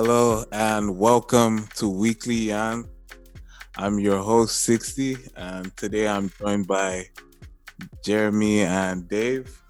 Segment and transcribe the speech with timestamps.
[0.00, 2.88] Hello and welcome to Weekly Yarn.
[3.76, 7.08] I'm your host 60 and today I'm joined by
[8.04, 9.60] Jeremy and Dave.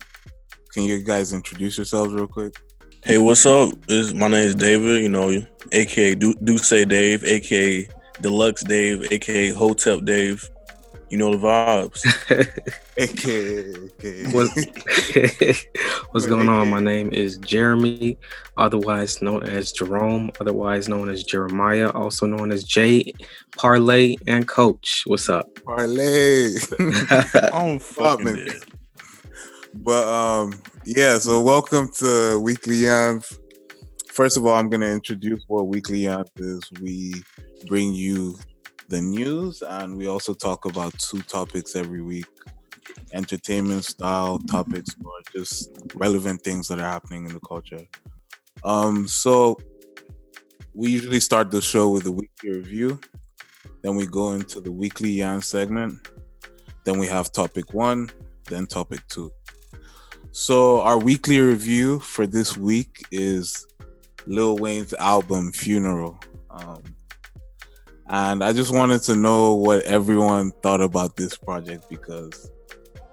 [0.75, 2.55] Can you guys introduce yourselves real quick?
[3.03, 3.71] Hey, what's up?
[3.87, 5.43] This, my name is David, you know,
[5.73, 7.89] aka Do Say Dave, aka
[8.21, 10.47] Deluxe Dave, aka Hotep Dave.
[11.11, 12.05] You know the vibes.
[12.99, 15.55] AKA, AKA.
[16.11, 16.69] What's going on?
[16.69, 18.19] My name is Jeremy,
[18.59, 23.15] otherwise known as Jerome, otherwise known as Jeremiah, also known as Jay
[23.57, 25.05] Parlay and Coach.
[25.07, 25.49] What's up?
[25.65, 26.57] Parlay.
[27.55, 28.49] I'm fucking man.
[29.73, 31.17] But um, yeah.
[31.17, 33.39] So welcome to Weekly Yams.
[34.09, 36.71] First of all, I'm gonna introduce what Weekly Yams is.
[36.83, 37.15] We
[37.67, 38.39] bring you
[38.89, 42.27] the news, and we also talk about two topics every week:
[43.13, 47.87] entertainment style topics or just relevant things that are happening in the culture.
[48.65, 49.59] Um, so
[50.75, 53.01] we usually start the show with a weekly review.
[53.83, 56.09] Then we go into the weekly yarn segment.
[56.85, 58.11] Then we have topic one,
[58.49, 59.31] then topic two.
[60.33, 63.67] So our weekly review for this week is
[64.27, 66.19] Lil Wayne's album Funeral.
[66.51, 66.83] Um,
[68.11, 72.51] and I just wanted to know what everyone thought about this project because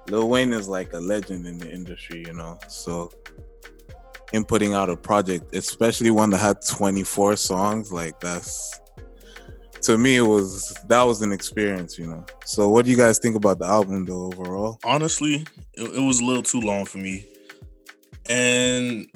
[0.09, 2.57] Lil Wayne is like a legend in the industry, you know.
[2.67, 3.11] So
[4.31, 8.79] him putting out a project, especially one that had 24 songs, like that's
[9.81, 12.25] to me it was that was an experience, you know.
[12.45, 14.79] So what do you guys think about the album though overall?
[14.83, 17.27] Honestly, it, it was a little too long for me,
[18.29, 19.07] and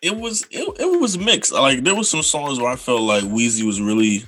[0.00, 1.52] it was it, it was mixed.
[1.52, 4.24] Like there was some songs where I felt like Weezy was really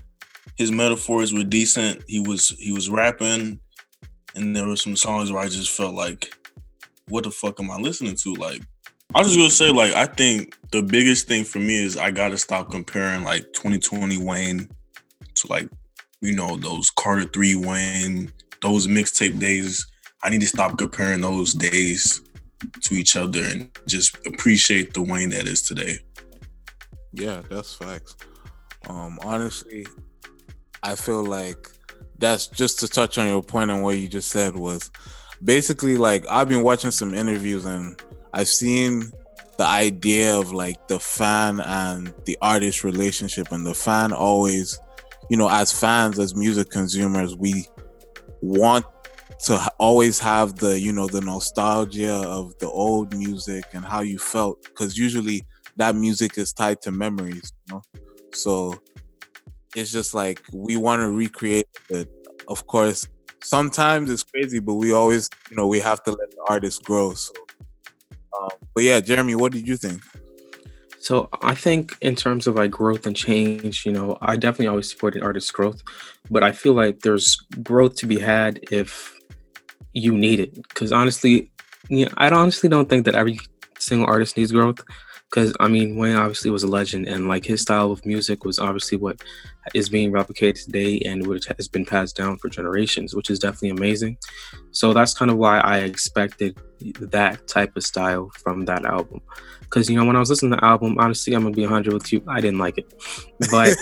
[0.59, 2.03] his metaphors were decent.
[2.09, 3.61] He was he was rapping,
[4.35, 6.35] and there were some songs where I just felt like,
[7.09, 8.35] what the fuck am I listening to?
[8.35, 8.61] Like
[9.15, 12.11] I was just gonna say, like I think the biggest thing for me is I
[12.11, 14.69] gotta stop comparing like 2020 Wayne
[15.37, 15.69] to like
[16.21, 19.87] you know those Carter Three Wayne, those mixtape days.
[20.25, 22.21] I need to stop comparing those days
[22.83, 26.01] to each other and just appreciate the Wayne that is today.
[27.13, 28.17] Yeah, that's facts.
[28.89, 29.87] Um, honestly,
[30.83, 31.71] I feel like
[32.19, 34.91] that's just to touch on your point on what you just said was
[35.43, 38.01] basically like I've been watching some interviews and
[38.33, 39.13] I've seen
[39.57, 44.79] the idea of like the fan and the artist relationship and the fan always,
[45.29, 47.67] you know, as fans, as music consumers, we
[48.41, 48.85] want
[49.45, 54.19] to always have the, you know, the nostalgia of the old music and how you
[54.19, 55.45] felt because usually
[55.77, 57.83] that music is tied to memories, you know.
[58.33, 58.81] So
[59.75, 62.11] it's just like we want to recreate it.
[62.49, 63.07] Of course,
[63.43, 67.15] sometimes it's crazy, but we always, you know, we have to let the artist grow.
[67.15, 67.33] So,
[68.41, 70.03] um, but yeah, Jeremy, what did you think?
[71.01, 74.91] So I think in terms of like growth and change, you know, I definitely always
[74.91, 75.83] supported artist growth,
[76.31, 79.15] but I feel like there's growth to be had if
[79.93, 80.55] you need it.
[80.55, 81.51] Because honestly,
[81.89, 83.39] you know, I honestly don't think that every
[83.79, 84.81] single artist needs growth.
[85.31, 88.59] Because I mean, Wayne obviously was a legend, and like his style of music was
[88.59, 89.23] obviously what
[89.75, 93.71] is being replicated today, and which has been passed down for generations, which is definitely
[93.71, 94.17] amazing.
[94.71, 96.59] So that's kind of why I expected
[97.01, 99.21] that type of style from that album.
[99.61, 101.93] Because you know, when I was listening to the album, honestly, I'm gonna be 100
[101.93, 102.91] with you, I didn't like it.
[103.51, 103.77] But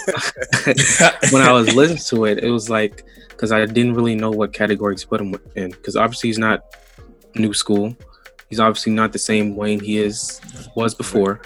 [1.32, 4.52] when I was listening to it, it was like because I didn't really know what
[4.52, 5.70] category to put him in.
[5.70, 6.64] Because obviously he's not
[7.34, 7.96] new school.
[8.48, 10.40] He's obviously not the same Wayne he is
[10.76, 11.40] was before,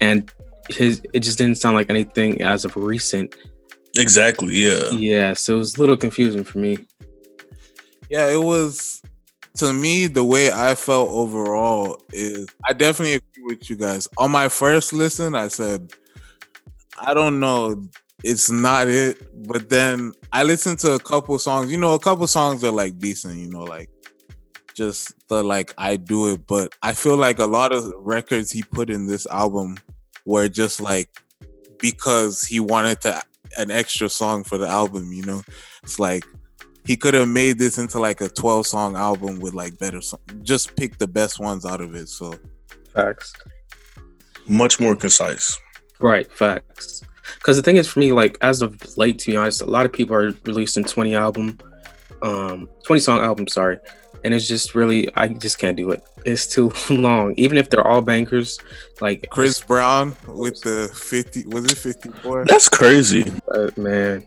[0.00, 0.30] and
[0.68, 3.34] his it just didn't sound like anything as of recent.
[3.96, 4.54] Exactly.
[4.54, 4.90] Yeah.
[4.90, 6.78] Yeah, so it was a little confusing for me.
[8.10, 9.02] Yeah, it was
[9.56, 14.08] to me the way I felt overall is I definitely agree with you guys.
[14.16, 15.92] On my first listen, I said,
[17.00, 17.82] I don't know,
[18.22, 19.18] it's not it.
[19.48, 21.70] But then I listened to a couple songs.
[21.72, 23.36] You know, a couple songs are like decent.
[23.36, 23.90] You know, like
[24.78, 26.46] just the like I do it.
[26.46, 29.76] But I feel like a lot of records he put in this album
[30.24, 31.10] were just like
[31.78, 33.20] because he wanted to
[33.58, 35.12] an extra song for the album.
[35.12, 35.42] You know,
[35.82, 36.24] it's like
[36.86, 40.20] he could have made this into like a 12 song album with like better song.
[40.42, 42.08] Just pick the best ones out of it.
[42.08, 42.34] So
[42.94, 43.32] Facts.
[44.48, 45.60] Much more concise.
[46.00, 47.02] Right, facts.
[47.34, 49.84] Because the thing is, for me, like as of late, to be honest, a lot
[49.84, 51.58] of people are releasing twenty album,
[52.22, 53.52] um, twenty song albums.
[53.52, 53.78] Sorry,
[54.24, 56.02] and it's just really, I just can't do it.
[56.24, 57.34] It's too long.
[57.36, 58.58] Even if they're all bankers,
[59.00, 62.44] like Chris Brown with the 50 was it 54?
[62.46, 63.30] That's crazy.
[63.54, 64.26] uh, man,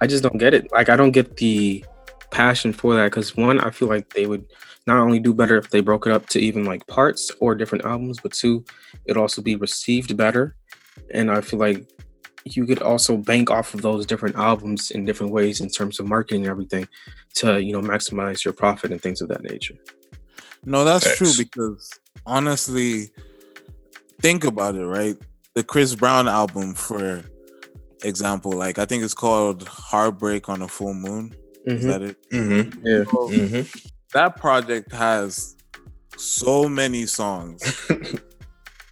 [0.00, 0.70] I just don't get it.
[0.72, 1.84] Like I don't get the
[2.30, 4.44] passion for that because one, I feel like they would
[4.86, 7.84] not only do better if they broke it up to even like parts or different
[7.84, 8.64] albums, but two,
[9.06, 10.56] it'd also be received better.
[11.10, 11.88] and I feel like
[12.44, 16.06] you could also bank off of those different albums in different ways in terms of
[16.06, 16.86] marketing and everything
[17.34, 19.74] to you know maximize your profit and things of that nature.
[20.64, 21.16] No, that's X.
[21.18, 21.90] true because
[22.26, 23.10] honestly,
[24.20, 25.16] think about it, right?
[25.54, 27.22] The Chris Brown album, for
[28.02, 31.34] example, like I think it's called Heartbreak on a Full Moon.
[31.66, 31.70] Mm-hmm.
[31.70, 32.30] Is that it?
[32.30, 32.86] Mm-hmm.
[32.86, 33.04] Yeah.
[33.04, 33.88] So mm-hmm.
[34.12, 35.56] That project has
[36.16, 37.62] so many songs.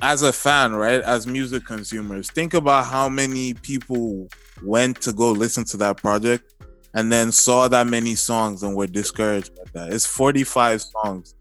[0.03, 1.01] As a fan, right?
[1.01, 4.29] As music consumers, think about how many people
[4.63, 6.53] went to go listen to that project
[6.95, 9.93] and then saw that many songs and were discouraged by that.
[9.93, 11.35] It's 45 songs.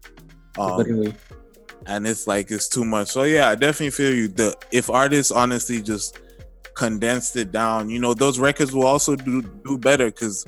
[0.58, 1.14] Um,
[1.86, 3.08] And it's like it's too much.
[3.08, 4.28] So yeah, I definitely feel you.
[4.28, 6.20] The if artists honestly just
[6.74, 10.46] condensed it down, you know, those records will also do do better because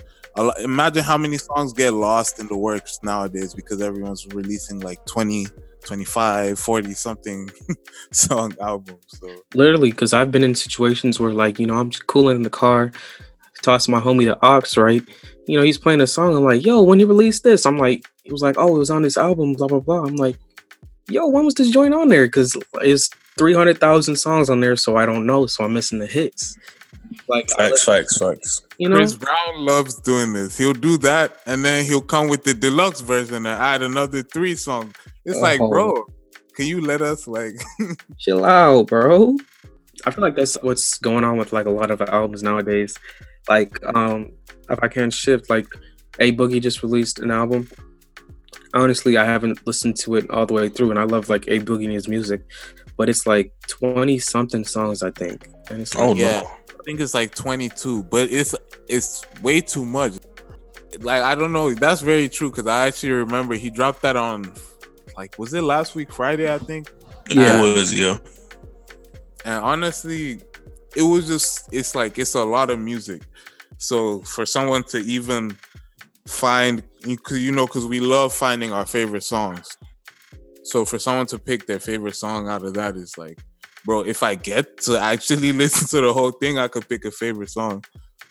[0.63, 5.47] imagine how many songs get lost in the works nowadays because everyone's releasing like 20
[5.85, 7.51] 25 40 something
[8.13, 9.29] song albums so.
[9.55, 12.51] Literally because i've been in situations where like you know i'm just cooling in the
[12.51, 12.93] car
[13.63, 15.03] toss my homie the ox right?
[15.47, 17.67] You know he's playing a song i'm like yo when you release this?
[17.67, 20.05] I'm like he was like oh it was on this album blah blah blah.
[20.05, 20.39] I'm like
[21.09, 22.27] yo when was this joint on there?
[22.27, 26.57] Because it's 300000 songs on there so i don't know so i'm missing the hits
[27.29, 28.63] like facts, facts, facts.
[28.79, 30.59] You know, Chris Brown loves doing this.
[30.59, 34.57] He'll do that, and then he'll come with the deluxe version and add another three
[34.57, 34.95] songs.
[35.25, 35.41] It's oh.
[35.41, 36.07] like, bro,
[36.55, 37.55] can you let us like
[38.19, 39.37] chill out, bro?
[40.07, 42.97] I feel like that's what's going on with like a lot of albums nowadays.
[43.49, 44.33] Like, um,
[44.69, 45.67] if I can shift, like,
[46.19, 47.71] A Boogie just released an album.
[48.73, 51.61] Honestly, I haven't listened to it all the way through, and I love like A
[51.61, 52.43] Boogie and his music,
[52.97, 55.49] but it's like twenty something songs, I think.
[55.71, 56.43] And it's like, oh yeah.
[56.43, 58.55] No think it's like 22, but it's
[58.89, 60.15] it's way too much.
[61.01, 61.73] Like I don't know.
[61.75, 64.53] That's very true because I actually remember he dropped that on
[65.17, 66.53] like was it last week Friday?
[66.53, 66.93] I think.
[67.31, 67.99] Yeah, it was.
[67.99, 68.19] Yeah.
[69.45, 70.41] And honestly,
[70.95, 73.23] it was just it's like it's a lot of music.
[73.79, 75.57] So for someone to even
[76.27, 79.77] find, you know, because we love finding our favorite songs.
[80.63, 83.39] So for someone to pick their favorite song out of that is like
[83.85, 87.11] bro, if I get to actually listen to the whole thing, I could pick a
[87.11, 87.85] favorite song.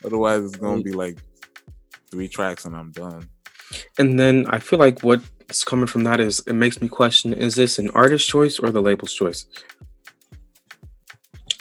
[0.03, 1.17] Otherwise, it's gonna be like
[2.11, 3.29] three tracks and I'm done.
[3.97, 7.55] And then I feel like what's coming from that is it makes me question: Is
[7.55, 9.45] this an artist choice or the label's choice?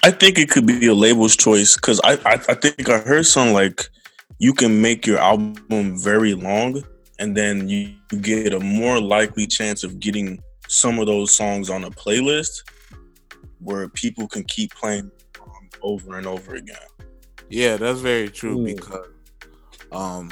[0.04, 3.26] I think it could be a label's choice because I, I I think I heard
[3.26, 3.88] some like
[4.38, 6.82] you can make your album very long
[7.20, 11.84] and then you get a more likely chance of getting some of those songs on
[11.84, 12.62] a playlist
[13.62, 15.10] where people can keep playing
[15.40, 16.76] um, over and over again.
[17.48, 18.76] Yeah, that's very true mm.
[18.76, 19.06] because
[19.92, 20.30] um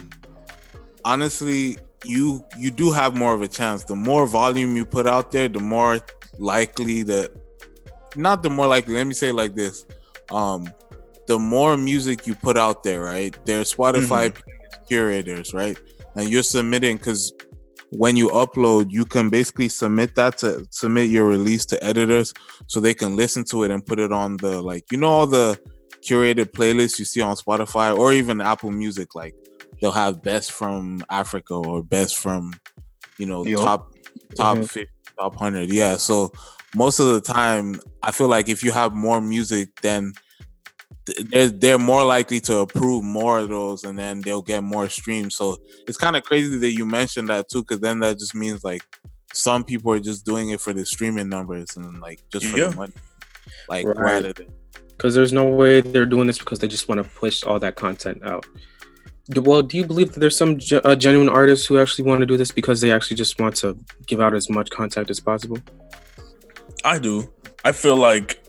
[1.04, 3.84] honestly you you do have more of a chance.
[3.84, 6.00] The more volume you put out there, the more
[6.38, 7.30] likely that
[8.16, 9.84] not the more likely, let me say like this.
[10.30, 10.70] Um
[11.26, 13.36] the more music you put out there, right?
[13.44, 14.84] There's Spotify mm-hmm.
[14.88, 15.78] curators, right?
[16.16, 17.32] And you're submitting because
[17.92, 22.32] when you upload, you can basically submit that to submit your release to editors
[22.66, 25.26] so they can listen to it and put it on the like you know all
[25.26, 25.58] the
[26.02, 29.14] curated playlists you see on Spotify or even Apple Music.
[29.14, 29.34] Like
[29.80, 32.54] they'll have best from Africa or best from
[33.18, 33.92] you know top
[34.36, 34.64] top mm-hmm.
[34.66, 34.86] 50,
[35.18, 35.72] top hundred.
[35.72, 35.96] Yeah.
[35.96, 36.32] So
[36.74, 40.12] most of the time, I feel like if you have more music, then
[41.06, 45.36] they're they're more likely to approve more of those, and then they'll get more streams.
[45.36, 48.64] So it's kind of crazy that you mentioned that too, because then that just means
[48.64, 48.82] like
[49.32, 52.68] some people are just doing it for the streaming numbers and like just for yeah.
[52.68, 52.92] the money,
[53.68, 53.96] like right.
[53.96, 54.52] rather than
[55.00, 57.74] because there's no way they're doing this because they just want to push all that
[57.74, 58.44] content out.
[59.34, 62.26] Well, do you believe that there's some ge- uh, genuine artists who actually want to
[62.26, 65.56] do this because they actually just want to give out as much content as possible?
[66.84, 67.32] I do.
[67.64, 68.42] I feel like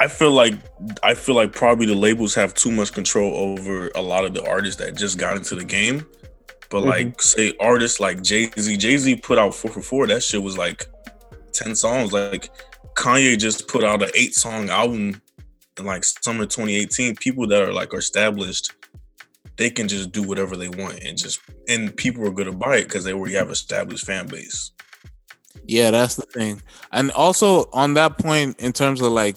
[0.00, 0.54] I feel like
[1.02, 4.44] I feel like probably the labels have too much control over a lot of the
[4.48, 6.06] artists that just got into the game.
[6.70, 6.88] But mm-hmm.
[6.88, 10.06] like say artists like Jay Z, Jay Z put out four for four.
[10.06, 10.86] That shit was like
[11.52, 12.14] ten songs.
[12.14, 12.50] Like
[12.94, 15.20] Kanye just put out an eight song album
[15.78, 17.16] in like summer 2018.
[17.16, 18.72] People that are like established,
[19.58, 22.84] they can just do whatever they want and just and people are gonna buy it
[22.84, 24.70] because they already have established fan base.
[25.66, 26.62] Yeah, that's the thing.
[26.90, 29.36] And also on that point, in terms of like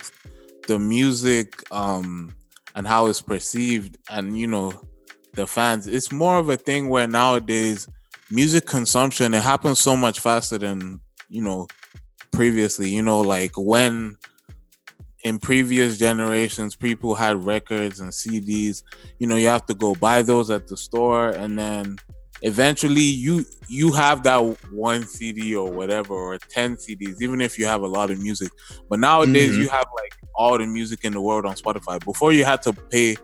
[0.68, 2.34] the music um
[2.76, 4.74] and how it's perceived and you know
[5.34, 5.88] the fans.
[5.88, 7.88] It's more of a thing where nowadays
[8.30, 11.68] music consumption it happens so much faster than you know
[12.32, 12.90] previously.
[12.90, 14.18] You know like when
[15.24, 18.84] in previous generations people had records and CDs
[19.20, 21.98] you know you have to go buy those at the store and then
[22.44, 24.38] eventually you you have that
[24.72, 28.52] one CD or whatever or 10 CDs even if you have a lot of music
[28.90, 29.62] but nowadays Mhm.
[29.62, 32.74] you have like all the music in the world on Spotify before you had to
[32.74, 33.16] pay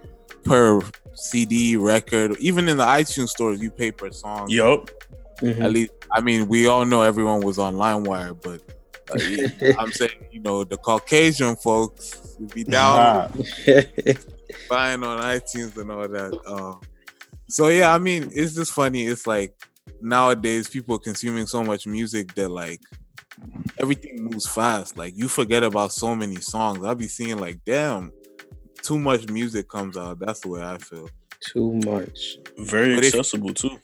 [0.46, 0.82] per
[1.16, 4.90] CD record even in the iTunes stores you pay per song Yup.
[5.42, 5.62] Mhm.
[5.66, 8.62] at least I mean we all know everyone was on LimeWire but
[9.12, 13.34] uh, I'm saying you know the Caucasian folks would be down
[14.70, 16.32] buying on iTunes and all that.
[16.48, 16.80] Um,
[17.50, 19.06] so yeah, I mean, it's just funny.
[19.08, 19.54] It's like
[20.02, 22.82] nowadays people are consuming so much music that like
[23.80, 24.98] everything moves fast.
[24.98, 26.84] Like you forget about so many songs.
[26.86, 28.12] I'll be seeing like, damn,
[28.82, 30.20] too much music comes out.
[30.20, 31.10] That's the way I feel.
[31.42, 32.38] Too much.
[32.58, 33.80] Very But if- accessible too.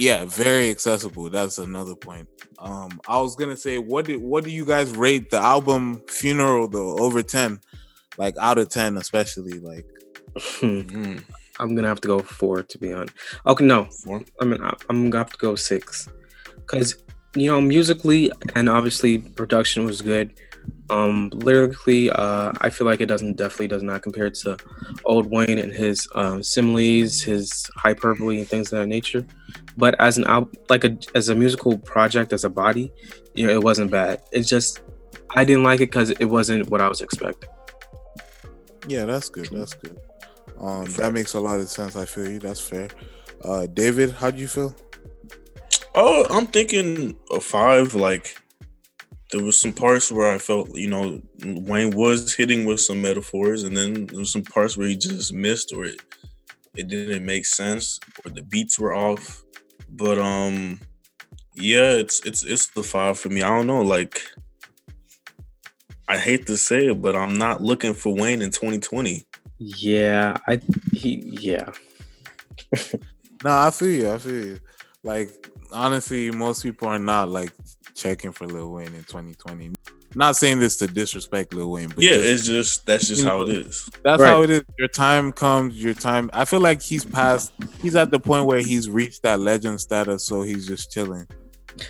[0.00, 1.28] Yeah, very accessible.
[1.28, 2.28] That's another point.
[2.60, 6.68] Um, I was gonna say, what did what do you guys rate the album Funeral
[6.68, 6.96] though?
[6.98, 7.60] Over ten,
[8.16, 9.86] like out of ten, especially like.
[10.60, 11.18] Hmm.
[11.58, 13.14] I'm gonna have to go four to be honest.
[13.46, 14.22] Okay, no, Four.
[14.40, 16.08] I mean I'm gonna have to go six,
[16.54, 17.02] because
[17.34, 20.32] you know musically and obviously production was good.
[20.90, 24.56] Um, lyrically, uh, I feel like it doesn't definitely does not compare to
[25.04, 29.26] old Wayne and his um, similes, his hyperbole, and things of that nature.
[29.76, 32.92] But as an album, like a as a musical project, as a body,
[33.34, 34.22] you know, it wasn't bad.
[34.32, 34.80] It's just
[35.30, 37.50] I didn't like it because it wasn't what I was expecting.
[38.86, 39.48] Yeah, that's good.
[39.52, 39.98] That's good.
[40.60, 41.96] Um, that makes a lot of sense.
[41.96, 42.38] I feel you.
[42.38, 42.88] That's fair.
[43.44, 44.74] Uh, David, how do you feel?
[45.94, 47.94] Oh, I'm thinking a five.
[47.94, 48.36] Like
[49.30, 53.62] there was some parts where I felt, you know, Wayne was hitting with some metaphors,
[53.62, 56.00] and then there was some parts where he just missed, or it
[56.76, 59.44] it didn't make sense, or the beats were off.
[59.90, 60.80] But um,
[61.54, 63.42] yeah, it's it's it's the five for me.
[63.42, 64.22] I don't know, like.
[66.10, 69.27] I hate to say it, but I'm not looking for Wayne in 2020.
[69.58, 70.60] Yeah, I
[70.92, 71.70] he yeah.
[73.44, 74.10] No, I feel you.
[74.10, 74.60] I feel you.
[75.04, 75.30] Like
[75.72, 77.52] honestly, most people are not like
[77.94, 79.72] checking for Lil Wayne in 2020.
[80.14, 83.38] Not saying this to disrespect Lil Wayne, but Yeah, just- it's just that's just how
[83.38, 83.88] know, it is.
[84.02, 84.28] that's Right.
[84.28, 84.62] how it is.
[84.78, 85.76] Your time comes.
[85.82, 86.30] Your time.
[86.32, 87.52] I feel like he's past.
[87.80, 91.26] He's at the point where he's reached that legend status, so he's just chilling.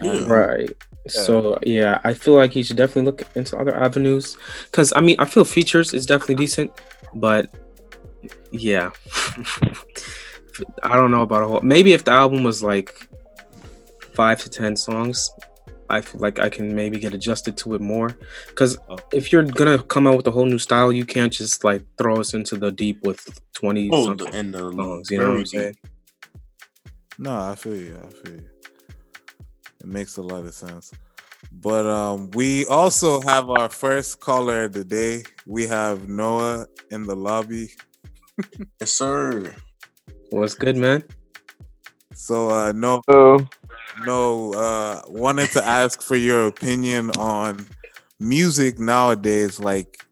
[0.02, 0.12] Yeah.
[0.12, 0.70] Um, right.
[1.06, 4.36] So yeah, I feel like he should definitely look into other avenues.
[4.72, 6.70] Cause I mean, I feel features is definitely decent,
[7.14, 7.50] but
[8.50, 8.90] yeah,
[10.82, 11.60] I don't know about a whole.
[11.60, 13.08] Maybe if the album was like
[14.14, 15.30] five to ten songs,
[15.90, 18.16] I feel like I can maybe get adjusted to it more.
[18.54, 18.98] Cause oh.
[19.12, 22.16] if you're gonna come out with a whole new style, you can't just like throw
[22.16, 25.10] us into the deep with twenty Oh, something the, and the songs.
[25.10, 25.76] You know what I'm saying?
[27.18, 27.98] No, I feel you.
[28.02, 28.48] I feel you.
[29.80, 30.92] It makes a lot of sense.
[31.52, 35.24] But um, we also have our first caller of the day.
[35.46, 37.70] We have Noah in the lobby.
[38.80, 39.54] Yes, sir.
[40.30, 41.04] What's good, man?
[42.14, 43.46] So uh, no, Oh,
[44.04, 47.66] no, uh, wanted to ask for your opinion on
[48.20, 49.58] music nowadays.
[49.58, 50.04] Like,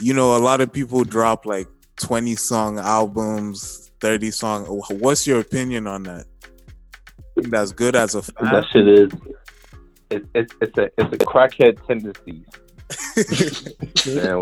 [0.00, 4.64] you know, a lot of people drop like twenty song albums, thirty song.
[4.66, 6.26] What's your opinion on that?
[7.34, 8.52] Think that's good as a fan.
[8.52, 9.10] that shit is.
[10.10, 12.44] It, it, it's a it's a crackhead tendency.
[14.14, 14.40] Man,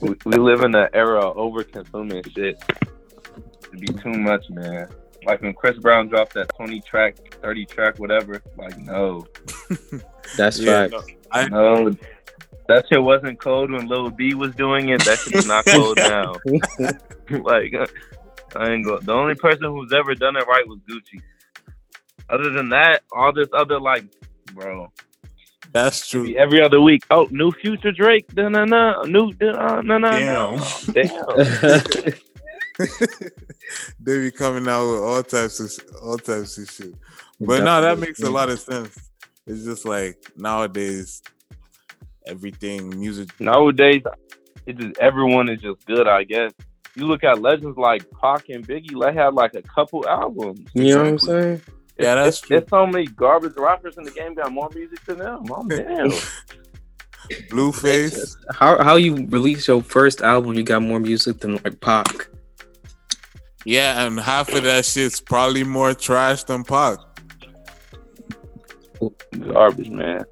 [0.00, 2.60] we, we live in an era of over consuming shit.
[3.70, 4.88] To be too much, man.
[5.26, 8.40] Like when Chris Brown dropped that 20 track, 30 track, whatever.
[8.56, 9.26] Like, no,
[10.36, 10.92] That's Yeah, fact.
[10.92, 11.96] no, I no.
[12.68, 15.04] That shit wasn't cold when Lil B was doing it.
[15.04, 16.34] That shit was not cold now.
[17.42, 17.86] like, uh,
[18.56, 18.98] I ain't go.
[19.00, 21.20] The only person who's ever done it right was Gucci.
[22.30, 24.04] Other than that, all this other like,
[24.54, 24.92] bro,
[25.72, 26.34] that's true.
[26.36, 27.04] every other week.
[27.10, 28.32] Oh, new Future Drake.
[28.34, 29.02] No, no, no.
[29.02, 30.60] New, uh, no, no, Damn.
[30.92, 32.14] Damn.
[34.00, 35.70] they be coming out with all types of
[36.02, 36.94] all types of shit.
[37.40, 39.10] But no, that makes a lot of sense.
[39.46, 41.22] It's just like nowadays,
[42.26, 43.28] everything music.
[43.40, 44.02] Nowadays,
[44.66, 46.08] it just everyone is just good.
[46.08, 46.52] I guess
[46.94, 49.00] you look at legends like Pac and Biggie.
[49.00, 50.60] They had like a couple albums.
[50.74, 51.62] You know what I'm saying?
[51.98, 52.56] Yeah, that's There's- true.
[52.58, 55.44] There's so many garbage rappers in the game got more music than them.
[55.50, 56.10] Oh damn.
[57.50, 58.36] Blueface.
[58.52, 60.54] How how you release your first album?
[60.54, 62.28] You got more music than like Pac.
[63.64, 66.98] Yeah, and half of that shit's probably more trash than Pac.
[69.52, 70.24] garbage, man.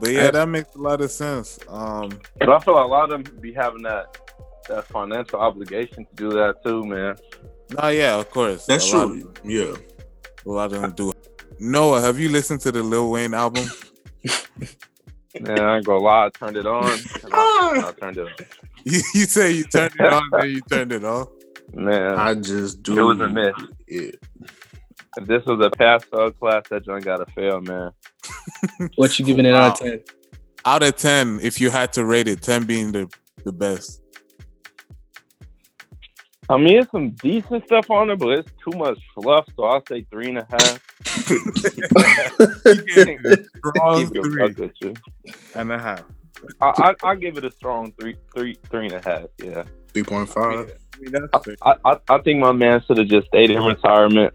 [0.00, 1.58] But yeah, that makes a lot of sense.
[1.68, 4.16] Um, But I feel like a lot of them be having that
[4.68, 7.16] that financial obligation to do that too, man.
[7.80, 8.66] no, yeah, of course.
[8.66, 9.32] That's a lot, true.
[9.44, 9.74] Yeah.
[10.46, 11.12] A lot of them do.
[11.60, 13.68] Noah, have you listened to the Lil Wayne album?
[15.40, 16.90] Man, I ain't gonna lie, I turned it on.
[16.90, 17.00] And
[17.32, 18.32] I, I turned it on.
[18.84, 21.28] You, you say you turned it on, then you turned it off.
[21.74, 22.98] Man, I just do.
[22.98, 23.52] it was a miss.
[23.86, 24.10] Yeah.
[25.18, 27.90] If this was a pass fail class, that joint gotta fail, man.
[28.94, 30.00] What you giving it out of ten?
[30.64, 33.12] Out of ten, if you had to rate it, ten being the
[33.44, 34.00] the best.
[36.50, 39.84] I mean, it's some decent stuff on there, but it's too much fluff, so I'll
[39.86, 40.80] say three and a half.
[42.68, 44.94] Strong Keep your three fuck with you.
[45.54, 46.02] and a half.
[46.60, 49.24] I, I I give it a strong three, three, three and a half.
[49.42, 50.70] Yeah, Three point five.
[50.94, 51.28] I mean.
[51.62, 54.32] I I, I think my man should have just stayed in retirement,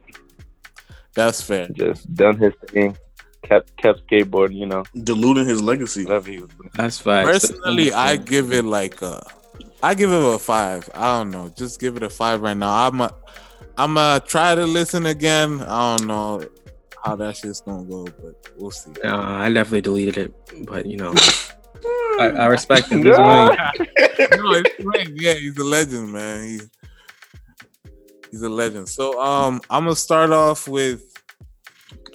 [1.13, 1.67] That's fair.
[1.69, 2.97] just done his thing,
[3.43, 4.55] kept kept skateboarding.
[4.55, 6.03] You know, Diluting his legacy.
[6.03, 6.69] whatever he was doing.
[6.75, 7.25] That's fine.
[7.25, 9.25] Personally, I give it like a,
[9.83, 10.89] I give it a five.
[10.95, 12.87] I don't know, just give it a five right now.
[12.87, 13.13] I'm a,
[13.77, 15.61] I'm gonna try to listen again.
[15.61, 16.45] I don't know
[17.03, 18.93] how that shit's gonna go, but we'll see.
[19.03, 21.13] Uh, I definitely deleted it, but you know,
[22.17, 22.99] I, I respect him.
[22.99, 23.53] He's no,
[24.17, 25.09] it's great.
[25.15, 26.43] Yeah, he's a legend, man.
[26.47, 26.61] He,
[28.31, 28.87] he's a legend.
[28.87, 31.03] So um I'm gonna start off with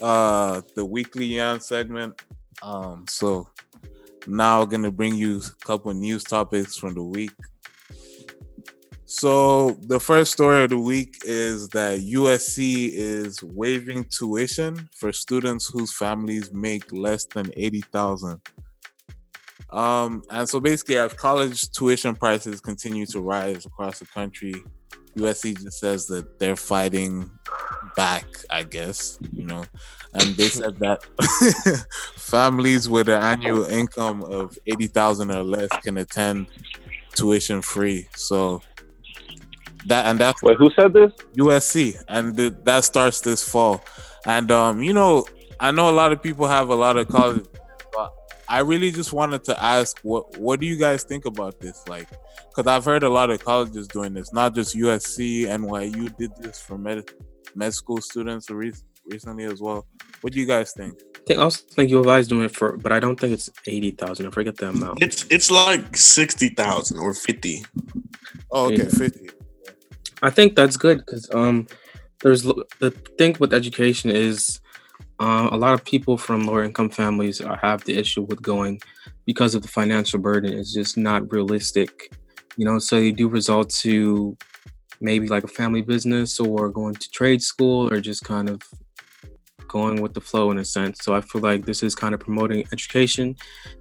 [0.01, 2.23] uh the weekly yarn segment.
[2.63, 3.51] Um so
[4.27, 7.33] now I'm gonna bring you a couple news topics from the week.
[9.11, 15.67] So the first story of the week is that USC is waiving tuition for students
[15.67, 18.39] whose families make less than eighty thousand.
[19.71, 24.63] Um, and so basically, as college tuition prices continue to rise across the country,
[25.17, 27.31] USC just says that they're fighting
[27.97, 29.65] back, I guess, you know.
[30.13, 31.03] And they said that
[32.17, 36.49] families with an annual income of 80,000 or less can attend
[37.15, 38.07] tuition free.
[38.15, 38.61] So
[39.87, 41.13] that and that's Wait, who said this?
[41.37, 43.83] USC, and th- that starts this fall.
[44.27, 45.25] And um, you know,
[45.61, 47.47] I know a lot of people have a lot of college,
[47.95, 48.13] but
[48.49, 51.83] I really just wanted to ask, what what do you guys think about this?
[51.89, 52.09] Like,
[52.49, 56.33] because I've heard a lot of colleges doing this, not just USC, and NYU did
[56.41, 57.09] this for med
[57.55, 58.73] med school students re-
[59.07, 59.87] recently as well.
[60.21, 60.95] What do you guys think?
[61.15, 63.19] I think I also think U of I is doing it for, but I don't
[63.21, 64.27] think it's eighty thousand.
[64.27, 65.03] I forget the amount.
[65.03, 67.65] It's it's like sixty thousand or fifty.
[68.51, 68.89] Oh, okay, Yeah.
[68.89, 69.29] fifty.
[70.23, 71.67] I think that's good because um,
[72.23, 74.61] there's the thing with education is
[75.21, 78.81] uh, a lot of people from lower income families have the issue with going
[79.27, 80.53] because of the financial burden.
[80.53, 82.13] It's just not realistic,
[82.57, 82.79] you know.
[82.79, 84.37] So you do result to
[85.01, 88.63] maybe like a family business or going to trade school or just kind of
[89.69, 91.01] going with the flow in a sense.
[91.03, 93.37] So I feel like this is kind of promoting education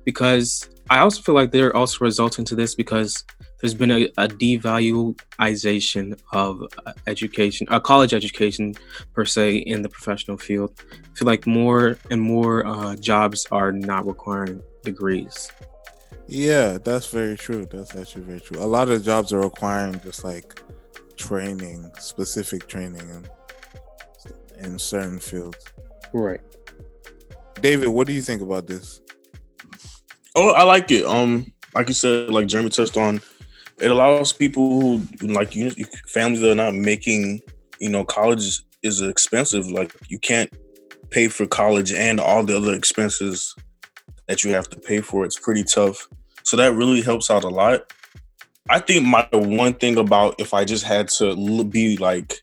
[0.06, 3.24] because I also feel like they're also resulting to this because
[3.60, 8.76] there's been a, a devaluation of uh, education, a college education
[9.14, 10.80] per se, in the professional field.
[10.92, 15.52] I feel like more and more uh, jobs are not requiring degrees.
[16.28, 17.66] Yeah, that's very true.
[17.66, 18.60] That's actually very true.
[18.60, 20.62] A lot of jobs are requiring just like
[21.16, 23.28] training, specific training in,
[24.64, 25.58] in certain fields.
[26.14, 26.42] Right.
[27.62, 29.02] David, what do you think about this?
[30.40, 31.04] Oh, I like it.
[31.04, 33.20] Um, like you said, like Jeremy touched on,
[33.80, 35.72] it allows people who like you,
[36.10, 37.42] families that are not making,
[37.80, 39.68] you know, college is, expensive.
[39.72, 40.54] Like you can't
[41.10, 43.56] pay for college and all the other expenses
[44.28, 45.26] that you have to pay for.
[45.26, 46.08] It's pretty tough.
[46.44, 47.92] So that really helps out a lot.
[48.70, 52.42] I think my one thing about if I just had to be like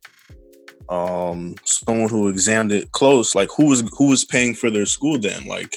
[0.88, 5.16] um someone who examined it close, like who was who was paying for their school
[5.16, 5.46] then?
[5.46, 5.76] Like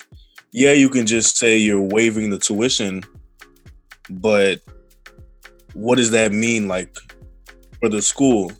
[0.51, 3.03] yeah, you can just say you're waiving the tuition,
[4.09, 4.61] but
[5.73, 6.95] what does that mean like
[7.79, 8.51] for the school?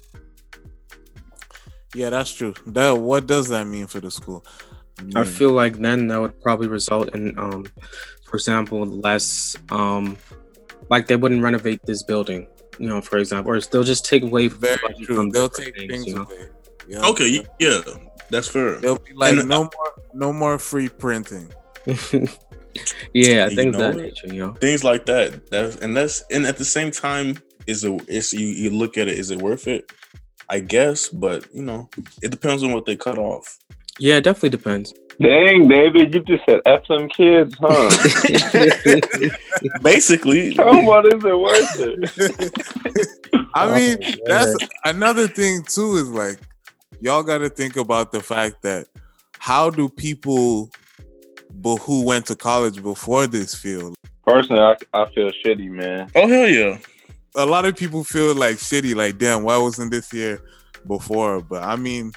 [1.95, 2.53] Yeah, that's true.
[2.67, 4.45] That what does that mean for the school?
[5.15, 7.65] I feel like then that would probably result in, um,
[8.25, 10.17] for example, less, um,
[10.89, 12.47] like they wouldn't renovate this building,
[12.79, 15.15] you know, for example, or they'll just take away very budget true.
[15.15, 16.23] from They'll take things, things you know?
[16.23, 16.49] away.
[16.87, 17.05] Yeah.
[17.09, 17.79] Okay, yeah,
[18.31, 18.79] that's fair.
[18.79, 21.47] They'll be like And- no more, no more free printing.
[23.13, 24.53] yeah, You things know that nature, you know.
[24.53, 25.49] Things like that.
[25.51, 29.07] That and that's and at the same time, is it is you, you look at
[29.07, 29.91] it, is it worth it?
[30.49, 31.89] I guess, but you know,
[32.21, 33.57] it depends on what they cut off.
[33.99, 34.93] Yeah, it definitely depends.
[35.19, 37.89] Dang, David, you just said F them kids, huh?
[39.81, 43.49] Basically, How much is it worth it?
[43.55, 45.95] I oh, mean, Oh, that's another thing too.
[45.95, 46.39] Is like
[47.01, 48.87] y'all got to think about the fact that
[49.39, 50.69] how do people
[51.51, 53.95] but who went to college before this field.
[54.25, 56.09] Personally, I, I feel shitty, man.
[56.15, 56.77] oh hell yeah.
[57.35, 60.41] A lot of people feel like shitty, like damn, why wasn't this here
[60.87, 61.41] before?
[61.41, 62.11] But I mean,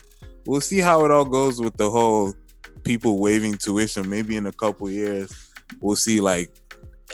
[0.46, 2.34] we'll see how it all goes with the whole
[2.84, 4.08] people waiving tuition.
[4.08, 6.50] Maybe in a couple years, we'll see like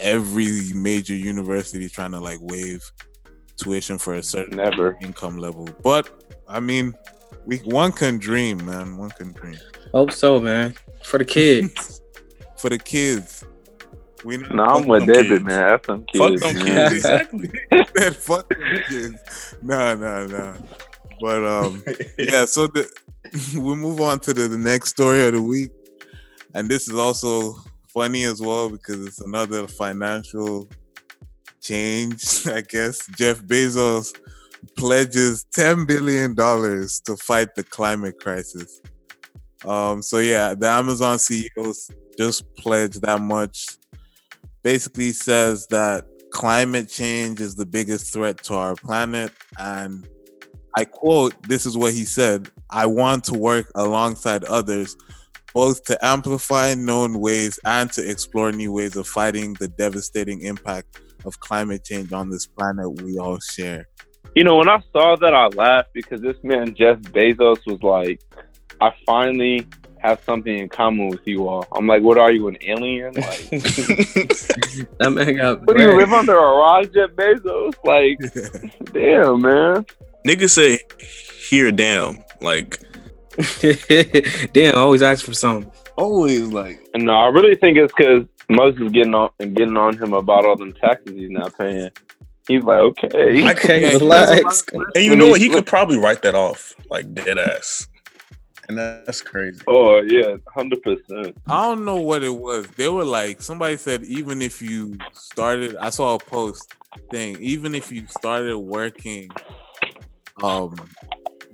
[0.01, 2.83] every major university trying to like waive
[3.57, 4.97] tuition for a certain Never.
[5.01, 5.69] income level.
[5.83, 6.09] But
[6.49, 6.95] I mean,
[7.47, 8.97] We one can dream, man.
[8.97, 9.57] One can dream.
[9.93, 10.75] Hope so, man.
[11.03, 12.01] For the kids.
[12.59, 13.45] For the kids.
[14.25, 15.61] We No, I'm with David, man.
[15.61, 16.43] That's some Fuck kids.
[16.43, 16.67] them man.
[16.67, 17.51] kids, exactly.
[17.95, 19.55] Man, fuck them kids.
[19.63, 20.55] Nah, nah, nah.
[21.21, 21.83] But um,
[22.19, 22.45] yeah.
[22.47, 22.91] So the
[23.55, 25.71] we move on to the, the next story of the week,
[26.55, 27.55] and this is also
[27.89, 30.69] funny as well because it's another financial
[31.61, 32.47] change.
[32.47, 34.15] I guess Jeff Bezos
[34.77, 38.81] pledges ten billion dollars to fight the climate crisis.
[39.65, 41.75] Um, so yeah, the Amazon CEO
[42.19, 43.67] just pledged that much.
[44.63, 49.33] Basically says that climate change is the biggest threat to our planet.
[49.59, 50.07] And
[50.77, 54.97] I quote, this is what he said I want to work alongside others,
[55.55, 61.01] both to amplify known ways and to explore new ways of fighting the devastating impact
[61.25, 63.87] of climate change on this planet we all share.
[64.35, 68.21] You know, when I saw that, I laughed because this man Jeff Bezos was like,
[68.81, 69.67] "I finally
[69.99, 73.15] have something in common with you all." I'm like, "What are you, an alien?
[73.15, 77.75] Like, that man got what do you live under a rock, Jeff Bezos?
[77.85, 78.19] Like,
[78.93, 79.87] damn, man."
[80.27, 80.81] Niggas say,
[81.49, 82.81] "Here, damn." Like
[84.53, 85.71] Damn, always ask for something.
[85.97, 89.77] always, like And no, I really think it's because Moses is getting on and getting
[89.77, 91.91] on him about all them taxes he's not paying.
[92.49, 94.65] He's like, okay, I Okay, Yeah, relax.
[94.73, 95.41] And you know what?
[95.41, 97.89] He could probably write that off, like dead ass.
[98.69, 99.61] And that's crazy.
[99.69, 101.37] oh yeah, hundred percent.
[101.47, 102.67] I don't know what it was.
[102.77, 106.75] They were like, somebody said, even if you started, I saw a post
[107.11, 107.37] thing.
[107.41, 109.29] even if you started working
[110.43, 110.75] um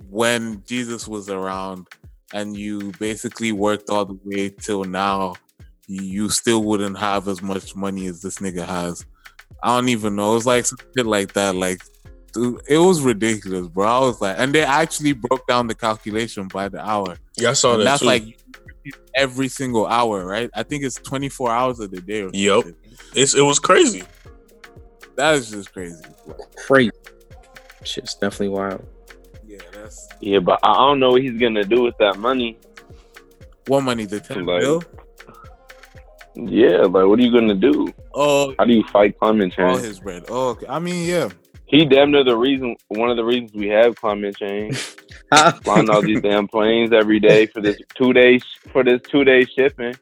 [0.09, 1.87] when Jesus was around
[2.33, 5.33] and you basically worked all the way till now,
[5.87, 9.05] you still wouldn't have as much money as this nigga has.
[9.61, 10.31] I don't even know.
[10.31, 11.55] It was like some shit like that.
[11.55, 11.92] Like, dude,
[12.35, 13.85] it was ridiculous, bro.
[13.87, 17.17] I was like, and they actually broke down the calculation by the hour.
[17.37, 18.07] Yeah, I saw And that that's too.
[18.07, 18.23] like
[19.15, 20.49] every single hour, right?
[20.53, 22.21] I think it's 24 hours of the day.
[22.21, 22.65] Or some Yup.
[23.15, 24.03] it's it was crazy.
[25.15, 26.03] That is just crazy.
[26.67, 26.91] Crazy.
[27.83, 28.85] Shit's definitely wild.
[29.45, 32.57] Yeah, that's Yeah, but I don't know what he's gonna do with that money.
[33.67, 34.81] what money the 10 Like- bill.
[36.35, 37.93] Yeah, like what are you gonna do?
[38.13, 39.59] Oh, How do you fight climate change?
[39.69, 39.87] all change?
[39.87, 40.25] his bread.
[40.29, 40.65] Oh, okay.
[40.67, 41.29] I mean, yeah.
[41.73, 44.77] He damn near the reason, one of the reasons we have climate change.
[45.63, 49.43] Flying all these damn planes every day for this two days for this two day
[49.43, 49.95] shipping.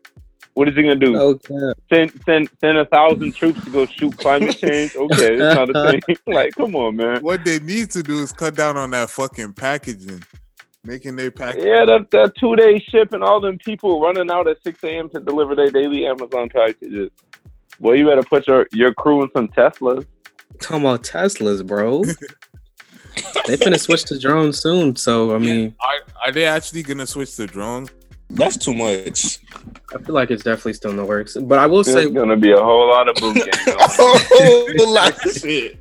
[0.54, 1.18] What is he gonna do?
[1.18, 1.72] okay.
[1.90, 4.98] Send send send a thousand troops to go shoot climate change?
[4.98, 6.18] Okay, it's not a thing.
[6.28, 7.22] like, come on, man.
[7.22, 10.26] What they need to do is cut down on that fucking packaging,
[10.84, 11.64] making their package.
[11.64, 15.08] Yeah, that that two day shipping, all them people running out at six a.m.
[15.12, 17.12] to deliver their daily Amazon packages.
[17.80, 20.06] Well, you better put your your crew in some Teslas.
[20.62, 22.04] Talking about Teslas, bro.
[23.47, 24.95] they finna switch to drones soon.
[24.95, 27.89] So I mean, Are, are they actually gonna switch to drones?
[28.30, 29.39] That's too much.
[29.93, 31.36] I feel like it's definitely still in the works.
[31.36, 33.67] But I will say, There's gonna be a whole lot of boot games.
[33.67, 33.76] on.
[34.00, 35.78] oh, like shit.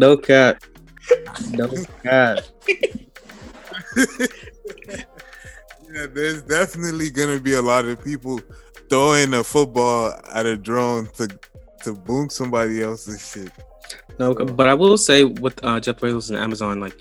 [0.00, 0.64] no cat,
[1.52, 1.68] no
[2.02, 2.50] cat.
[5.92, 8.40] Yeah, there's definitely gonna be a lot of people
[8.88, 11.28] throwing a football at a drone to
[11.84, 13.52] to boom somebody else's shit.
[14.18, 16.96] No, but I will say with uh, Jeff Bezos and Amazon, like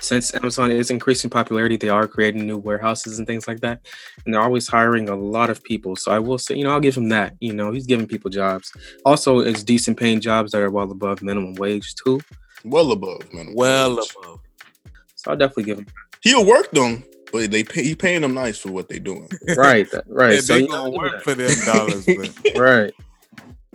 [0.00, 3.80] since Amazon is increasing popularity, they are creating new warehouses and things like that,
[4.24, 5.96] and they're always hiring a lot of people.
[5.96, 7.34] So I will say, you know, I'll give him that.
[7.40, 8.72] You know, he's giving people jobs.
[9.04, 12.20] Also, it's decent paying jobs that are well above minimum wage too.
[12.64, 13.52] Well above, man.
[13.54, 14.40] Well above.
[15.14, 15.86] So I'll definitely give him
[16.22, 19.28] He'll work them, but they pay, he paying them nice for what they're doing.
[19.56, 20.34] right, right.
[20.34, 22.92] Yeah, so they you gonna know, work for them dollars, but right.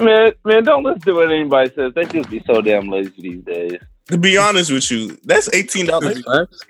[0.02, 1.94] Man, man, don't listen to what anybody says.
[1.96, 3.80] They just be so damn lazy these days.
[4.08, 6.24] To be honest with you, that's eighteen dollars.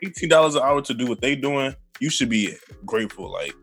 [0.04, 1.74] Eighteen dollars an hour to do what they doing.
[2.00, 2.54] You should be
[2.86, 3.32] grateful.
[3.32, 3.54] Like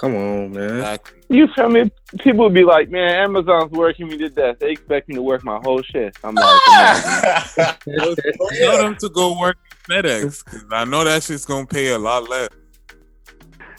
[0.00, 0.98] Come on, man.
[1.28, 1.90] You feel me?
[2.20, 4.56] People would be like, man, Amazon's working me to death.
[4.60, 6.18] They expect me to work my whole shift.
[6.24, 6.60] I'm like,
[7.84, 9.56] Tell them to go work
[9.90, 10.44] at FedEx.
[10.44, 12.48] 'cause I know that shit's gonna pay a lot less.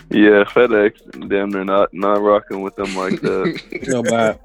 [0.09, 3.61] yeah, FedEx, damn, they're not not rocking with them like that.
[3.87, 4.39] No bad.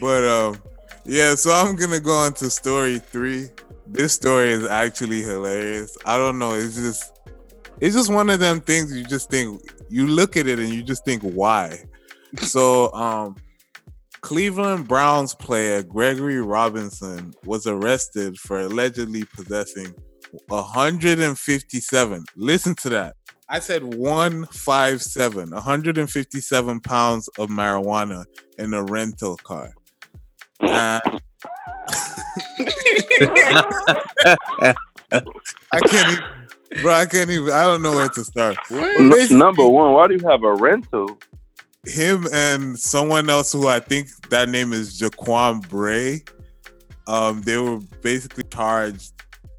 [0.00, 0.62] But um,
[1.04, 1.34] yeah.
[1.34, 3.48] So I'm gonna go on to story three.
[3.86, 5.96] This story is actually hilarious.
[6.04, 6.54] I don't know.
[6.54, 7.18] It's just,
[7.80, 10.82] it's just one of them things you just think you look at it and you
[10.82, 11.82] just think why.
[12.36, 13.36] So um,
[14.20, 19.94] Cleveland Browns player Gregory Robinson was arrested for allegedly possessing
[20.48, 22.24] 157.
[22.36, 23.14] Listen to that.
[23.48, 28.26] I said 157, 157 pounds of marijuana
[28.58, 29.72] in a rental car.
[30.60, 31.02] And
[35.72, 36.24] I can't even,
[36.82, 37.52] bro, I can't even.
[37.52, 38.56] I don't know where to start.
[38.70, 41.18] N- number one, why do you have a rental?
[41.86, 46.22] him and someone else who I think that name is Jaquan Bray.
[47.06, 49.12] Um, they were basically charged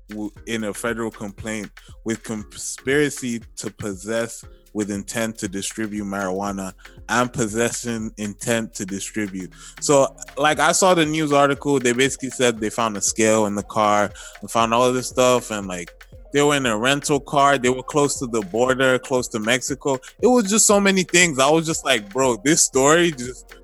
[0.10, 1.72] w- in a federal complaint
[2.06, 6.74] with conspiracy to possess with intent to distribute marijuana
[7.08, 9.52] and possession intent to distribute.
[9.82, 11.80] So, like, I saw the news article.
[11.80, 15.52] They basically said they found a scale in the car and found all this stuff,
[15.52, 15.92] and like
[16.32, 17.58] they were in a rental car.
[17.58, 20.00] They were close to the border, close to Mexico.
[20.22, 21.40] It was just so many things.
[21.40, 23.56] I was just like, bro, this story just.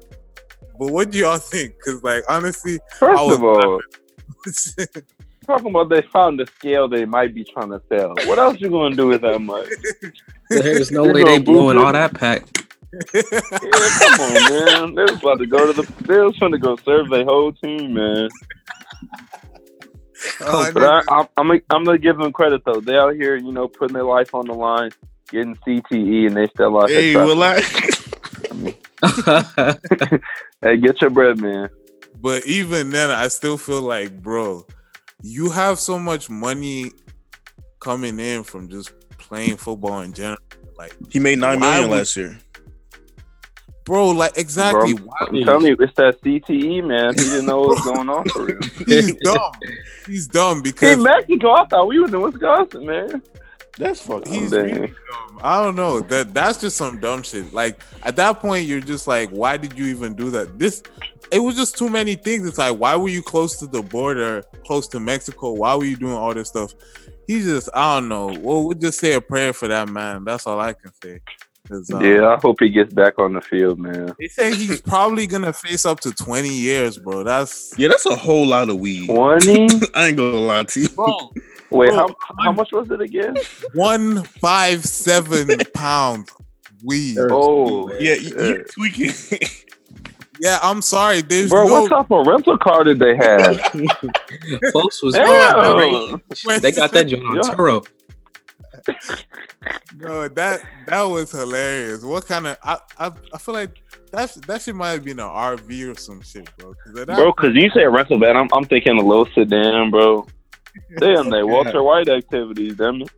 [0.77, 1.75] But what do y'all think?
[1.77, 3.79] Because, like, honestly, First of all,
[5.45, 8.13] talking about they found the scale they might be trying to sell.
[8.25, 9.69] What else you gonna do with that much?
[10.49, 12.43] There's no way gonna they blowing boost all that pack.
[13.63, 14.95] Yeah, come on, man.
[14.95, 15.83] They was about to go to the.
[16.07, 18.29] They was trying to go serve their whole team, man.
[20.41, 22.79] Oh, I But I, I'm, I'm, gonna- I'm gonna give them credit though.
[22.81, 24.91] They out here, you know, putting their life on the line,
[25.29, 27.23] getting CTE, and they still out Hey, here.
[27.23, 28.73] will trafficking.
[29.01, 29.75] I?
[30.61, 31.69] Hey, get your bread, man.
[32.19, 34.65] But even then, I still feel like, bro,
[35.21, 36.91] you have so much money
[37.79, 38.91] coming in from just
[39.27, 40.37] playing football in general.
[40.77, 42.37] Like, He made nine million would- last year.
[43.85, 44.93] bro, like exactly.
[44.95, 47.13] Bro, why- I'm telling you, it's that CTE, man.
[47.13, 48.59] He didn't know what was going on for real.
[48.87, 49.51] He's dumb.
[50.07, 53.21] He's dumb Hey, because Mexico, I thought we was in Wisconsin, man.
[53.77, 54.29] That's fucked.
[54.29, 54.63] he's Damn.
[54.65, 55.39] really dumb.
[55.43, 55.99] I don't know.
[55.99, 57.53] That that's just some dumb shit.
[57.53, 60.57] Like at that point, you're just like, why did you even do that?
[60.57, 60.81] This
[61.31, 62.47] it was just too many things.
[62.47, 65.51] It's like, why were you close to the border, close to Mexico?
[65.51, 66.73] Why were you doing all this stuff?
[67.27, 68.27] He just, I don't know.
[68.27, 70.23] Well, we'll just say a prayer for that man.
[70.25, 71.19] That's all I can say.
[71.93, 74.13] um, Yeah, I hope he gets back on the field, man.
[74.19, 77.23] They say he's probably gonna face up to 20 years, bro.
[77.23, 79.07] That's Yeah, that's a whole lot of weed.
[79.07, 79.67] Twenty.
[79.95, 80.89] I ain't gonna lie to you.
[80.89, 81.31] bro,
[81.71, 83.33] Wait, Bro, how how much was it again?
[83.73, 86.29] one five seven pound
[86.83, 87.17] weed.
[87.19, 88.71] Oh, Yeah, you, you shit.
[88.71, 89.39] tweaking.
[90.39, 91.21] Yeah, I'm sorry.
[91.21, 93.59] There's bro, no what type of rental car did they have?
[94.73, 96.21] Folks was Damn.
[96.61, 97.41] they got that joint on Yeah.
[97.43, 97.85] Turo.
[99.97, 102.03] no that that was hilarious.
[102.03, 103.71] What kind of I I, I feel like
[104.11, 106.73] that that shit might have been an RV or some shit, bro.
[106.75, 109.25] 'Cause of that- Bro, because you say a rental van, I'm, I'm thinking a little
[109.33, 110.27] sedan, bro.
[110.99, 113.09] Damn, they Walter White activities, damn it.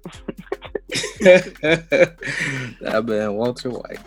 [2.82, 4.00] that man Walter White.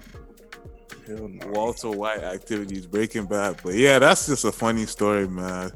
[1.46, 3.60] Walter White activities, Breaking Bad.
[3.62, 5.72] But yeah, that's just a funny story, man.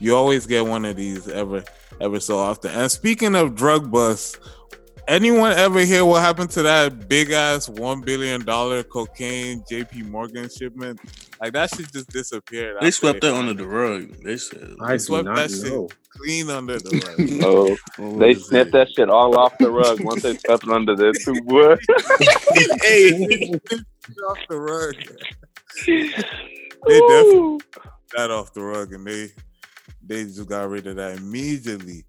[0.00, 1.64] You always get one of these ever,
[2.00, 2.70] ever so often.
[2.72, 4.38] And speaking of drug busts,
[5.06, 10.48] anyone ever hear what happened to that big ass one billion dollar cocaine JP Morgan
[10.48, 11.00] shipment?
[11.44, 12.76] Like that shit just disappeared.
[12.80, 14.14] They after swept that under the rug.
[14.24, 15.94] They said, I do swept not that shit.
[16.08, 17.42] clean under the rug.
[17.44, 20.96] Oh, What they snipped that shit all off the rug once they swept it under
[20.96, 21.76] their two boy.
[22.80, 23.60] hey,
[24.26, 24.94] off the rug.
[26.86, 27.58] They definitely
[28.16, 29.28] that off the rug and they
[30.06, 32.04] they just got rid of that immediately.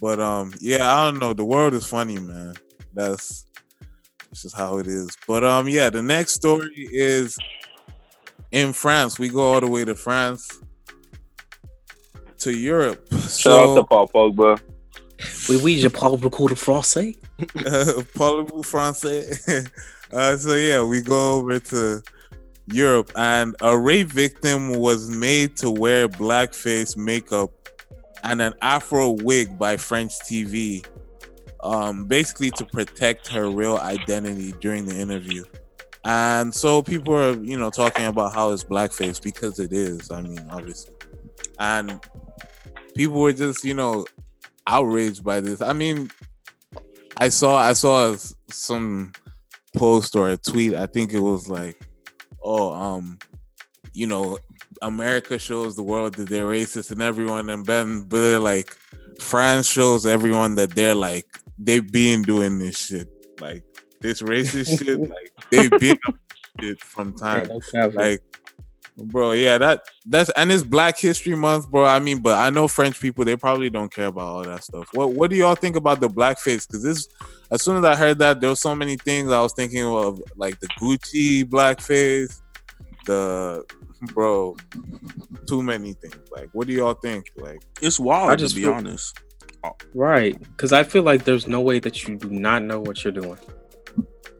[0.00, 1.32] But um yeah, I don't know.
[1.32, 2.54] The world is funny, man.
[2.94, 3.46] That's
[4.28, 5.16] that's just how it is.
[5.26, 7.38] But um yeah, the next story is
[8.56, 9.18] in France.
[9.18, 10.60] We go all the way to France
[12.38, 13.06] to Europe.
[13.12, 14.58] Shout out to So Paul Pogba.
[15.48, 17.16] Oui, oui, je parle beaucoup de français.
[17.40, 19.68] uh, parlez-vous français?
[20.12, 22.02] uh, so yeah, we go over to
[22.72, 27.50] Europe, and a rape victim was made to wear blackface makeup
[28.24, 30.84] and an afro wig by French TV,
[31.62, 35.44] um, basically to protect her real identity during the interview.
[36.08, 40.12] And so people are, you know, talking about how it's blackface because it is.
[40.12, 40.94] I mean, obviously,
[41.58, 42.00] and
[42.94, 44.06] people were just, you know,
[44.68, 45.60] outraged by this.
[45.60, 46.12] I mean,
[47.16, 48.14] I saw I saw
[48.48, 49.14] some
[49.76, 50.74] post or a tweet.
[50.74, 51.76] I think it was like,
[52.40, 53.18] "Oh, um,
[53.92, 54.38] you know,
[54.82, 58.76] America shows the world that they're racist and everyone, and then but like,
[59.18, 61.26] France shows everyone that they're like
[61.58, 63.08] they've been doing this shit,
[63.40, 63.64] like
[64.00, 66.14] this racist shit, like they've been up
[66.60, 67.48] shit from time,
[67.94, 68.22] like."
[68.98, 71.84] Bro, yeah, that that's and it's Black History Month, bro.
[71.84, 74.88] I mean, but I know French people they probably don't care about all that stuff.
[74.94, 76.66] What What do y'all think about the blackface?
[76.66, 77.06] Because this,
[77.50, 80.22] as soon as I heard that, there were so many things I was thinking of,
[80.36, 82.40] like the Gucci blackface,
[83.04, 83.66] the
[84.14, 84.56] bro,
[85.46, 86.16] too many things.
[86.34, 87.26] Like, what do y'all think?
[87.36, 89.20] Like, it's wild I just to be feel- honest.
[89.92, 93.12] Right, because I feel like there's no way that you do not know what you're
[93.12, 93.36] doing.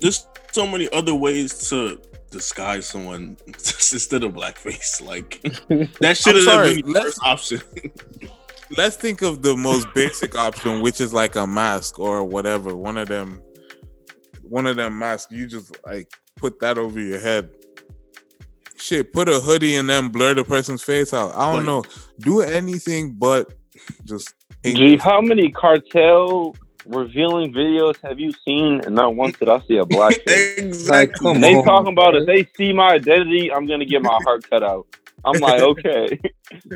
[0.00, 5.00] There's so many other ways to disguise someone instead of blackface.
[5.06, 5.40] Like
[6.00, 7.60] that should have been the let's- first option.
[8.76, 12.74] let's think of the most basic option, which is like a mask or whatever.
[12.76, 13.40] One of them,
[14.42, 15.30] one of them masks.
[15.32, 17.50] You just like put that over your head.
[18.78, 21.34] Shit, put a hoodie and then blur the person's face out.
[21.34, 21.84] I don't Like- know.
[22.20, 23.52] Do anything but
[24.04, 24.34] just.
[24.64, 26.56] Gee, how many cartel
[26.88, 28.80] revealing videos have you seen?
[28.84, 30.58] And not once did I see a black face.
[30.58, 31.32] exactly.
[31.32, 31.64] come they on.
[31.64, 34.86] talking about if they see my identity, I'm gonna get my heart cut out.
[35.24, 36.20] I'm like, okay.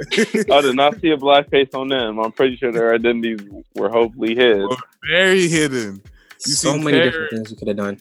[0.50, 2.18] I did not see a black face on them.
[2.18, 3.40] I'm pretty sure their identities
[3.74, 4.62] were hopefully hid.
[5.08, 6.02] Very hidden.
[6.46, 8.00] You so many Terror- different things you could have done.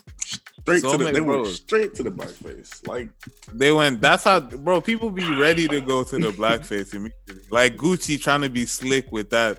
[0.61, 2.87] straight So to the many they went straight to the blackface.
[2.87, 3.09] Like
[3.53, 3.99] They went.
[4.01, 4.79] That's how, bro.
[4.81, 7.43] People be ready to go to the blackface immediately.
[7.51, 9.57] Like Gucci trying to be slick with that,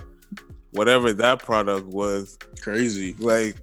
[0.72, 2.38] whatever that product was.
[2.60, 3.14] crazy.
[3.18, 3.56] Like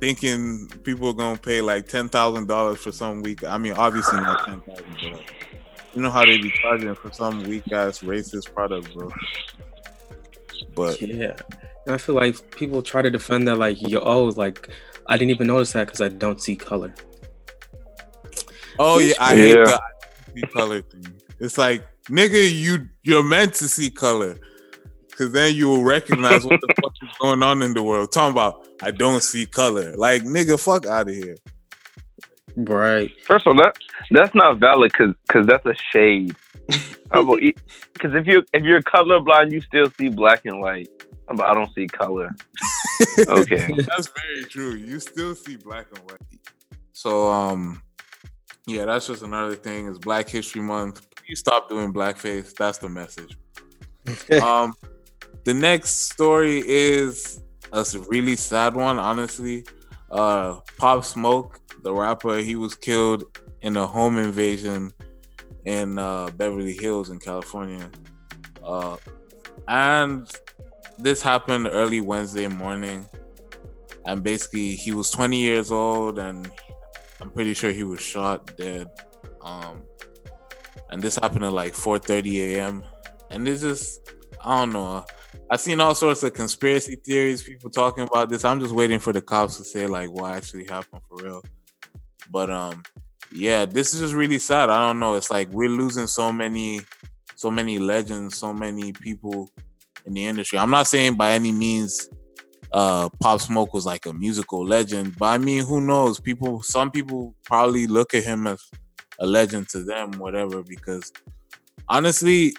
[0.00, 3.44] thinking people are gonna pay like ten thousand dollars for some week.
[3.44, 5.24] I mean, obviously not ten thousand, but
[5.94, 9.10] you know how they be charging for some weak ass racist product, bro.
[10.74, 11.34] But Yeah,
[11.86, 14.68] and I feel like people try to defend that like yo, oh, like
[15.06, 16.94] I didn't even notice that because I don't see color.
[18.78, 19.64] oh yeah, I hate Yeah.
[19.64, 21.06] the I see color thing.
[21.40, 24.38] It's like nigga, you you're meant to see color.
[25.18, 28.12] Cause then you will recognize what the fuck is going on in the world.
[28.12, 29.96] Talking about I don't see color.
[29.96, 31.34] Like nigga, fuck out of here.
[32.54, 33.10] Right.
[33.24, 33.76] First of all, that
[34.12, 36.36] that's not valid because because that's a shade.
[37.10, 40.88] Because if you if you're colorblind, you still see black and white.
[41.26, 42.34] But I don't see color.
[43.26, 43.72] Okay.
[43.76, 44.74] That's very true.
[44.74, 46.20] You still see black and white.
[46.92, 47.82] So um
[48.66, 49.88] yeah, that's just another thing.
[49.88, 51.08] It's Black History Month.
[51.16, 52.54] Please stop doing blackface.
[52.54, 53.36] That's the message.
[54.42, 54.74] um
[55.48, 57.40] the next story is
[57.72, 59.64] a really sad one, honestly.
[60.10, 63.24] Uh Pop Smoke, the rapper, he was killed
[63.62, 64.92] in a home invasion
[65.64, 67.90] in uh Beverly Hills in California.
[68.62, 68.98] Uh
[69.68, 70.30] and
[70.98, 73.06] this happened early Wednesday morning
[74.04, 76.50] and basically he was 20 years old and
[77.20, 78.86] i'm pretty sure he was shot dead
[79.42, 79.82] um
[80.90, 82.84] and this happened at like 4:30 a.m
[83.30, 84.00] and this is
[84.42, 85.04] i don't know
[85.50, 89.12] i've seen all sorts of conspiracy theories people talking about this i'm just waiting for
[89.12, 91.42] the cops to say like what actually happened for real
[92.30, 92.82] but um
[93.32, 96.80] yeah this is just really sad i don't know it's like we're losing so many
[97.34, 99.50] so many legends so many people
[100.06, 102.08] in the industry i'm not saying by any means
[102.72, 105.16] uh Pop Smoke was like a musical legend.
[105.16, 106.20] But I mean, who knows?
[106.20, 108.62] People some people probably look at him as
[109.18, 111.12] a legend to them, whatever, because
[111.88, 112.54] honestly,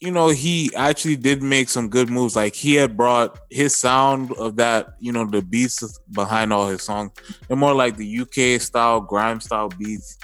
[0.00, 2.36] you know, he actually did make some good moves.
[2.36, 6.82] Like he had brought his sound of that, you know, the beats behind all his
[6.82, 7.12] songs.
[7.48, 10.18] They're more like the UK style, grime style beats.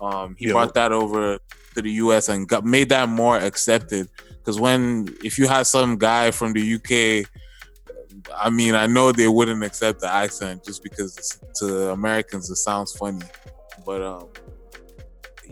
[0.00, 0.52] Um, he Yo.
[0.54, 1.38] brought that over
[1.74, 4.08] to the US and got made that more accepted.
[4.30, 7.28] Because when if you had some guy from the UK
[8.36, 12.92] I mean, I know they wouldn't accept the accent just because to Americans it sounds
[12.92, 13.22] funny,
[13.84, 14.28] but um,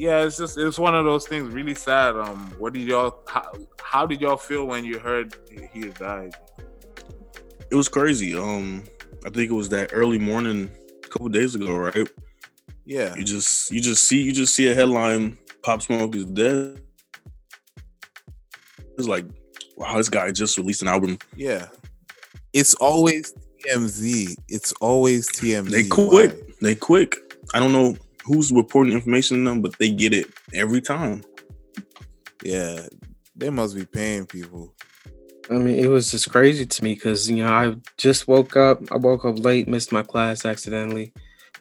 [0.00, 1.52] yeah, it's just it's one of those things.
[1.52, 2.16] Really sad.
[2.16, 3.20] Um, what did y'all?
[3.28, 5.36] How, how did y'all feel when you heard
[5.72, 6.34] he had died?
[7.70, 8.34] It was crazy.
[8.34, 8.84] Um,
[9.26, 10.70] I think it was that early morning,
[11.04, 12.08] a couple days ago, right?
[12.86, 16.80] Yeah, You just you just see you just see a headline: Pop Smoke is dead.
[18.96, 19.26] It's like,
[19.76, 21.18] wow, this guy just released an album.
[21.36, 21.66] yeah.
[22.52, 23.32] It's always
[23.64, 24.34] TMZ.
[24.48, 25.70] It's always TMZ.
[25.70, 26.08] They Why?
[26.08, 26.58] quick.
[26.60, 27.16] They quick.
[27.54, 31.22] I don't know who's reporting information to them, but they get it every time.
[32.42, 32.86] Yeah,
[33.36, 34.74] they must be paying people.
[35.50, 38.80] I mean, it was just crazy to me because you know I just woke up.
[38.92, 41.12] I woke up late, missed my class accidentally.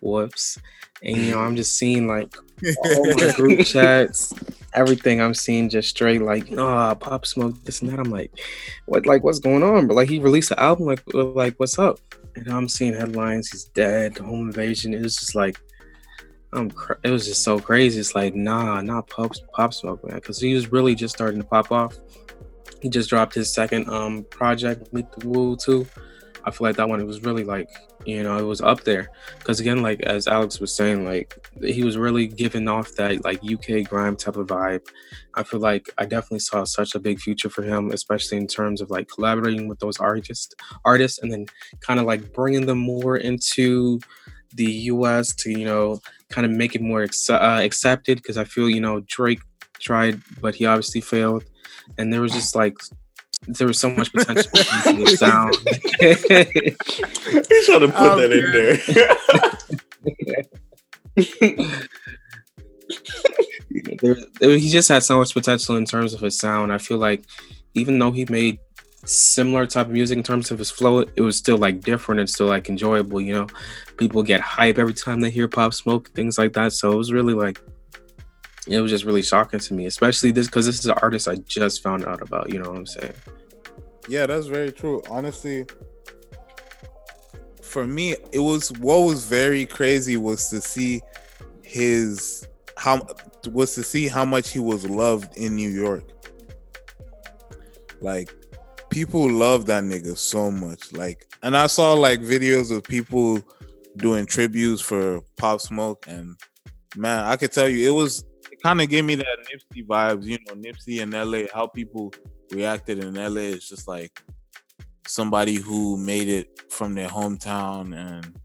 [0.02, 0.60] Whoops.
[1.02, 2.36] And you know, I'm just seeing like
[2.86, 4.34] all my group chats,
[4.74, 8.00] everything I'm seeing just straight like, oh, Pop Smoke, this and that.
[8.00, 8.32] I'm like,
[8.86, 9.06] what?
[9.06, 9.88] Like, what's going on?
[9.88, 10.86] But like, he released an album.
[10.86, 12.00] Like, like, what's up?
[12.36, 13.50] And I'm seeing headlines.
[13.50, 14.18] He's dead.
[14.18, 14.94] Home invasion.
[14.94, 15.60] It was just like,
[16.54, 16.72] I'm.
[16.72, 18.00] Cr- it was just so crazy.
[18.00, 21.48] It's like, nah, not Pop Pop Smoke, man, because he was really just starting to
[21.48, 21.98] pop off.
[22.82, 25.86] He just dropped his second um project, Meet the Woo too.
[26.46, 27.70] I feel like that one it was really like
[28.06, 31.84] you know it was up there because again like as Alex was saying like he
[31.84, 34.86] was really giving off that like UK grime type of vibe.
[35.36, 38.82] I feel like I definitely saw such a big future for him, especially in terms
[38.82, 41.46] of like collaborating with those artists, artists, and then
[41.82, 44.00] kind of like bringing them more into
[44.56, 48.44] the US to you know kind of make it more ex- uh, accepted because I
[48.44, 49.42] feel you know Drake
[49.80, 51.44] tried but he obviously failed
[51.98, 52.76] and there was just like
[53.48, 54.52] there was so much potential
[54.88, 55.56] in the sound.
[57.48, 58.52] He's trying to put Oh, that in
[61.16, 61.60] there.
[64.02, 66.72] there, there- he just had so much potential in terms of his sound.
[66.74, 67.24] I feel like
[67.74, 68.60] even though he made
[69.06, 72.30] similar type of music in terms of his flow, it was still like different and
[72.30, 73.22] still like enjoyable.
[73.22, 73.48] You know,
[73.98, 76.74] people get hype every time they hear Pop Smoke, things like that.
[76.74, 77.60] So it was really like,
[78.68, 81.36] it was just really shocking to me, especially this because this is an artist I
[81.48, 82.52] just found out about.
[82.52, 83.14] You know what I'm saying?
[84.08, 85.02] Yeah, that's very true.
[85.10, 85.66] Honestly,
[87.62, 91.02] for me, it was what was very crazy was to see
[91.62, 92.48] his
[92.78, 93.06] how
[93.52, 96.04] was to see how much he was loved in New York.
[98.02, 98.34] Like
[98.90, 100.92] people love that nigga so much.
[100.94, 103.42] Like, and I saw like videos of people
[103.98, 106.36] doing tributes for Pop Smoke, and
[106.96, 110.26] man, I could tell you it was it kind of gave me that Nipsey vibes.
[110.26, 112.14] You know, Nipsey in LA, how people
[112.52, 113.42] reacted in LA.
[113.42, 114.22] It's just like
[115.08, 118.40] somebody who made it from their hometown and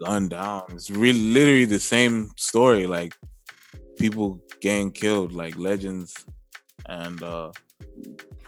[0.00, 0.64] gunned down.
[0.70, 2.86] It's really literally the same story.
[2.86, 3.14] Like
[3.98, 6.24] people getting killed, like legends
[6.86, 7.52] and uh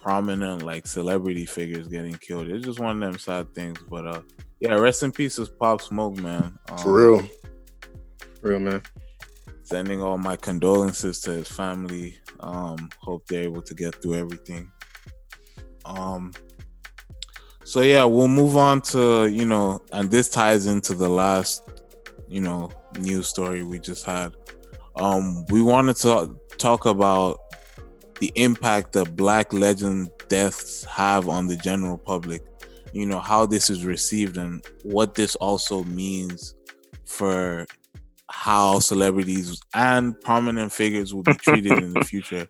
[0.01, 2.49] prominent like celebrity figures getting killed.
[2.49, 3.79] It's just one of them sad things.
[3.89, 4.23] But uh
[4.61, 6.59] yeah, rest in peace is Pop Smoke, man.
[6.69, 7.29] Um, For real.
[8.43, 8.83] Real man.
[9.63, 12.19] Sending all my condolences to his family.
[12.41, 14.71] Um, hope they're able to get through everything.
[15.85, 16.33] Um
[17.65, 21.63] so yeah, we'll move on to, you know, and this ties into the last,
[22.27, 24.35] you know, news story we just had.
[24.97, 27.39] Um, we wanted to talk about
[28.21, 32.43] the impact that black legend deaths have on the general public.
[32.93, 36.55] You know how this is received and what this also means
[37.05, 37.67] for
[38.29, 42.47] how celebrities and prominent figures will be treated in the future.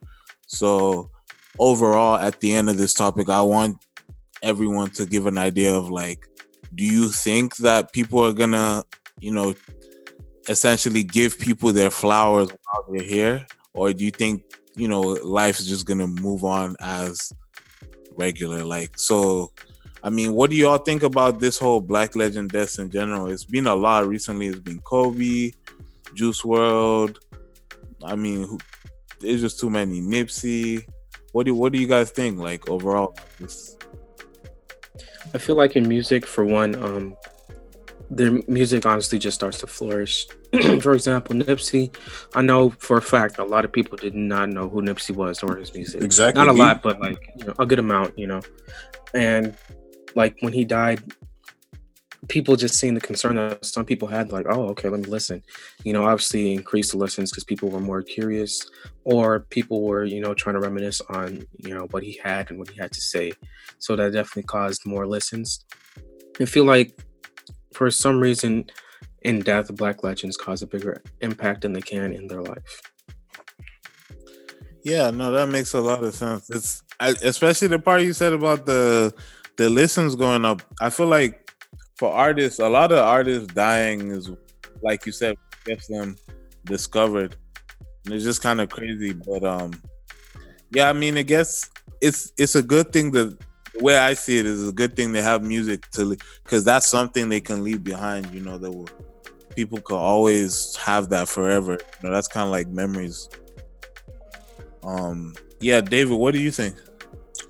[0.47, 1.11] So
[1.59, 3.77] overall at the end of this topic i want
[4.41, 6.29] everyone to give an idea of like
[6.77, 8.85] do you think that people are gonna
[9.18, 9.53] you know
[10.49, 13.47] essentially give people their flowers while they're here?
[13.73, 14.43] Or do you think
[14.77, 17.33] you know life's just gonna move on as
[18.16, 19.51] regular like so
[20.03, 23.31] i mean what do y'all think about this whole black legend deaths in general?
[23.31, 24.49] It's been a lot recently.
[24.49, 25.53] It's been kobe
[26.14, 27.16] Juice WRLD.
[28.03, 28.59] I mean who,
[29.21, 30.01] there's just too many.
[30.01, 30.87] Nipsey.
[31.33, 33.16] What do what do you guys think like overall?
[35.33, 37.16] I feel like in music, for one, um,
[38.11, 40.27] their music honestly just starts to flourish.
[40.81, 41.95] for example, Nipsey,
[42.35, 45.43] I know for a fact a lot of people did not know who Nipsey was
[45.43, 46.03] or his music.
[46.03, 46.45] Exactly.
[46.45, 48.41] Not a lot, but like you know, a good amount, you know.
[49.15, 49.55] And
[50.17, 51.03] like when he died,
[52.29, 55.43] people just seeing the concern that some people had, like, oh, okay, let me listen.
[55.85, 58.69] You know, obviously increased the listens because people were more curious,
[59.05, 62.59] or people were, you know, trying to reminisce on, you know, what he had and
[62.59, 63.33] what he had to say.
[63.79, 65.65] So that definitely caused more listens.
[66.41, 66.99] I feel like
[67.73, 68.67] for some reason
[69.23, 72.83] in death, of black legends cause a bigger impact than they can in their life.
[74.83, 76.49] Yeah, no, that makes a lot of sense.
[76.51, 79.12] It's I, especially the part you said about the
[79.57, 80.62] the listens going up.
[80.81, 81.51] I feel like
[81.97, 84.31] for artists, a lot of artists dying is
[84.83, 86.16] like you said gets them
[86.64, 87.37] discovered.
[88.05, 89.73] And it's just kind of crazy, but um,
[90.73, 91.68] yeah, I mean, I guess
[92.01, 93.39] it's it's a good thing that
[93.75, 96.87] the way I see it is a good thing to have music to because that's
[96.87, 98.33] something they can leave behind.
[98.33, 98.89] You know, that will
[99.55, 101.73] people could always have that forever.
[101.73, 103.29] You know, that's kind of like memories.
[104.83, 106.75] Um, yeah, David, what do you think?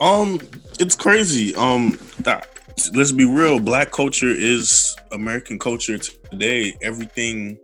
[0.00, 0.40] Um,
[0.78, 1.54] it's crazy.
[1.54, 2.48] Um, that,
[2.94, 3.60] let's be real.
[3.60, 6.76] Black culture is American culture today.
[6.82, 7.58] Everything,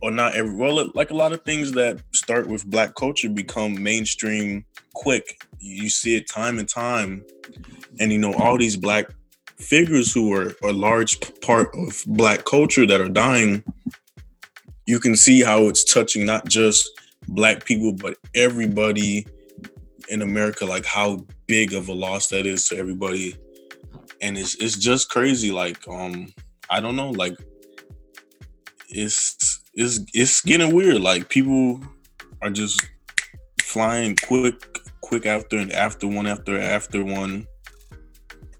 [0.00, 3.82] or not every, well, like a lot of things that start with black culture become
[3.82, 4.64] mainstream
[4.94, 5.40] quick.
[5.58, 7.24] You see it time and time,
[7.98, 9.10] and you know all these black
[9.58, 13.64] figures who are a large part of black culture that are dying.
[14.86, 16.88] You can see how it's touching not just
[17.28, 19.26] black people, but everybody
[20.08, 23.36] in America, like how big of a loss that is to everybody.
[24.22, 25.50] And it's it's just crazy.
[25.50, 26.32] Like, um,
[26.70, 27.36] I don't know, like
[28.88, 31.00] it's it's it's getting weird.
[31.00, 31.80] Like people
[32.42, 32.86] are just
[33.62, 37.46] flying quick, quick after and after one after after one.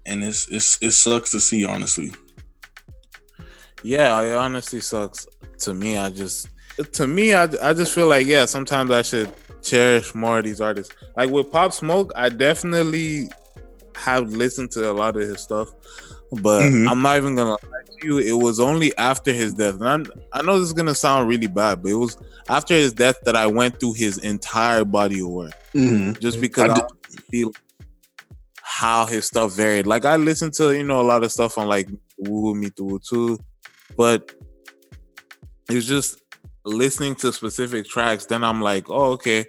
[0.07, 2.11] And it's it's it sucks to see, honestly.
[3.83, 5.27] Yeah, it honestly sucks
[5.59, 5.97] to me.
[5.97, 6.49] I just
[6.93, 9.31] to me, I, I just feel like yeah, sometimes I should
[9.61, 10.93] cherish more of these artists.
[11.15, 13.29] Like with Pop Smoke, I definitely
[13.95, 15.69] have listened to a lot of his stuff,
[16.31, 16.89] but Mhm.
[16.89, 18.19] I'm not even gonna lie to you.
[18.19, 21.47] It was only after his death, and I'm, I know this is gonna sound really
[21.47, 22.17] bad, but it was
[22.49, 26.13] after his death that I went through his entire body of work Mm-hmm.
[26.19, 26.87] just because I I,
[27.31, 27.51] feel
[28.77, 29.87] how his stuff varied.
[29.87, 33.39] Like I listened to you know a lot of stuff on like Woo Me too,
[33.97, 34.31] but
[35.67, 36.21] it was just
[36.63, 38.27] listening to specific tracks.
[38.27, 39.45] Then I'm like, oh okay,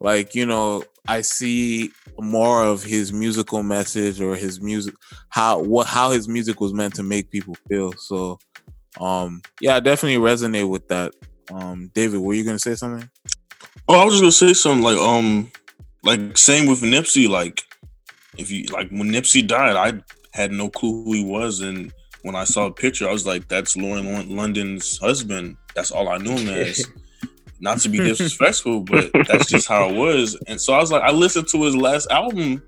[0.00, 4.94] like you know I see more of his musical message or his music
[5.28, 7.92] how what how his music was meant to make people feel.
[7.98, 8.38] So
[8.98, 11.12] um yeah, I definitely resonate with that.
[11.52, 13.10] Um David, were you gonna say something?
[13.86, 15.52] Oh, I was just gonna say something like um
[16.02, 17.62] like same with Nipsey, like
[18.40, 22.34] if you like when Nipsey died, I had no clue who he was and when
[22.34, 25.56] I saw a picture, I was like, that's Lauren London's husband.
[25.74, 26.86] That's all I knew him as.
[27.62, 30.34] Not to be disrespectful, but that's just how it was.
[30.46, 32.62] And so I was like, I listened to his last album,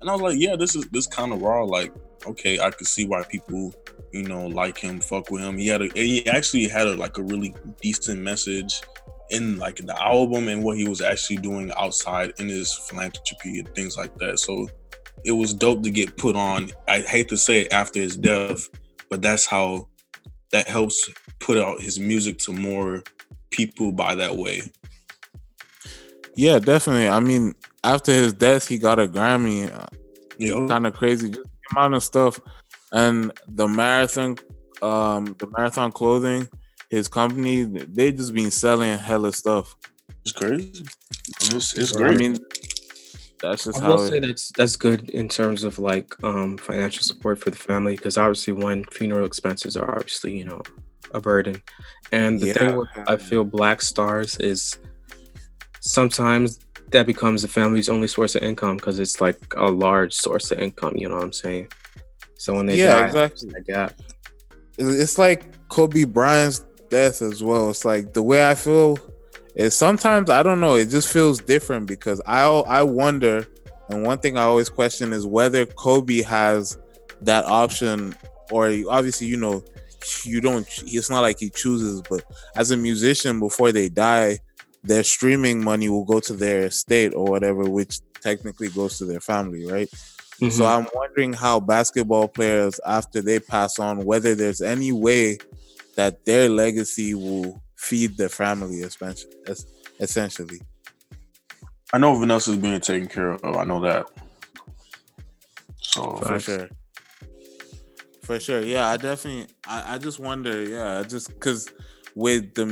[0.00, 1.64] and I was like, yeah, this is this kind of raw.
[1.64, 1.92] Like,
[2.26, 3.74] okay, I could see why people,
[4.12, 5.58] you know, like him, fuck with him.
[5.58, 8.82] He had a, he actually had a, like a really decent message
[9.30, 13.74] in like the album and what he was actually doing outside in his philanthropy and
[13.74, 14.38] things like that.
[14.38, 14.68] So
[15.24, 16.70] it was dope to get put on.
[16.88, 18.68] I hate to say it after his death,
[19.10, 19.88] but that's how
[20.52, 21.08] that helps
[21.40, 23.02] put out his music to more
[23.50, 24.62] people by that way.
[26.34, 27.08] Yeah, definitely.
[27.08, 29.70] I mean, after his death, he got a Grammy.
[30.38, 32.38] Yeah, kind of crazy just the amount of stuff,
[32.92, 34.36] and the marathon,
[34.82, 36.46] um, the marathon clothing,
[36.90, 39.74] his company, they just been selling hella stuff.
[40.22, 40.84] It's crazy.
[41.40, 42.14] It's, it's great.
[42.14, 42.38] I mean,
[43.42, 43.94] that's just I how.
[43.94, 47.56] will It, say that's that's good in terms of like um financial support for the
[47.56, 50.62] family because obviously one funeral expenses are obviously you know
[51.12, 51.62] a burden,
[52.12, 52.52] and the Yeah.
[52.54, 54.78] thing with I feel black stars is
[55.80, 56.58] sometimes
[56.92, 60.58] that becomes the family's only source of income because it's like a large source of
[60.58, 60.94] income.
[60.96, 61.68] You know what I'm saying?
[62.38, 63.50] So when they Yeah, die, exactly.
[63.50, 63.94] that gap.
[64.78, 67.70] it's like Kobe Bryant's death as well.
[67.70, 68.98] It's like the way I feel
[69.56, 70.74] is sometimes I don't know.
[70.76, 73.46] It just feels different because I I wonder,
[73.88, 76.78] and one thing I always question is whether Kobe has
[77.22, 78.14] that option,
[78.50, 79.64] or obviously you know
[80.24, 80.66] you don't.
[80.84, 82.22] It's not like he chooses, but
[82.54, 84.38] as a musician, before they die,
[84.84, 89.20] their streaming money will go to their estate or whatever, which technically goes to their
[89.20, 89.88] family, right?
[90.38, 90.66] So Mhm.
[90.66, 95.38] I'm wondering how basketball players, after they pass on, whether there's any way
[95.96, 99.32] that their legacy will feed the family, essentially.
[99.98, 100.60] Essentially,
[101.92, 103.56] I know Vanessa's being taken care of.
[103.56, 104.06] I know that.
[105.78, 106.44] So for Facts.
[106.44, 106.68] sure,
[108.22, 108.60] for sure.
[108.60, 109.46] Yeah, I definitely.
[109.66, 110.62] I, I just wonder.
[110.62, 111.70] Yeah, I just because
[112.14, 112.66] with the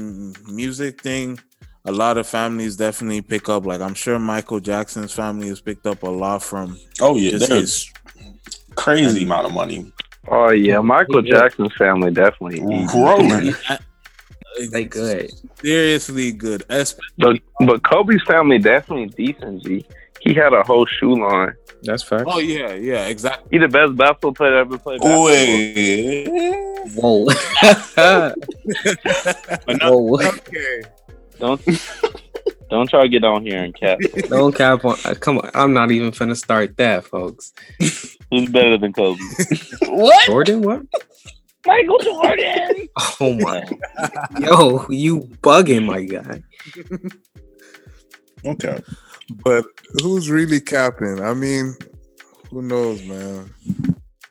[0.46, 1.38] music thing,
[1.86, 3.64] a lot of families definitely pick up.
[3.64, 7.48] Like I'm sure Michael Jackson's family has picked up a lot from oh yeah, just
[7.48, 7.92] there's his
[8.74, 9.90] crazy amount of money
[10.28, 12.58] Oh yeah, Michael Jackson's family definitely.
[12.58, 12.94] eats.
[12.94, 13.54] rolling.
[14.70, 15.30] They good.
[15.61, 16.62] seriously good.
[16.68, 19.64] Espe- But but Kobe's family definitely decent.
[19.64, 19.84] G.
[20.20, 21.55] He had a whole shoe line.
[21.82, 22.24] That's fact.
[22.26, 23.48] Oh yeah, yeah, exactly.
[23.50, 25.00] He the best basketball player ever played.
[25.00, 25.24] basketball.
[25.26, 26.28] Wait.
[26.94, 27.26] Whoa.
[29.66, 30.18] Whoa.
[30.28, 30.82] Okay.
[31.38, 31.61] Don't
[32.70, 33.98] don't try to get on here and cap.
[34.28, 34.96] Don't cap on.
[35.05, 35.50] uh, Come on.
[35.55, 37.52] I'm not even finna start that, folks.
[38.30, 39.18] Who's better than Kobe?
[39.88, 40.26] What?
[40.26, 40.82] Jordan, what?
[41.66, 42.88] Michael Jordan.
[43.20, 43.64] Oh my.
[44.38, 46.42] Yo, you bugging, my guy.
[48.44, 48.78] Okay.
[49.42, 49.64] But
[50.02, 51.22] who's really capping?
[51.22, 51.74] I mean,
[52.50, 53.52] who knows, man?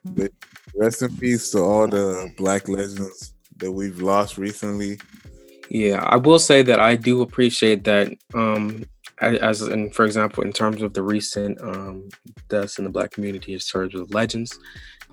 [0.06, 0.32] But
[0.76, 5.00] rest in peace to all the black legends that we've lost recently.
[5.70, 8.14] Yeah, I will say that I do appreciate that.
[8.36, 8.93] Um, a-
[9.24, 12.10] as in, for example, in terms of the recent um
[12.50, 14.58] deaths in the black community, in terms of legends,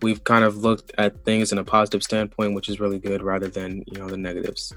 [0.03, 3.49] we've kind of looked at things in a positive standpoint, which is really good, rather
[3.49, 4.73] than you know the negatives,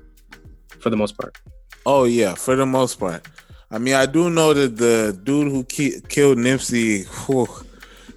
[0.80, 1.38] for the most part.
[1.86, 3.28] Oh yeah, for the most part.
[3.72, 7.48] I mean, I do know that the dude who ki- killed Nipsey, whew,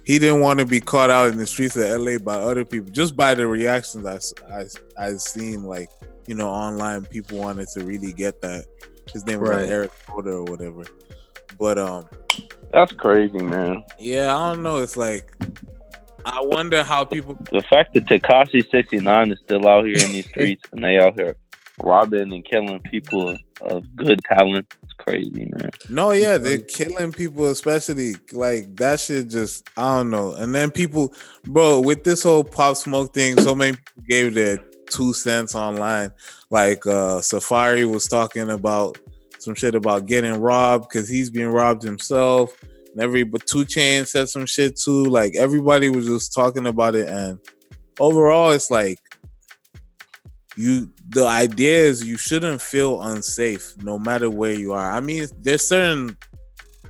[0.05, 2.91] he didn't want to be caught out in the streets of LA by other people.
[2.91, 4.65] Just by the reactions I I
[4.97, 5.89] I seen, like
[6.27, 8.65] you know, online, people wanted to really get that.
[9.11, 9.69] His name was like Right.
[9.69, 10.83] Eric Porter or whatever.
[11.59, 12.05] But um,
[12.73, 13.83] That's crazy, man.
[13.99, 14.77] yeah, I don't know.
[14.77, 15.31] It's like
[16.25, 17.37] I wonder how people.
[17.51, 20.97] The fact that Tekashi sixty nine is still out here in these streets and they
[20.99, 21.35] out here
[21.83, 25.69] robbing and killing people of good talent is crazy, man.
[25.89, 29.29] No, yeah, they're killing people, especially like that shit.
[29.29, 30.33] Just I don't know.
[30.33, 31.13] And then people,
[31.45, 34.59] bro, with this whole pop smoke thing, so many people gave their
[34.89, 36.11] two cents online.
[36.49, 38.97] Like uh Safaree was talking about
[39.39, 42.55] some shit about getting robbed because he's being robbed himself.
[42.91, 45.05] And every but Two Chain said some shit too.
[45.05, 47.39] Like everybody was just talking about it, and
[47.99, 48.99] overall, it's like
[50.55, 50.91] you.
[51.09, 54.91] The idea is you shouldn't feel unsafe no matter where you are.
[54.91, 56.17] I mean, there's certain,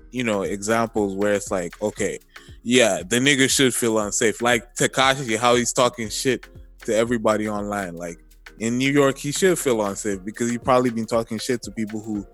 [0.10, 2.18] you know, examples where it's like, okay,
[2.64, 4.42] yeah, the nigga should feel unsafe.
[4.42, 6.48] Like Tekashi, how he's talking shit
[6.88, 7.96] to everybody online.
[7.96, 8.18] Like
[8.60, 12.02] in New York, he should feel unsafe because he probably been talking shit to people
[12.02, 12.26] who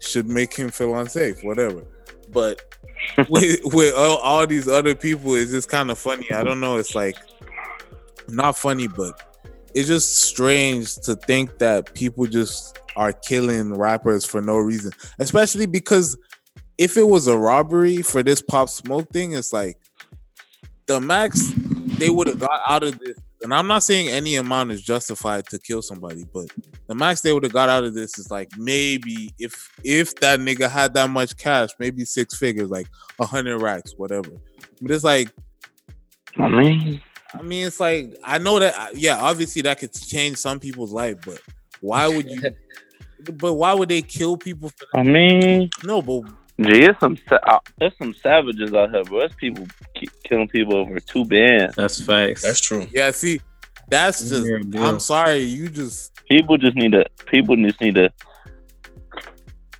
[0.00, 1.84] should make him feel unsafe, whatever.
[2.32, 2.62] But
[3.28, 6.30] with with all, all these other people, it's just kind of funny.
[6.32, 6.76] I don't know.
[6.76, 7.16] It's like
[8.28, 9.38] not funny, but
[9.74, 15.66] it's just strange to think that people just are killing rappers for no reason, especially
[15.66, 16.16] because
[16.78, 19.78] if it was a robbery for this pop smoke thing, it's like
[20.86, 21.52] the max
[21.98, 23.16] they would have got out of this.
[23.42, 26.48] And I'm not saying any amount is justified to kill somebody, but
[26.86, 30.40] the max they would have got out of this is like maybe if if that
[30.40, 32.86] nigga had that much cash, maybe six figures, like
[33.18, 34.30] a hundred racks, whatever.
[34.82, 35.30] But it's like,
[36.36, 37.00] I mean,
[37.32, 40.92] I mean, it's like I know that, uh, yeah, obviously that could change some people's
[40.92, 41.40] life, but
[41.80, 42.42] why would you?
[43.34, 44.70] but why would they kill people?
[44.94, 46.22] I mean, No, but
[46.62, 49.20] gee, there's some sa- uh, there's some savages out here, bro.
[49.20, 49.66] There's people
[50.24, 51.74] killing people over two bands.
[51.76, 52.42] That's facts.
[52.42, 52.86] That's true.
[52.92, 53.40] yeah, see,
[53.88, 54.46] that's just.
[54.46, 54.88] Yeah, yeah.
[54.88, 56.12] I'm sorry, you just.
[56.26, 58.08] People just need to people just need to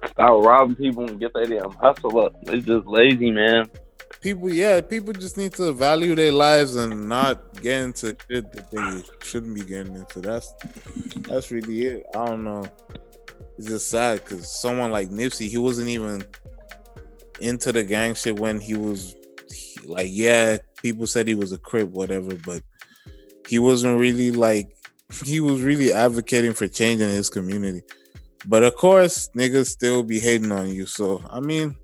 [0.06, 2.34] stop robbing people and get their damn hustle up.
[2.42, 3.68] It's just lazy, man.
[4.20, 8.70] people yeah people just need to value their lives and not get into shit that
[8.70, 10.52] they shouldn't be getting into that's
[11.28, 12.66] that's really it i don't know
[13.56, 16.22] it's just sad because someone like nipsey he wasn't even
[17.40, 19.14] into the gang shit when he was
[19.52, 22.62] he- like yeah people said he was a crip whatever but
[23.48, 24.76] he wasn't really like
[25.24, 27.82] he was really advocating for change in his community
[28.46, 31.76] but of course niggas still be hating on you so i mean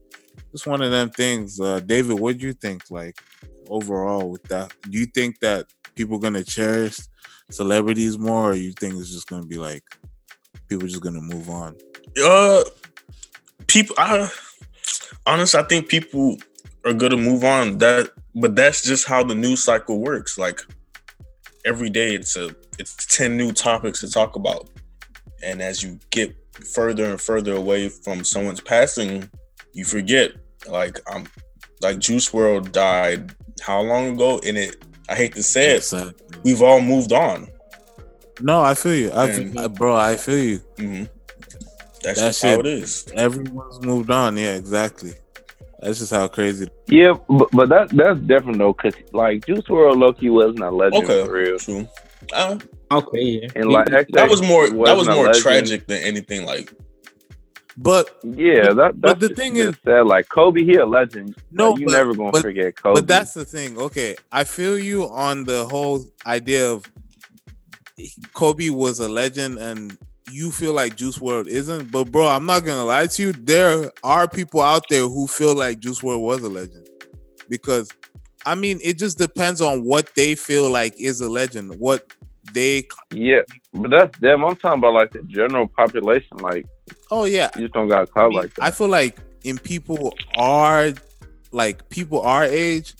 [0.52, 1.60] it's one of them things.
[1.60, 2.84] Uh, David, what do you think?
[2.90, 3.20] Like
[3.68, 6.98] overall with that, do you think that people gonna cherish
[7.50, 9.82] celebrities more, or you think it's just gonna be like
[10.68, 11.76] people just gonna move on?
[12.22, 12.64] Uh,
[13.66, 13.94] people.
[13.98, 14.30] I
[15.26, 16.38] honestly, I think people
[16.84, 17.78] are gonna move on.
[17.78, 20.38] That, but that's just how the news cycle works.
[20.38, 20.60] Like
[21.64, 24.68] every day, it's a it's ten new topics to talk about,
[25.42, 26.34] and as you get
[26.74, 29.28] further and further away from someone's passing,
[29.72, 30.32] you forget.
[30.68, 31.26] Like I'm,
[31.82, 34.40] like Juice WRLD died how long ago?
[34.44, 36.14] And it, I hate to say it, sad.
[36.42, 37.48] we've all moved on.
[38.40, 39.10] No, I feel you.
[39.12, 40.58] I, And- feel, bro, I feel you.
[40.78, 41.04] hmm
[42.06, 42.66] That's That's just how it.
[42.66, 43.06] it is.
[43.16, 44.36] Everyone's moved on.
[44.36, 45.12] Yeah, exactly.
[45.80, 46.68] That's just how crazy.
[46.86, 51.04] Yeah, but, but that that's different though, cause like Juice WRLD Loki wasn't a legend
[51.04, 51.88] Okay, for real, true.
[52.32, 52.58] Uh,
[52.92, 53.48] Okay, yeah.
[53.56, 56.72] and like X that was more that was more tragic than anything like
[57.76, 59.00] But Yeah, that.
[59.00, 61.34] But That's the thing just is- that like Kobe, he a legend.
[61.50, 62.94] no, Like, you never gonna but- forget Kobe.
[63.00, 63.76] but that's the thing.
[63.76, 66.84] Okay, I feel you on the whole idea of
[68.32, 69.98] Kobe was a legend and
[70.30, 71.90] you feel like Juice WRLD isn't.
[71.90, 73.32] But bro, I'm not gonna lie to you.
[73.32, 76.88] There are people out there who feel like Juice WRLD was a legend
[77.48, 77.90] because
[78.44, 81.78] I mean, it just depends on what they feel like is a legend.
[81.80, 82.12] What
[82.52, 83.40] they, yeah,
[83.72, 84.44] but that's them.
[84.44, 86.36] I'm talking about like the general population.
[86.38, 86.66] Like
[87.10, 88.64] oh yeah, you just don't got caught like that.
[88.64, 90.92] I feel like in people are
[91.52, 92.94] like people our age,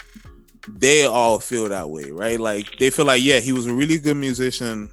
[0.69, 2.41] they all feel that way, right?
[2.41, 4.91] Like they feel like, yeah, he was a really good musician,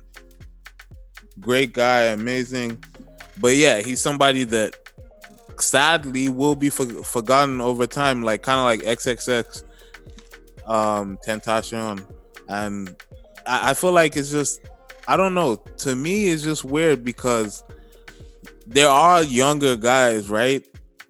[1.39, 2.83] great guy, amazing,
[3.39, 4.75] but yeah, he's somebody that
[5.59, 9.63] sadly will be for- forgotten over time, like kind of like XXX,
[10.65, 12.05] um, Tentacion,
[12.47, 12.95] and
[13.45, 14.61] I-, I feel like it's just,
[15.07, 15.55] I don't know.
[15.55, 17.63] To me, it's just weird because
[18.65, 20.65] there are younger guys, right?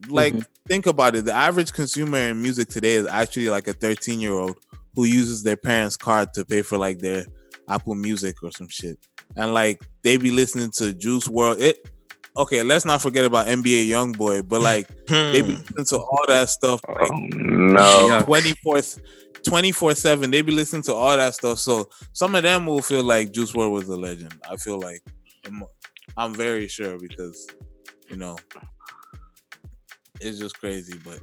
[0.08, 0.36] Like,
[0.68, 1.26] think about it.
[1.26, 4.58] The average consumer in music today is actually like a 13 year old
[4.96, 7.26] who uses their parents' card to pay for like their
[7.68, 8.98] Apple Music or some shit.
[9.36, 11.62] And like they be listening to Juice WRLD.
[11.62, 11.90] It
[12.38, 14.88] okay, let's not forget about NBA Youngboy, but like
[15.32, 18.24] they be hmm, listening to all that stuff like Oh, no, Yeah.
[18.24, 18.82] 24
[19.44, 23.04] 24 7 they be listening to all that stuff so some of them will feel
[23.04, 25.02] like Juice WRLD was a legend i feel like
[25.46, 25.64] i'm,
[26.16, 27.48] I'm very sure because
[28.10, 28.38] you know
[30.22, 31.20] it's just crazy but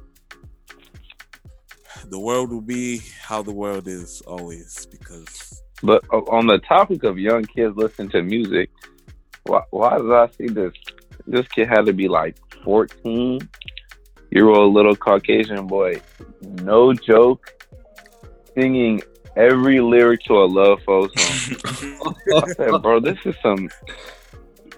[2.09, 7.03] the world will be how the world is always because But uh, on the topic
[7.03, 8.69] of young kids listening to music,
[9.43, 10.73] why, why did I see this?
[11.27, 13.39] This kid had to be like 14
[14.31, 16.01] year old little Caucasian boy,
[16.41, 17.65] no joke,
[18.55, 19.01] singing
[19.35, 22.13] every lyric to a Lud Foe song.
[22.35, 23.69] I said, bro, this is some.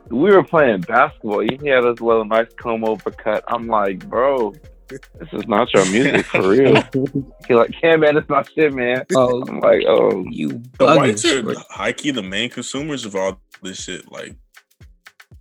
[0.09, 1.39] We were playing basketball.
[1.39, 3.43] He had this little nice comb over cut.
[3.47, 4.53] I'm like, bro,
[4.89, 6.75] this is not your music for real.
[7.47, 9.05] He's like, yeah, man, it's not shit, man.
[9.15, 13.39] oh, I'm like, oh, you the whites are high key the main consumers of all
[13.61, 14.11] this shit.
[14.11, 14.35] Like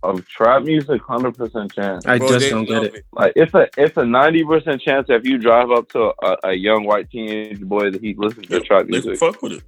[0.03, 2.05] of trap music, hundred percent chance.
[2.05, 3.05] I bro, just don't get love it.
[3.13, 6.37] Like it's a it's a ninety percent chance that if you drive up to a,
[6.43, 9.17] a young white teenage boy that he listens to trap they music.
[9.17, 9.63] fuck with it.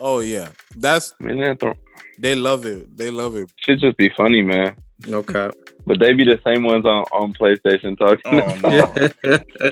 [0.00, 1.76] oh yeah that's I mean, that
[2.18, 4.76] they love it they love it should just be funny, man.
[5.08, 5.50] Okay.
[5.86, 8.40] But they be the same ones on, on PlayStation talking.
[8.40, 9.70] Oh no.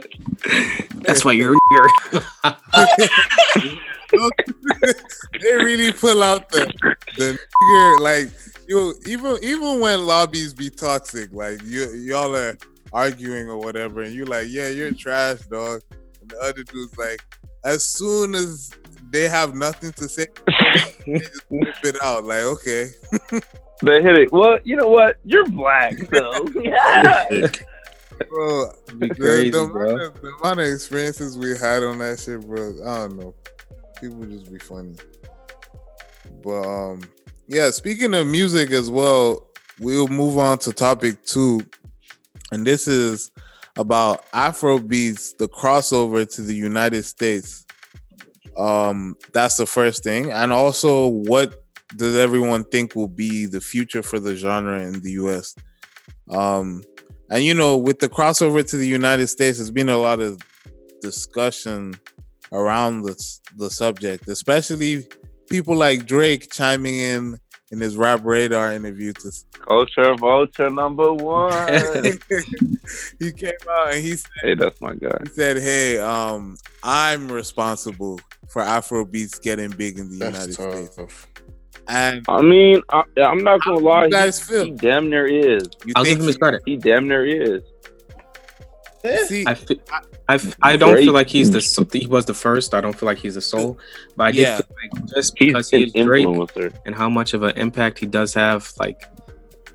[1.02, 1.56] That's why you're.
[1.70, 1.88] Here.
[5.40, 6.66] They really pull out the
[7.16, 8.30] the nigger, like
[8.68, 12.58] you even even when lobbies be toxic, like you y'all are
[12.92, 15.82] arguing or whatever, and you like, yeah, you're trash, dog.
[16.20, 17.22] And the other dude's like,
[17.64, 18.72] as soon as
[19.10, 20.26] they have nothing to say,
[21.06, 22.24] they just whip it out.
[22.24, 22.90] Like, okay,
[23.82, 24.32] They hit it.
[24.32, 25.16] Well, you know what?
[25.24, 27.26] You're black, so yeah.
[28.28, 28.72] bro.
[28.98, 29.90] Be The, crazy, the, bro.
[29.90, 32.74] amount of, the amount of experiences we had on that shit, bro.
[32.86, 33.34] I don't know.
[34.00, 34.94] People just be funny.
[36.42, 37.00] But um,
[37.48, 37.70] yeah.
[37.70, 39.46] Speaking of music as well,
[39.78, 41.60] we'll move on to topic two,
[42.52, 43.30] and this is
[43.76, 47.64] about Afro beats, the crossover to the United States.
[48.58, 51.64] Um, that's the first thing, and also what
[51.96, 55.54] does everyone think will be the future for the genre in the U.S.
[56.30, 56.82] Um,
[57.30, 60.40] and you know, with the crossover to the United States, there's been a lot of
[61.00, 61.94] discussion
[62.52, 63.16] around the
[63.56, 65.06] the subject, especially
[65.48, 67.38] people like Drake chiming in
[67.70, 69.12] in his Rap Radar interview.
[69.12, 71.52] To Culture vulture number one.
[73.20, 75.16] he came out and he said, hey, that's my guy.
[75.22, 80.86] he said, "Hey, um, I'm responsible for Afro beats getting big in the That's United
[80.88, 81.28] States." tough.
[81.36, 81.59] And
[82.28, 84.04] I mean, I, I'm not gonna lie.
[84.04, 84.64] you guys he, feel?
[84.66, 85.64] he damn near is.
[85.84, 86.62] You I'll give him his credit.
[86.64, 87.62] He damn near is.
[89.28, 89.80] See, I, fe-
[90.28, 91.04] I, f- I don't Drake.
[91.06, 92.74] feel like he's the he was the first.
[92.74, 93.78] I don't feel like he's the soul,
[94.14, 94.58] but I Yeah.
[94.58, 96.76] feel like just He's because an he Drake influencer.
[96.84, 99.04] and how much of an impact he does have, like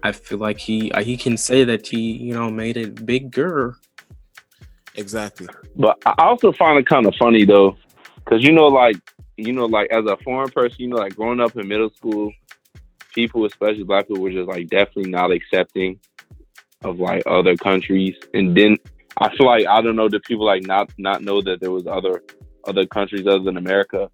[0.04, 3.78] I feel like he uh, he can say that he you know made it bigger.
[4.94, 5.48] exactly.
[5.76, 7.76] But I also find it kind of funny though,
[8.18, 8.98] because you know, like
[9.38, 12.32] you know, like as a foreign person, you know, like growing up in middle school,
[13.14, 16.00] people, especially black people, were just like definitely not accepting
[16.84, 18.16] of like other countries.
[18.34, 18.78] And then
[19.18, 21.88] I feel like I don't know, the people like not not know that there was
[21.88, 22.24] other
[22.66, 24.10] other countries other than America.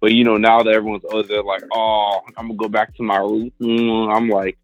[0.00, 3.18] But you know, now that everyone's other, like, oh, I'm gonna go back to my
[3.18, 3.56] roots.
[3.60, 4.58] Mm, I'm like.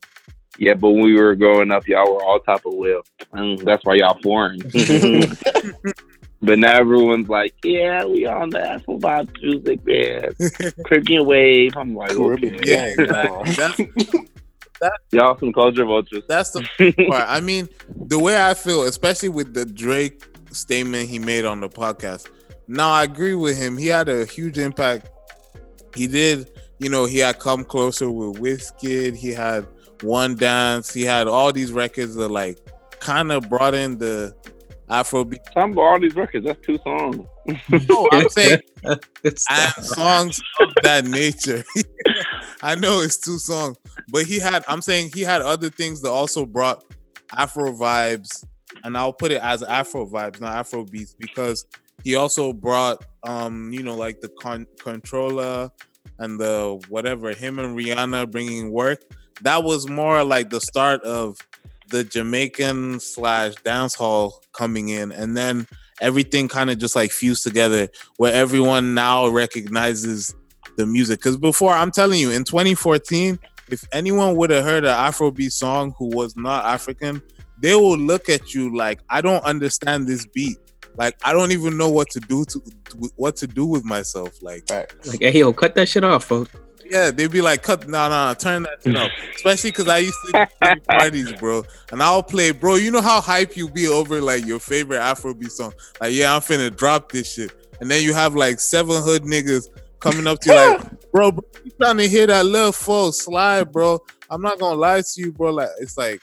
[0.59, 3.01] Yeah, but when we were growing up, y'all were all type of well.
[3.33, 4.61] Mm, that's why y'all foreign.
[6.43, 10.75] But now everyone's like, yeah, we on the Afrobeat music, man.
[10.87, 11.77] Caribbean wave.
[11.77, 12.95] I'm like, Caribbean okay.
[12.97, 13.91] Yeah, exactly.
[14.81, 16.25] That's Y'all some culture vultures.
[16.27, 16.63] that's the
[17.11, 17.27] part.
[17.29, 17.69] I mean,
[18.07, 22.29] the way I feel, especially with the Drake statement he made on the podcast.
[22.67, 23.77] Now I agree with him.
[23.77, 25.11] He had a huge impact.
[25.95, 29.15] He did, you know, he had come closer with Wizkid.
[29.17, 29.67] He had
[30.03, 30.95] One Dance.
[30.95, 32.59] He had all these records that like
[33.01, 34.35] kind of brought in the
[34.91, 35.39] Afrobeat.
[35.55, 37.27] Some of all these records, that's two songs.
[37.89, 41.65] No, I'm saying and songs of that nature.
[42.63, 43.77] I know it's two songs,
[44.09, 44.65] but he had.
[44.69, 46.85] I'm saying he had other things that also brought
[47.37, 48.45] Afro vibes,
[48.85, 51.65] and I'll put it as Afro vibes, not Afro beats, because
[52.03, 55.71] he also brought, um, you know, like the con- Controlla
[56.19, 59.03] and the whatever him and Rihanna bringing work.
[59.43, 61.39] That was more like the start of
[61.91, 65.67] the Jamaican slash dance hall coming in, and then
[66.01, 70.35] everything kind of just like fused together where everyone now recognizes
[70.77, 71.21] the music.
[71.21, 73.39] Because before, I'm telling you, in 2014,
[73.71, 77.23] if anyone would have heard an Afrobeat song who was not African,
[77.61, 80.59] they will look at you like, I don't understand this beat.
[80.97, 82.61] Like, I don't even know what to do to
[83.17, 84.43] what to do with myself.
[84.43, 85.07] Like, Facts.
[85.07, 86.51] like, hey, yo, cut that shit off, folks.
[86.91, 90.19] Yeah, they'd be like, "Cut, no, no, turn that shit off." Especially because I used
[90.27, 90.49] to
[90.89, 91.63] parties, bro,
[91.93, 92.75] and I'll play, bro.
[92.75, 95.73] You know how hype you be over like your favorite Afrobeat song?
[96.01, 99.69] Like, yeah, I'm finna drop this shit, and then you have like seven hood niggas
[100.01, 103.71] coming up to you like, "Bro, bro you trying to hear that little full slide,
[103.71, 105.53] bro?" I'm not gonna lie to you, bro.
[105.53, 106.23] Like, it's like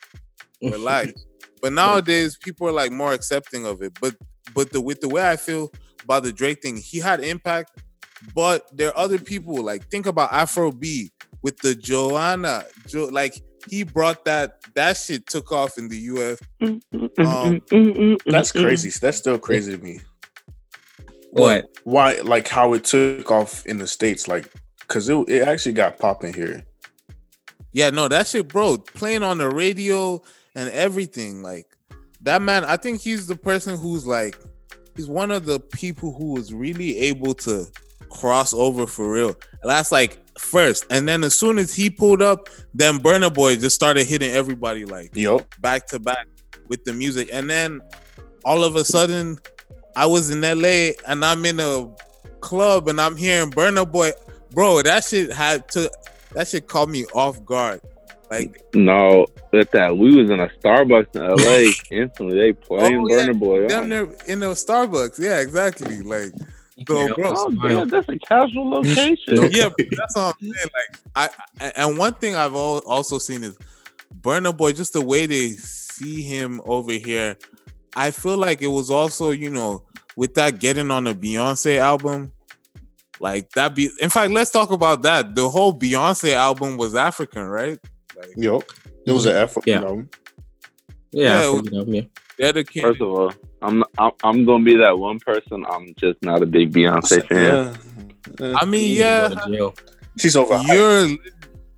[0.62, 1.26] relax.
[1.62, 3.98] but nowadays, people are like more accepting of it.
[4.02, 4.16] But
[4.54, 5.72] but the with the way I feel
[6.04, 7.84] about the Drake thing, he had impact.
[8.34, 11.12] But there are other people like think about Afro B
[11.42, 16.40] with the Joanna, jo, like he brought that that shit took off in the US.
[16.62, 17.26] Mm-hmm.
[17.26, 18.30] Um, mm-hmm.
[18.30, 18.66] That's mm-hmm.
[18.66, 18.92] crazy.
[19.00, 20.00] That's still crazy to me.
[21.32, 21.70] What?
[21.84, 22.20] Why?
[22.24, 26.34] Like how it took off in the states, like because it, it actually got popping
[26.34, 26.66] here.
[27.74, 30.22] Yeah, no, that shit, bro, playing on the radio
[30.56, 31.44] and everything.
[31.44, 31.68] Like
[32.22, 34.38] that man, I think he's the person who's like,
[34.96, 37.68] he's one of the people who was really able to
[38.10, 39.30] cross over for real.
[39.62, 43.56] And that's like first, and then as soon as he pulled up, then Burna Boy
[43.56, 45.54] just started hitting everybody like Yup.
[45.62, 46.28] back to back
[46.68, 47.82] with the music, and then
[48.46, 49.38] all of a sudden,
[49.96, 51.90] I was in LA and I'm in a
[52.40, 54.12] club and I'm hearing Burna Boy,
[54.52, 54.82] bro.
[54.84, 55.90] That shit had to,
[56.34, 57.82] that shit caught me off guard.
[58.30, 61.72] Like, No, with that we was in a Starbucks in LA.
[62.04, 63.26] Instantly, they playing Oh, yeah.
[63.28, 63.68] Burna Boy.
[63.68, 63.92] damn
[64.28, 65.18] in the Starbucks.
[65.20, 66.02] Yeah, exactly.
[66.02, 66.32] Like,
[66.88, 67.70] So, Yeah, bro- Oh, smile.
[67.80, 69.52] damn, that's a casual location.
[69.52, 70.54] yeah, but that's all I'm saying.
[70.74, 71.30] Like, I,
[71.66, 73.58] I and one thing I've al- also seen is
[74.22, 74.74] Burna Boy.
[74.74, 77.36] Just the way they see him over here,
[77.96, 79.84] I feel like it was also, you know,
[80.16, 82.32] with that getting on the Beyonce album.
[83.20, 85.34] Like that be in fact, let's talk about that.
[85.34, 87.80] The whole Beyonce album was African, right?
[88.16, 88.62] Like Yo,
[89.08, 89.82] it was an African Yeah.
[89.82, 90.10] album.
[91.12, 92.02] Yeah, Yeah, I it figured yeah.
[92.38, 92.90] dedicated.
[92.90, 95.66] First of all, I'm, I'm I'm gonna be that one person.
[95.68, 97.78] I'm just not a big Beyonce fan.
[98.40, 98.54] Yeah.
[98.60, 99.76] I mean, yeah, go to jail.
[100.18, 100.58] She's over.
[100.68, 101.18] you're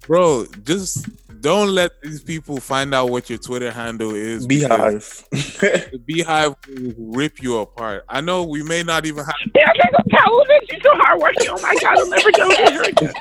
[0.07, 1.07] bro, just
[1.41, 4.45] don't let these people find out what your Twitter handle is.
[4.45, 5.91] because BeyHive.
[5.91, 8.03] The BeyHive will rip you apart.
[8.09, 10.69] I know we may not even have Beyonce's a talented.
[10.69, 11.47] She's so hardworking.
[11.49, 13.15] Oh my god, I'll never do it.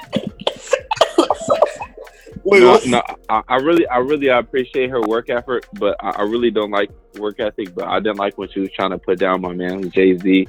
[2.51, 2.87] Wait, no, what?
[2.87, 6.71] no, I, I really, I really appreciate her work effort, but I, I really don't
[6.71, 7.75] like work ethic.
[7.75, 10.49] But I didn't like what she was trying to put down my man Jay Z.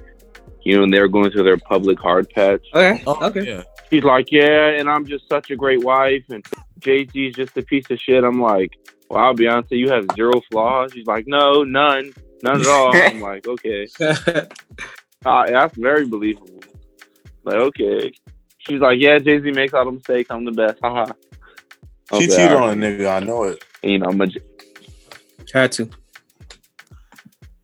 [0.61, 2.65] You know, and they were going through their public hard patch.
[2.73, 3.03] Okay.
[3.05, 3.45] oh, okay.
[3.45, 3.63] yeah.
[3.89, 6.45] She's like, yeah, and I'm just such a great wife, and
[6.79, 8.23] Jay Z's just a piece of shit.
[8.23, 8.71] I'm like,
[9.09, 10.93] wow, Beyonce, you have zero flaws.
[10.93, 12.95] She's like, no, none, none at all.
[12.95, 16.61] I'm like, okay, uh, that's very believable.
[17.43, 18.13] Like, okay.
[18.59, 20.29] She's like, yeah, Jay Z makes all the mistakes.
[20.29, 20.79] I'm the best.
[20.81, 21.11] Haha.
[22.13, 22.69] She Okay, cheated all right.
[22.71, 23.09] on a nigga.
[23.15, 23.63] I know it.
[23.83, 24.27] You know, I'm a,
[25.53, 25.89] Had to.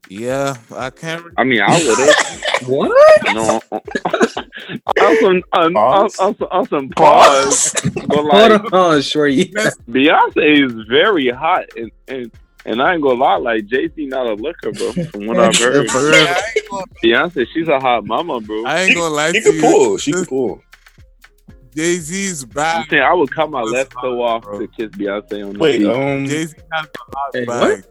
[0.09, 1.25] Yeah, I can't.
[1.25, 2.17] Re- I mean, I would have.
[2.65, 2.91] What?
[3.21, 4.27] You know, uh, uh,
[5.01, 6.15] on some on, on, Pause?
[6.19, 7.75] on, some- on some pause,
[8.07, 9.53] but Hold like on, shorty.
[9.89, 12.31] Beyonce is very hot, and and,
[12.65, 14.93] and I ain't gonna lie, like Jay Z not a looker, bro.
[15.11, 16.27] From what I've heard, For real.
[16.27, 18.65] I ain't gonna, Beyonce, she's a hot mama, bro.
[18.65, 19.61] I ain't gonna lie She to could you.
[19.61, 19.97] pull.
[19.97, 20.64] She could pull.
[21.75, 22.89] Jay Z's I'm back.
[22.89, 24.59] saying I would cut my That's left toe off bro.
[24.59, 25.87] to kiss Beyonce on the Wait, cheek.
[25.87, 27.85] um, Jay Z has a hot Hey, bag.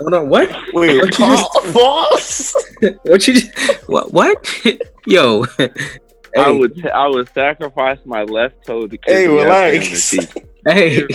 [0.00, 0.48] Hold on, what?
[0.74, 2.54] wait, What you just- boss.
[3.02, 3.34] What you?
[3.34, 4.12] just- What?
[4.12, 4.64] What?
[5.06, 5.44] Yo.
[6.36, 10.10] I would t- I would sacrifice my left toe to kiss Hey, Beyonce on relax.
[10.10, 10.46] the cheek.
[10.66, 11.06] hey,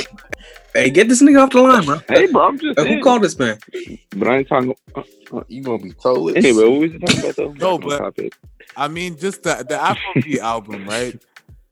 [0.74, 2.00] hey, get this nigga off the line, bro.
[2.10, 3.58] Hey, bro, I'm just Hey, who called this man?
[4.16, 4.76] But I ain't talking.
[4.96, 5.04] Uh,
[5.34, 6.36] uh, you gonna be toeless?
[6.36, 7.54] Anyway, what was you talking about though?
[7.54, 8.34] No, Back but- topic.
[8.76, 11.22] I mean, just the the Afrobeat album, right?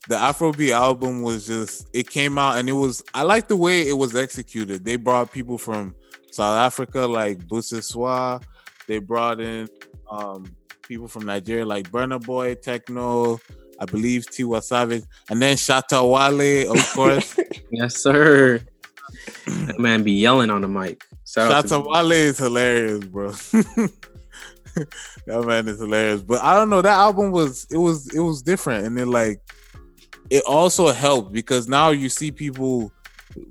[0.08, 3.88] The Afrobeat album was just it came out and it was I like the way
[3.88, 4.84] it was executed.
[4.86, 5.96] They brought people from
[6.32, 8.44] South Africa like Busiswa.
[8.88, 9.68] They brought in
[10.10, 10.46] um
[10.84, 13.40] people from Nigeria like Burna Boy, Tekno,
[13.80, 17.40] I believe Tiwa Savage, and then Shatta Wale, of course.
[17.72, 18.60] Yes, sir.
[19.46, 21.04] That man be yelling on the mic.
[21.26, 23.32] Shout out to- Wale is hilarious, bro.
[25.26, 26.22] that man is hilarious.
[26.22, 26.82] But I don't know.
[26.82, 29.40] That album was it was it was different, and it like
[30.30, 32.92] it also helped because now you see people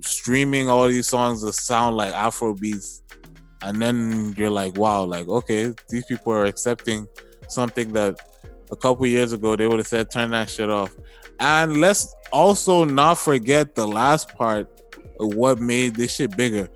[0.01, 3.03] streaming all these songs that sound like Afro beats,
[3.63, 7.07] and then you're like, wow, like okay, these people are accepting
[7.49, 8.19] something that
[8.71, 10.95] a couple years ago they would have said turn that shit off.
[11.41, 14.80] And let's also not forget the last part
[15.21, 16.69] of what made this shit bigger.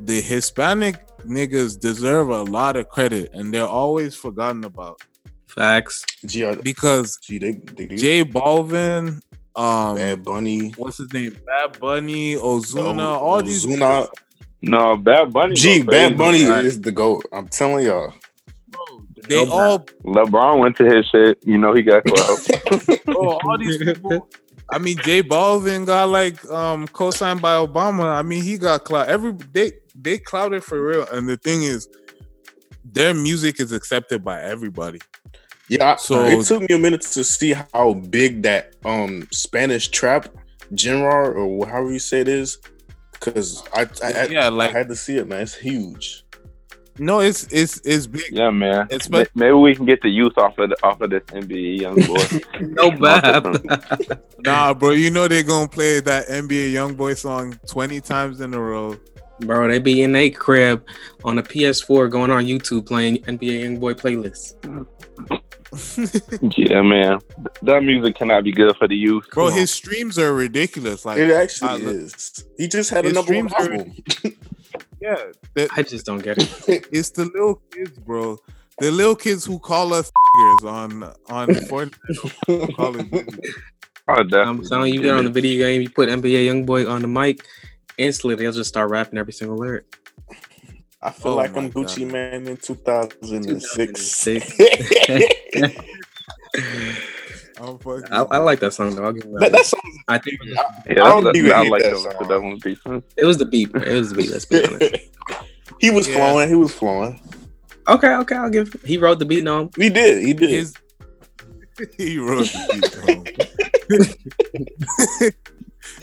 [0.00, 5.00] The Hispanic niggas deserve a lot of credit and they're always forgotten about
[5.46, 6.04] Facts.
[6.26, 7.96] Gee, because gee, they, they do.
[7.96, 9.20] J Balvin,
[9.56, 10.70] um, Bad Bunny.
[10.76, 13.64] what's his name, Bad Bunny, Ozuna, Oh, all these.
[13.66, 14.08] Ozuna.
[14.62, 15.54] No, Bad Bunny.
[15.54, 16.46] Gee, Bad crazy.
[16.46, 17.24] Bunny is the goat.
[17.32, 18.12] I'm telling y'all.
[19.28, 21.38] They No all, LeBron went to his shit.
[21.44, 23.04] You know he got clout.
[23.04, 24.28] bro, all these people.
[24.70, 28.04] I mean, J Balvin got like um co-signed by Obama.
[28.16, 29.08] I mean, he got clout.
[29.08, 31.06] Every they they clouded for real.
[31.10, 31.88] And the thing is,
[32.84, 35.00] their music is accepted by everybody.
[35.68, 40.28] Yeah, So- it took me a minute to see how big that um Spanish trap
[40.76, 42.58] genre or however you say it is,
[43.12, 45.42] because I I, I, yeah, I like had to see it, man.
[45.42, 46.24] It's huge.
[46.98, 48.24] No, it's it's it's big.
[48.32, 48.86] yeah, man.
[48.90, 51.80] It's Ma- Maybe we can get the youth off of the, off of this NBA
[51.80, 52.40] young boy.
[52.60, 54.20] No bad.
[54.40, 58.54] Nah, bro, you know they're gonna play that NBA young boy song twenty times in
[58.54, 58.96] a row.
[59.40, 60.84] Bro, they be in a crib
[61.24, 64.54] on a PS4 going on YouTube playing NBA young boy playlist.
[66.58, 67.18] yeah, man.
[67.62, 69.26] That music cannot be good for the youth.
[69.32, 69.58] bro, Come on.
[69.60, 71.04] his streams are ridiculous.
[71.04, 72.44] Like, It actually I is.
[72.56, 73.92] He just had a His number one streams are- album.
[75.00, 75.24] yeah,
[75.54, 76.86] the, I just don't get it.
[76.92, 78.38] it's the little kids, bro.
[78.80, 80.10] The little kids who call us
[80.64, 81.96] on on Fortnite.
[82.48, 83.12] or Call of
[84.10, 84.68] Oh, I'm definitely.
[84.68, 87.44] telling you, get on the video game, you put NBA Youngboy on the mic,
[87.98, 89.84] instantly they'll just start rapping every single lyric.
[91.02, 92.12] I feel Oh like I'm Gucci God.
[92.12, 94.24] Man in 2006.
[94.24, 95.76] 2006.
[97.60, 98.12] I'm I'm fucking.
[98.12, 99.04] I, I like that song though.
[99.04, 99.52] I'll give him That, that.
[99.52, 102.28] that song, I think Yeah, I don't that's- even I like that that, song.
[102.28, 103.04] that one decent.
[103.16, 103.70] it was the beat.
[103.74, 104.30] It was the beat.
[104.30, 104.96] Let's be honest.
[105.80, 106.14] he was Yeah.
[106.16, 106.48] flowing.
[106.48, 107.20] He was flowing.
[107.88, 108.34] Okay, okay.
[108.36, 108.74] I'll give.
[108.84, 109.44] He wrote the beat.
[109.44, 110.22] No, He did.
[110.24, 110.50] He did.
[110.50, 110.74] his.
[111.96, 112.94] he wrote the beat.
[113.04, 113.24] home.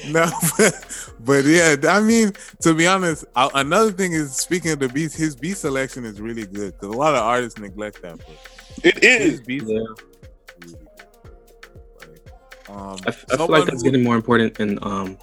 [0.12, 4.80] no, but, but yeah, I mean, to be honest, uh, another thing is speaking of
[4.80, 8.18] the beats, his beat selection is really good because a lot of artists neglect that.
[8.18, 8.28] But
[8.84, 9.42] it his is.
[9.42, 9.80] beats, yeah.
[12.70, 15.18] Um, I, f- I feel like that's getting more important in um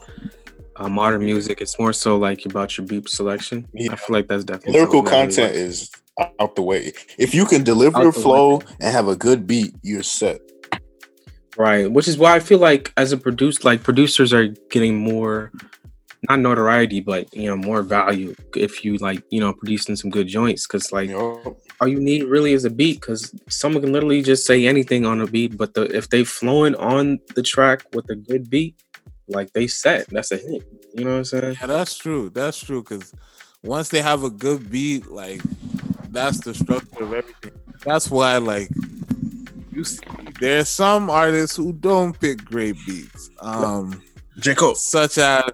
[0.77, 1.61] uh, modern music.
[1.61, 3.69] It's more so like about your beat selection.
[3.75, 3.93] Yeah.
[3.93, 5.91] I feel like that's definitely Lyrical really content is
[6.41, 6.93] out the way.
[7.19, 8.65] If you can deliver Out the flow way.
[8.81, 10.41] and have a good beat, you're set.
[11.57, 15.51] right, which is why I feel like as a producer, like producers are getting more.
[16.29, 20.29] Not notoriety, but you know, more value if you like, you know, producing some good
[20.29, 20.65] joints.
[20.69, 24.47] Cause like know, all you need really is a beat because someone can literally just
[24.47, 28.15] say anything on a beat but the if they flowing on the track with a
[28.15, 28.81] good beat
[29.27, 30.63] like they set that's a hit
[30.95, 32.31] you know what i'm saying Yeah, that's true.
[32.31, 32.83] That's true.
[32.83, 33.13] Because
[33.63, 35.41] once they have a good beat, like
[36.11, 37.53] that's the structure of everything.
[37.85, 38.69] That's why, like,
[39.73, 40.05] you see,
[40.39, 43.31] there's some artists who don't pick great beats.
[43.41, 44.03] Um,
[44.39, 44.55] J.
[44.55, 44.75] Cole.
[44.75, 45.45] such as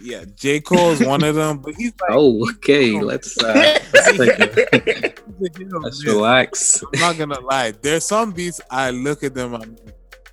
[0.00, 0.60] yeah, J.
[0.60, 6.04] Cole is one of them, but he's like oh okay let's uh let's, a- let's
[6.06, 7.72] relax I'm not gonna lie.
[7.72, 9.54] There's some beats I look at them.
[9.54, 9.76] I'm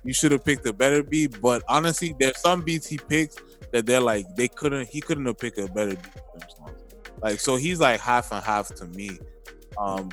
[0.04, 1.40] you should have picked a better beat.
[1.40, 3.36] But honestly, there's some beats he picks
[3.72, 4.88] that they're like they couldn't.
[4.88, 6.06] He couldn't have picked a better beat.
[6.06, 6.82] for them songs.
[7.22, 9.18] Like so, he's like half and half to me.
[9.78, 10.10] Um,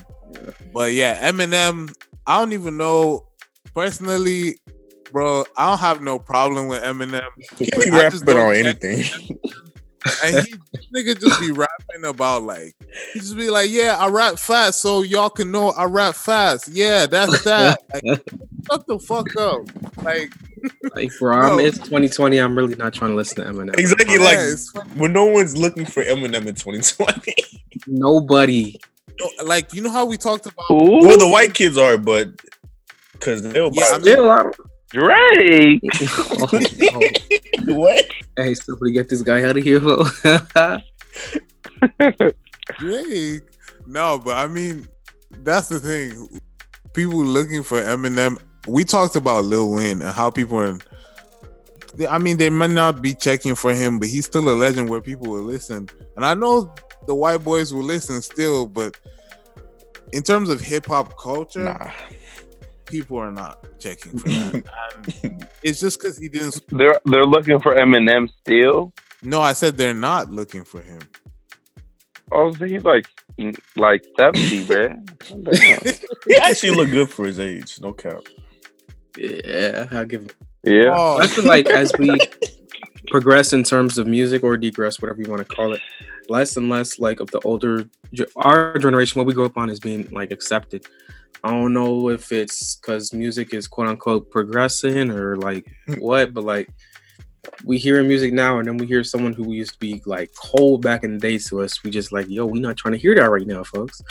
[0.74, 1.94] but yeah, Eminem.
[2.26, 3.28] I don't even know
[3.74, 4.60] personally,
[5.12, 5.46] bro.
[5.56, 7.24] I don't have no problem with Eminem.
[7.58, 9.04] He But be rapping on anything.
[10.24, 10.54] And he
[10.96, 12.76] nigga just be rapping about like
[13.14, 16.70] he just be like, yeah, I rap fast, so y'all can know I rap fast.
[16.70, 17.80] Yeah, that's that.
[17.94, 18.04] Like,
[18.72, 19.62] shut the fuck up.
[20.04, 20.32] Like,
[20.96, 21.60] like bro I'm, No.
[21.60, 24.16] it's 2020 i'm really not trying to listen to eminem Exactly.
[24.16, 27.34] yeah, Like it's fucking- when no one's looking for Eminem in 2020.
[27.88, 28.80] nobody
[29.44, 30.70] like you know how we talked about.
[30.72, 32.30] Ooh, well, the white kids are, but
[33.14, 34.56] because they'll Yeah, I buy- mean- Still, I don't-
[34.90, 35.82] Drake.
[36.40, 37.74] Oh, oh.
[37.74, 38.06] what?
[38.38, 40.04] hey somebody get this guy out of here bro.
[42.80, 43.44] Drake.
[43.86, 44.88] No, but I mean,
[45.44, 46.42] that's the thing.
[46.94, 48.38] People looking for Eminem.
[48.68, 50.78] We talked about Lil Wayne and how people are.
[52.10, 55.02] I mean, they might not be checking for him, but he's still a legend where
[55.02, 55.90] people will listen.
[56.16, 56.74] And I know
[57.08, 58.98] the white boys will listen still, but
[60.12, 61.90] in terms of hip hop culture, Nah.
[62.88, 64.54] People are not checking for that.
[65.24, 66.60] and um, it's just because he didn't.
[66.70, 68.94] They're they're looking for Eminem still.
[69.24, 71.00] No, I said they're not looking for him.
[72.32, 73.08] Oh, so he's like
[73.76, 75.06] like seventy, man.
[76.28, 77.80] He actually look good for his age.
[77.82, 78.22] No cap.
[79.18, 80.30] yeah i'll give him
[80.64, 80.94] Yeah.
[80.96, 82.20] Oh, I feel like as we
[83.08, 85.82] progress in terms of music or degress, whatever you want to call it,
[86.30, 87.90] less and less like of the older
[88.36, 90.86] our generation, what we grew up on is being like accepted.
[91.44, 95.94] I don't know if it's because music is quote unquote progressing or like hmm.
[95.94, 96.70] what, but like
[97.64, 100.82] we hear music now and then we hear someone who used to be like cold
[100.82, 101.84] back in the days to us.
[101.84, 104.02] We just like, yo, we not trying to hear that right now, folks.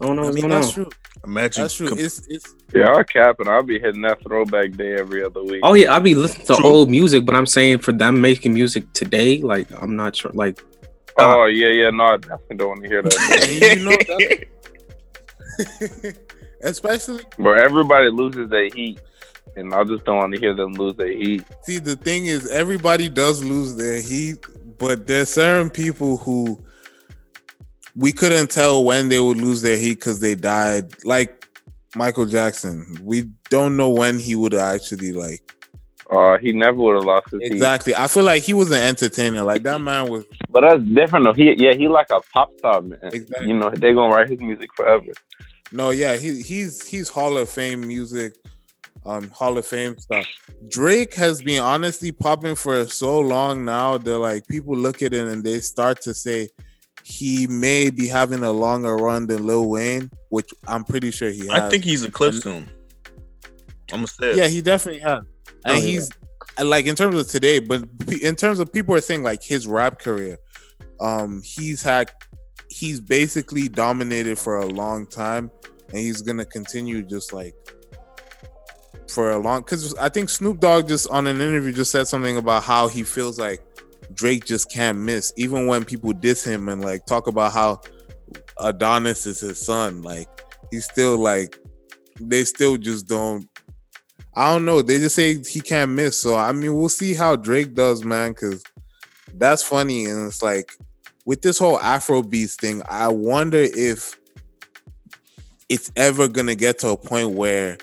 [0.00, 0.72] I don't know I mean, that's on.
[0.72, 0.90] true.
[1.24, 1.62] Imagine.
[1.62, 1.88] That's true.
[1.88, 5.42] com- It's it's Yeah, I'll cap and I'll be hitting that throwback day every other
[5.44, 5.60] week.
[5.62, 6.66] Oh yeah, I'll be listening to True.
[6.66, 10.30] old music, but I'm saying for them making music today, like I'm not sure.
[10.32, 10.62] Like
[11.18, 13.48] Oh, yeah, yeah, no, I definitely don't want to hear that.
[13.76, 16.16] You know that-
[16.62, 19.00] especially But everybody loses their heat,
[19.56, 21.44] and I just don't want to hear them lose their heat.
[21.62, 24.44] see the thing is everybody does lose their heat
[24.78, 26.58] but there's certain people who
[27.96, 31.48] we couldn't tell when they would lose their heat because they died like
[31.96, 35.42] michael jackson we don't know when he would actually like
[36.10, 37.52] Uh, he never would have lost his heat.
[37.52, 41.24] exactly i feel like he was an entertainer like that man was But that's different
[41.24, 41.32] though.
[41.32, 42.98] He, yeah, he like a pop star man.
[43.02, 43.48] Exactly.
[43.48, 45.12] You know, they gonna write his music forever.
[45.72, 48.34] No yeah he, he's he's hall of fame music
[49.06, 50.26] um hall of fame stuff
[50.68, 55.26] drake has been honestly popping for so long now that like people look at it
[55.26, 56.48] and they start to say
[57.02, 61.46] he may be having a longer run than lil wayne which i'm pretty sure he
[61.46, 62.68] has I think he's eclipsed him.
[63.92, 64.36] I'm gonna say.
[64.36, 65.22] yeah he definitely has
[65.64, 66.10] and Oh, he's
[66.58, 67.82] and, like in terms of today but
[68.20, 70.36] in terms of people are saying like his rap career
[71.00, 72.10] um he's had
[72.80, 75.50] he's basically dominated for a long time
[75.90, 77.54] and he's gonna continue just like
[79.06, 82.38] for a long because i think snoop dogg just on an interview just said something
[82.38, 83.60] about how he feels like
[84.14, 87.78] drake just can't miss even when people diss him and like talk about how
[88.60, 90.28] adonis is his son like
[90.70, 91.58] he's still like
[92.18, 93.46] they still just don't
[94.32, 94.80] I don't know.
[94.80, 96.16] They just say he can't miss.
[96.16, 98.30] So I mean, we'll see how Drake does, man.
[98.30, 98.62] Because
[99.34, 100.70] that's funny, and it's like
[101.26, 102.82] with this whole Afro beats thing.
[102.88, 104.18] I wonder if
[105.68, 107.78] it's ever gonna get to a point where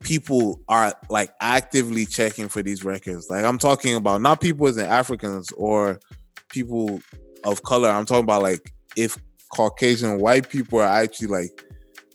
[0.00, 3.28] people are like actively checking for these records.
[3.28, 6.00] Like I'm talking about not people as in Africans or
[6.48, 7.00] people
[7.44, 7.88] of color.
[7.88, 9.18] I'm talking about like if
[9.54, 11.64] Caucasian white people are actually like,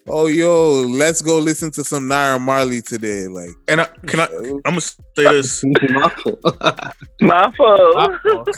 [0.08, 3.28] oh yo, let's go listen to some Naira Marley today.
[3.28, 4.26] Like, And I, can I?
[4.26, 5.64] I'm gonna say this.
[7.22, 8.50] My fault.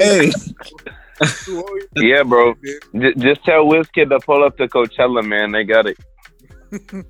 [0.00, 0.32] hey,
[1.96, 2.54] Yeah, bro.
[2.94, 5.52] J- just tell Wizkid to pull up to Coachella, man.
[5.52, 5.96] They got it.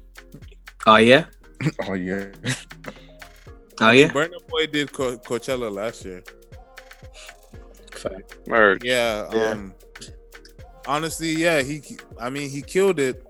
[0.86, 1.24] oh yeah,
[1.88, 2.26] Oh yeah.
[3.80, 4.08] oh yeah.
[4.08, 6.22] Burna Boy did Co- Coachella last year.
[7.92, 8.36] Fact.
[8.46, 8.84] Merch.
[8.84, 9.50] Yeah, Yeah.
[9.50, 9.74] um
[10.86, 11.82] honestly, yeah, he
[12.20, 13.22] I mean he killed it.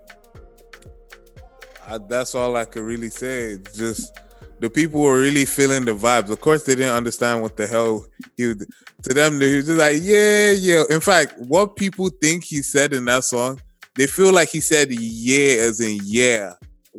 [1.87, 3.51] I, that's all I could really say.
[3.53, 4.19] It's Just
[4.59, 6.29] the people were really feeling the vibes.
[6.29, 8.05] Of course, they didn't understand what the hell
[8.35, 8.65] he would,
[9.03, 9.39] to them.
[9.39, 10.83] They was just like, yeah, yeah.
[10.89, 13.61] In fact, what people think he said in that song,
[13.95, 16.53] they feel like he said yeah as in yeah,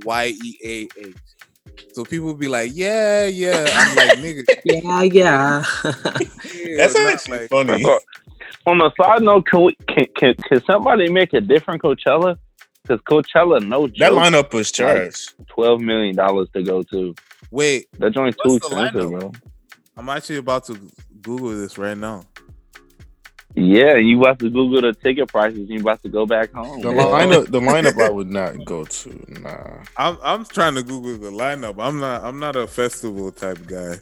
[0.04, 1.16] Y E A H.
[1.92, 3.66] So people be like, yeah, yeah.
[3.70, 5.64] I'm like, nigga, Yeah, yeah.
[6.54, 7.84] yeah, That's not actually like- funny.
[8.66, 12.36] On a side note, can we can, can, can somebody make a different Coachella?
[12.82, 13.96] Because Coachella, no joke.
[13.98, 15.28] That lineup was trash.
[15.48, 17.14] twelve million dollars to go to.
[17.50, 19.32] Wait, That joint too expensive, bro.
[19.96, 20.78] I'm actually about to
[21.22, 22.24] Google this right now.
[23.54, 25.60] Yeah, you about to Google the ticket prices.
[25.60, 26.80] and You about to go back home.
[26.80, 27.06] The man.
[27.06, 29.40] lineup, the lineup, I would not go to.
[29.40, 29.82] Nah.
[29.96, 31.76] I'm I'm trying to Google the lineup.
[31.78, 33.96] I'm not I'm not a festival type guy.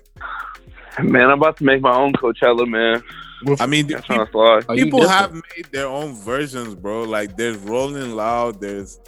[1.03, 3.03] Man, I'm about to make my own Coachella, man.
[3.61, 4.65] I mean, people, trying to slide.
[4.69, 7.03] Are you people have made their own versions, bro.
[7.03, 8.99] Like there's Rolling Loud, there's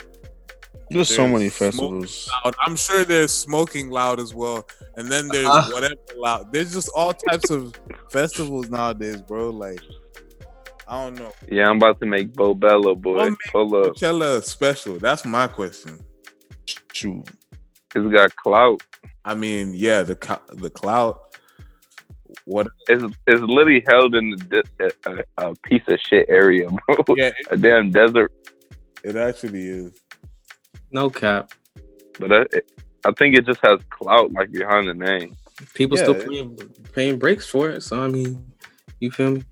[0.90, 2.28] There's so many festivals.
[2.44, 2.54] Loud.
[2.64, 4.66] I'm sure there's Smoking Loud as well,
[4.96, 5.68] and then there's Uh.
[5.72, 6.52] whatever Loud.
[6.52, 7.74] There's just all types of
[8.10, 9.50] festivals nowadays, bro.
[9.50, 9.80] Like
[10.86, 11.32] I don't know.
[11.50, 13.30] Yeah, I'm about to make Bo Bello, boy.
[13.30, 13.94] Make Pull up.
[13.96, 14.98] Coachella special.
[14.98, 15.98] That's my question.
[16.92, 17.28] Shoot.
[17.94, 18.82] It's got clout.
[19.24, 21.18] I mean, yeah, the co- the cloud.
[22.44, 22.68] What?
[22.88, 24.92] It's it's literally held in the, de-
[25.38, 26.96] a, a piece of shit area, bro.
[27.16, 28.32] Yeah, it, A damn desert.
[29.04, 29.92] it actually is.
[30.90, 31.52] No cap.
[32.18, 32.44] But I,
[33.04, 35.36] I think it just has clout like behind the name.
[35.74, 36.58] People Yeah, still it- paying
[36.92, 37.82] paying breaks for it.
[37.82, 38.44] So I mean,
[39.00, 39.42] you feel me?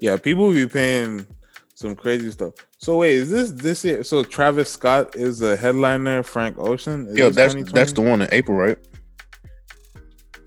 [0.00, 1.26] Yeah, people be paying
[1.74, 2.54] some crazy stuff.
[2.78, 4.04] So wait, is this this year?
[4.04, 6.22] So Travis Scott is a headliner.
[6.22, 7.06] Frank Ocean.
[7.08, 7.72] Is Yo, that's 2020?
[7.72, 8.78] that's the one in April, right?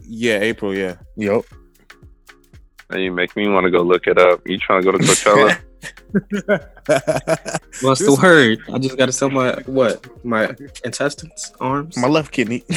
[0.03, 0.75] yeah April.
[0.75, 0.95] Yeah.
[1.17, 1.45] Yep.
[2.91, 4.41] And you make me want to go look it up.
[4.47, 5.59] You trying to go to Coachella?
[7.82, 8.59] What's This- the word?
[8.73, 10.05] I just got to sell my what?
[10.25, 11.97] My intestines, arms.
[11.97, 12.63] My left kidney.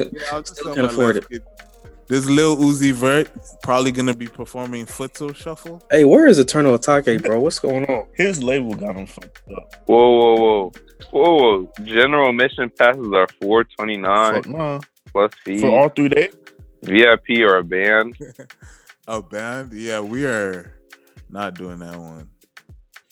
[0.00, 1.42] Yeah, I'll just Still can my afford left kid.
[2.08, 3.30] This Lil Uzi Vert
[3.62, 5.80] probably gonna be performing Futsal Shuffle.
[5.90, 7.38] hey, where is Eternal Atake, bro?
[7.38, 8.06] What's going on?
[8.14, 9.74] His label got him fucked up.
[9.86, 10.72] whoa, whoa, whoa,
[11.12, 11.72] whoa, whoa!
[11.84, 15.60] General admission passes are four twenty nine Fuck plus fee.
[15.60, 16.34] For all three days.
[16.82, 18.16] VIP or a band.
[19.06, 19.72] A band?
[19.72, 20.74] Yeah, we are
[21.30, 22.28] not doing that one.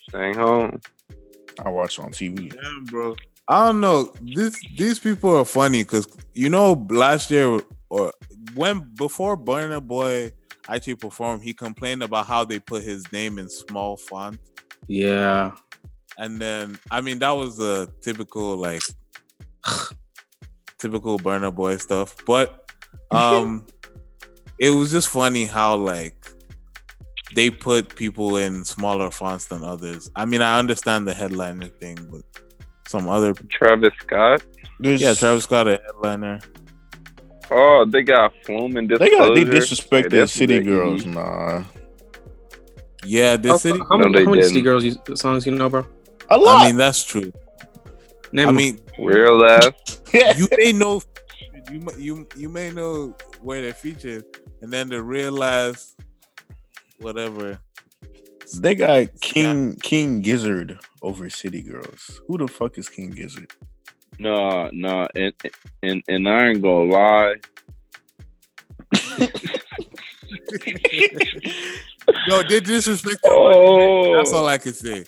[0.08, 0.80] Staying home.
[1.64, 2.52] I watch on TV.
[2.54, 3.16] Damn, bro.
[3.48, 4.12] I don't know.
[4.20, 8.12] This these people are funny because you know last year or
[8.54, 10.32] when before Burna Boy
[10.68, 14.40] actually performed, he complained about how they put his name in small font.
[14.88, 15.52] Yeah.
[16.18, 18.82] And then I mean that was a typical like
[20.78, 22.16] typical Burna Boy stuff.
[22.26, 22.70] But
[23.12, 23.66] um
[24.58, 26.25] it was just funny how like
[27.36, 30.10] they put people in smaller fonts than others.
[30.16, 32.22] I mean I understand the headliner thing, but
[32.88, 34.42] some other Travis Scott.
[34.80, 36.38] There's, yeah, Travis Scott a headliner.
[37.50, 39.74] Oh, they got Flume and They got they Disclosure.
[39.74, 40.66] disrespected Hey, that's City big.
[40.66, 41.06] Girls.
[41.06, 41.62] Nah.
[43.04, 43.78] Yeah, the How, city.
[43.88, 44.42] how, No, many, they how many.
[44.42, 45.86] City Girls you, songs you know, bro?
[46.30, 46.62] A lot.
[46.62, 47.32] I mean that's true.
[48.32, 48.56] Name I 'em.
[48.56, 50.00] mean Real ass.
[50.38, 51.00] you may know
[51.70, 54.24] you may- you you may know where they're featured,
[54.62, 55.94] and then the real realize
[57.00, 57.58] whatever.
[58.58, 62.20] they got King King Gizzard over City Girls.
[62.28, 63.52] Who the fuck is King Gizzard?
[64.18, 65.32] No, no, and
[65.82, 67.34] and and I ain't gonna lie.
[72.28, 73.18] No, they disrespected.
[73.24, 75.04] Oh, That's all I can say.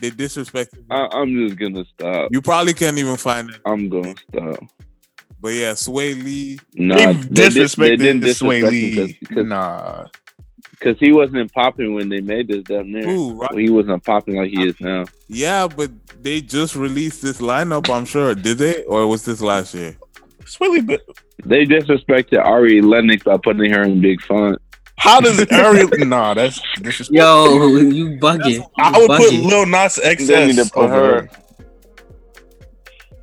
[0.00, 0.74] They disrespect.
[0.90, 2.28] I, I'm just gonna stop.
[2.32, 3.60] You probably can't even find it.
[3.66, 4.58] I'm gonna stop.
[5.40, 6.58] But yeah, Swae Lee.
[6.74, 8.90] Nah, they they, did- disrespected they didn't Swae Lee.
[8.94, 10.04] him because Nah.
[10.78, 13.02] Because he wasn't popping when they made this damn near.
[13.02, 13.34] Who?
[13.40, 13.58] Right?
[13.58, 15.04] He wasn't popping like he is now.
[15.28, 15.90] Yeah, but
[16.22, 17.88] they just released this lineup.
[17.88, 18.34] I'm sure.
[18.34, 19.96] Did they, or was this last year?
[20.44, 21.00] Swae Lee, but
[21.44, 24.60] They disrespected Ari Lennox by putting her in big font.
[24.98, 25.50] how does it?
[25.52, 27.16] Ari, nah, that's disrespectful.
[27.16, 28.64] Yo, you bugging.
[28.78, 29.32] I You would put.
[29.32, 31.30] Lil Nas X They need to put over her- her.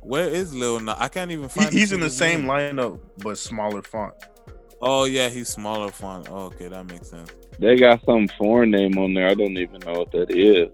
[0.02, 0.96] Where is Lil Nas?
[0.98, 4.12] I can't even He- he's in the nigga's same lineup but smaller font.
[4.86, 6.28] Oh yeah, he's smaller font.
[6.30, 7.32] Oh, okay, that makes sense.
[7.58, 9.28] They got some foreign name on there.
[9.28, 10.68] I don't even know what that is.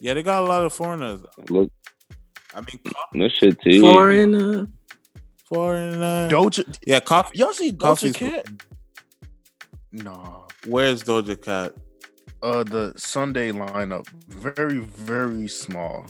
[0.00, 1.20] Yeah, they got a lot of foreigners.
[1.48, 1.72] Look,
[2.54, 2.80] I mean,
[3.14, 3.80] this shit too.
[3.80, 4.34] Foreign.
[4.34, 4.66] Uh,
[5.48, 6.28] foreigner.
[6.28, 7.38] Doja, Yeah, coffee.
[7.38, 8.46] y'all see Doja Coffee's Cat?
[9.92, 11.72] Nah, Where's Doja Cat?
[12.42, 16.06] uh, the Sunday lineup very, very small.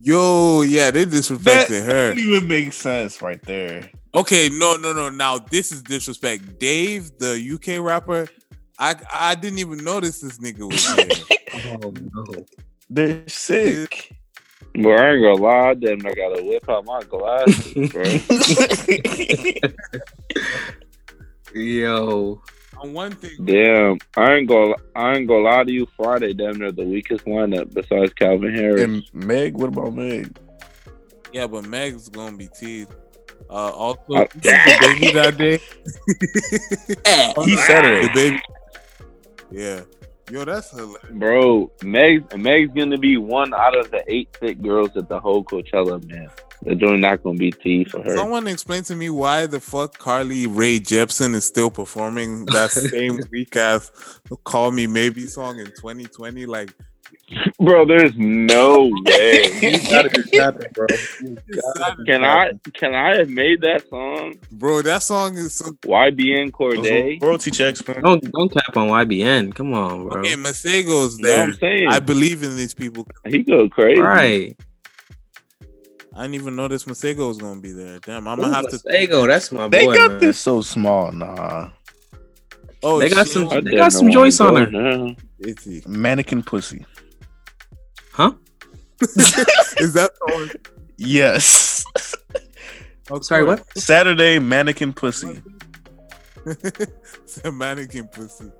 [0.00, 2.12] Yo, yeah, they disrespected her.
[2.14, 3.88] Doesn't even make sense right there.
[4.14, 5.08] Okay, no, no, no.
[5.10, 6.58] Now this is disrespect.
[6.60, 8.28] Dave, the UK rapper,
[8.78, 11.78] I I didn't even notice this nigga was there.
[11.82, 12.46] oh no.
[12.88, 14.14] They're sick.
[14.80, 18.04] Bro, I ain't gonna lie, I damn I gotta whip out my glasses, bro.
[21.54, 22.42] Yo.
[22.78, 25.86] On one thing, damn, I ain't gonna, I ain't gonna lie to you.
[25.96, 28.82] Friday, damn near the weakest lineup besides Calvin Harris.
[28.82, 30.36] and Meg, what about Meg?
[31.32, 32.90] yeah, but Meg's gonna be teased.
[33.50, 35.58] Uh, also, Uh, the baby that day.
[37.44, 38.06] He Saturday.
[38.08, 38.42] The baby.
[39.50, 39.80] Yeah.
[40.30, 40.98] Yo, that's hilarious.
[41.12, 45.44] Bro, Meg, Meg's gonna be one out of the eight thick girls at the whole
[45.44, 46.30] Coachella, man.
[46.62, 48.16] They're doing not gonna be T for her.
[48.16, 53.20] Someone explain to me why the fuck Carly Rae Jepsen is still performing that same
[53.30, 53.92] week as
[54.44, 56.46] "Call Me Maybe" song in 2020.
[56.46, 56.72] Like,
[57.58, 59.50] Bro, there's no way.
[59.62, 60.86] You gotta be capping, bro.
[62.06, 64.34] Can I, can I have made that song?
[64.52, 67.20] bro, that song is so YBN Cordae.
[67.22, 68.02] Royalty checks, man.
[68.02, 69.54] Don't don't tap on YBN.
[69.54, 70.20] Come on, bro.
[70.20, 70.34] okay.
[70.34, 71.42] Masego's You know what there.
[71.44, 71.88] I'm saying?
[71.88, 73.06] I believe in these people.
[73.26, 74.00] he go crazy.
[74.00, 74.56] Right.
[76.16, 77.98] I didn't even notice Masego was gonna be there.
[78.00, 78.76] Damn, I'm gonna have to.
[78.76, 79.94] Masego, that's my They boy.
[79.96, 80.20] got man.
[80.20, 81.70] this so small, nah.
[82.82, 83.32] Oh, They got shit.
[83.34, 84.70] some- I They got some joints on was her.
[84.70, 85.16] going on.
[85.40, 85.82] Is he?
[85.86, 86.84] Mannequin pussy.
[88.14, 88.32] Huh?
[89.00, 90.50] is that the one?
[90.96, 91.84] Yes.
[93.10, 93.66] Oh, Sorry, what?
[93.76, 95.42] Saturday mannequin pussy.
[96.46, 98.52] it's a mannequin pussy.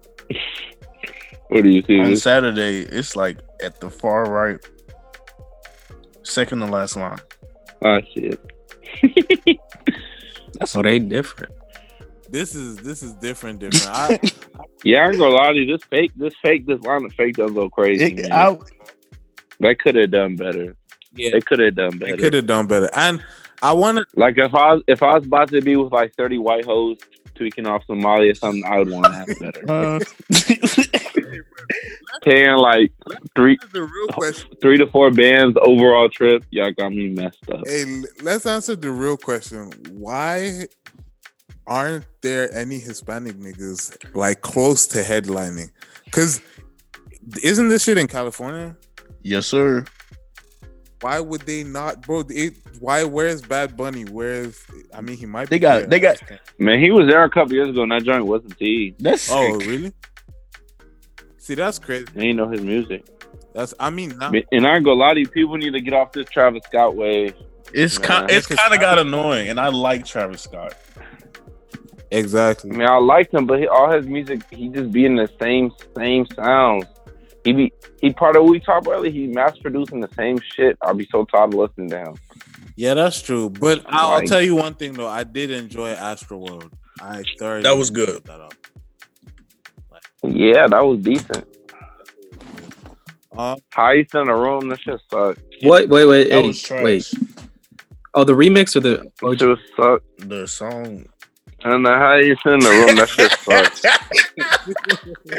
[1.51, 2.01] What do you see?
[2.01, 2.16] On?
[2.16, 4.59] Saturday, it's like at the far right,
[6.24, 7.20] second to last line.
[7.85, 8.40] Oh shit.
[10.59, 11.52] That's So they different.
[12.28, 13.60] This is this is different.
[13.60, 13.86] Different.
[13.89, 14.18] I,
[14.85, 15.76] Yeah, I ain't gonna lie to you.
[15.78, 18.05] This fake, this fake, this line of fake does go crazy.
[18.16, 18.59] It- I-
[19.60, 20.76] they could have done better.
[21.14, 21.31] Yeah.
[21.32, 22.16] They could have done better.
[22.16, 22.90] they could have done better.
[22.94, 23.22] And
[23.62, 24.06] I want to.
[24.14, 26.98] Like if I was, if I was about to be with like thirty white hoes
[27.35, 29.70] tweaking off Somalia or something, I would want to have better.
[29.70, 30.01] uh,
[32.22, 32.93] Paying like
[33.35, 34.51] three, The real question.
[34.60, 36.44] three to four bands overall trip.
[36.51, 37.66] Y'all got me messed up.
[37.66, 39.72] Hey, let's answer the real question.
[39.90, 40.66] Why
[41.66, 45.70] aren't there any Hispanic niggas like close to headlining?
[46.05, 46.40] Because
[47.43, 48.76] isn't this shit in California?
[49.24, 49.84] Yes, sir.
[51.01, 52.22] Why would they not, bro?
[52.30, 53.02] It, why?
[53.05, 54.05] Where's Bad Bunny?
[54.05, 54.64] Where's?
[54.94, 55.51] I mean, he might.
[55.51, 55.86] They be got- there.
[55.88, 56.22] they got-
[56.59, 58.94] Man, he was there a couple years ago, and that joint wasn't T.
[59.01, 59.68] That's Oh, sick.
[59.68, 59.92] really?
[61.38, 62.06] See, that's crazy.
[62.14, 63.05] They ain't know his music.
[63.55, 63.74] That's.
[63.78, 66.12] I mean, not, And I ain't gonna lie to you, people need to get off
[66.12, 67.34] this Travis Scott wave.
[67.74, 68.06] It's Yeah.
[68.06, 68.30] kind.
[68.30, 70.74] It's It's kind of got annoying, and I like Travis Scott.
[72.10, 72.70] Exactly.
[72.70, 75.28] I mean, I like him, but he, all his music, he just be in the
[75.40, 76.84] same same sounds.
[77.44, 79.12] He be he part of what we talked earlier.
[79.12, 80.76] He mass producing the same shit.
[80.82, 82.14] I'll be so tired of listening to him.
[82.76, 83.50] Yeah, that's true.
[83.50, 85.08] But I'll, I'll tell you one thing though.
[85.08, 86.72] I did enjoy Astroworld.
[87.00, 88.24] I thoroughly That was good.
[88.24, 88.54] That up.
[90.22, 91.46] Yeah, that was decent.
[93.36, 95.40] Uh, Heist in a room, that shit sucked.
[95.62, 97.12] Wait, wait, wait, That Eddie, was wait.
[98.14, 99.38] Oh, the remix or the That OG?
[99.40, 100.28] shit sucked.
[100.28, 101.06] The song.
[101.66, 103.86] And the heist in the room, that shit sucked.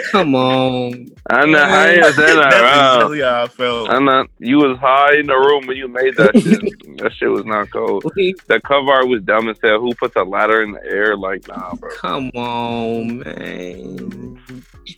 [0.12, 0.94] Come on.
[1.30, 3.12] And the heist in the That's room.
[3.14, 3.90] exactly how I felt.
[3.92, 6.98] And the, you was high in the room when you made that shit.
[6.98, 8.04] that shit was not cold.
[8.16, 9.80] The cover art was dumb as hell.
[9.80, 11.16] Who put the ladder in the air?
[11.16, 11.92] Like, nah, bro.
[11.98, 14.42] Come on, man.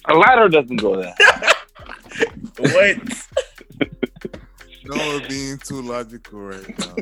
[0.05, 1.15] A ladder doesn't go there.
[2.57, 2.97] What?
[4.87, 6.95] No, we're being too logical right now.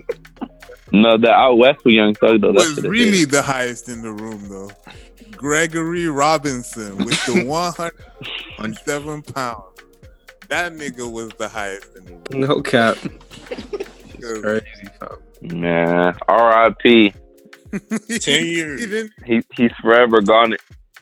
[0.92, 2.54] No, the out west with Young Thug though.
[2.54, 4.72] That's was really the highest in the room though.
[5.32, 9.64] Gregory Robinson with the 107 pounds.
[10.48, 12.24] That nigga was the highest in the room.
[12.32, 12.98] No cap.
[14.22, 15.60] Crazy, fam.
[15.60, 17.14] Man, R.I.P.
[18.20, 19.10] Ten years.
[19.26, 20.56] He he's forever gone.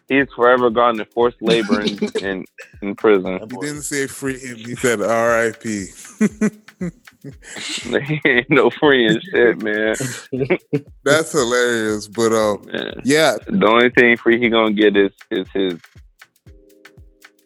[0.09, 2.45] He's forever gone to forced labor in, in,
[2.81, 3.39] in prison.
[3.49, 4.57] He didn't say free him.
[4.57, 5.87] He said R.I.P.
[8.25, 9.95] ain't no free and shit, man.
[11.03, 12.07] That's hilarious.
[12.07, 13.01] But um, man.
[13.03, 15.79] yeah, The only thing free he gonna get is is his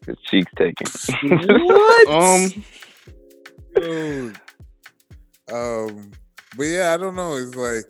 [0.05, 0.87] his cheeks taken.
[1.65, 2.07] what?
[2.07, 2.63] Um,
[3.75, 4.39] dude.
[5.51, 6.11] Um,
[6.55, 7.35] but yeah, I don't know.
[7.35, 7.85] It's like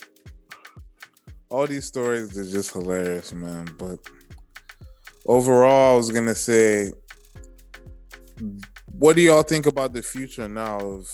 [1.50, 3.68] all these stories are just hilarious, man.
[3.78, 4.00] But
[5.28, 6.92] overall, I was gonna say,
[8.98, 11.14] what do y'all think about the future now of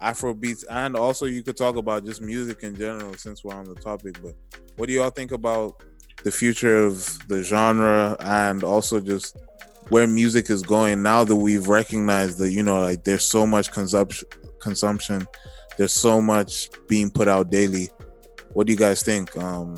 [0.00, 0.64] Afro beats?
[0.64, 4.20] And also, you could talk about just music in general, since we're on the topic.
[4.22, 4.34] But
[4.76, 5.82] what do y'all think about
[6.24, 9.36] the future of the genre and also just
[9.90, 13.70] where music is going now that we've recognized that you know like there's so much
[13.70, 14.26] consumption
[14.58, 15.26] consumption
[15.76, 17.90] there's so much being put out daily
[18.54, 19.76] what do you guys think um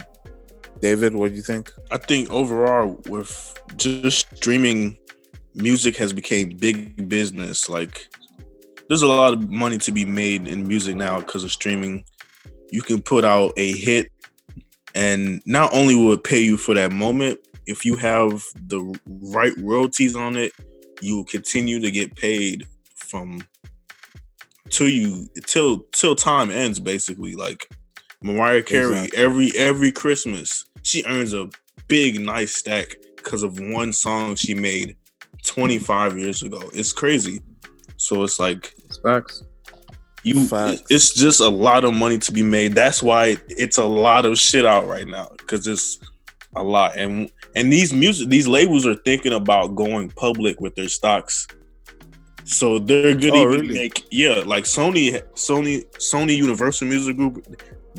[0.80, 4.98] david what do you think I think overall with just streaming
[5.56, 7.68] music has become big business.
[7.68, 8.08] Like
[8.88, 12.04] there's a lot of money to be made in music now because of streaming.
[12.70, 14.12] You can put out a hit
[14.94, 19.52] and not only will it pay you for that moment, if you have the right
[19.58, 20.52] royalties on it,
[21.00, 23.42] you will continue to get paid from
[24.70, 27.34] till you till till time ends basically.
[27.34, 27.68] Like
[28.22, 29.18] Mariah Carey, Exactly.
[29.18, 31.48] every every Christmas, she earns a
[31.88, 34.96] big nice stack because of one song she made
[35.44, 36.62] 25 years ago.
[36.72, 37.40] It's crazy.
[37.96, 39.42] So it's like It's facts.
[40.22, 40.82] you Facts.
[40.90, 42.72] it's just a lot of money to be made.
[42.74, 45.98] That's why it's a lot of shit out right now because it's
[46.56, 46.96] a lot.
[46.96, 51.46] And and these music these labels are thinking about going public with their stocks.
[52.44, 53.74] So they're gonna Oh, even really?
[53.74, 57.44] make yeah, like Sony Sony Sony Universal Music Group,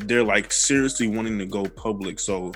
[0.06, 2.18] they're like seriously wanting to go public.
[2.20, 2.52] So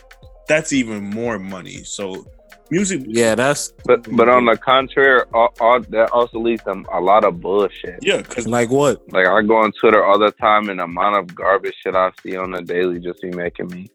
[0.48, 1.85] that's even more money.
[1.85, 2.27] So
[2.70, 7.01] music yeah that's But but on the contrary, all, all, that also leads to a
[7.01, 7.98] lot of bullshit.
[8.02, 11.16] yeah, because like what Like I go on Twitter all the time, and the amount
[11.16, 13.90] of garbage shit I see on the daily just be making me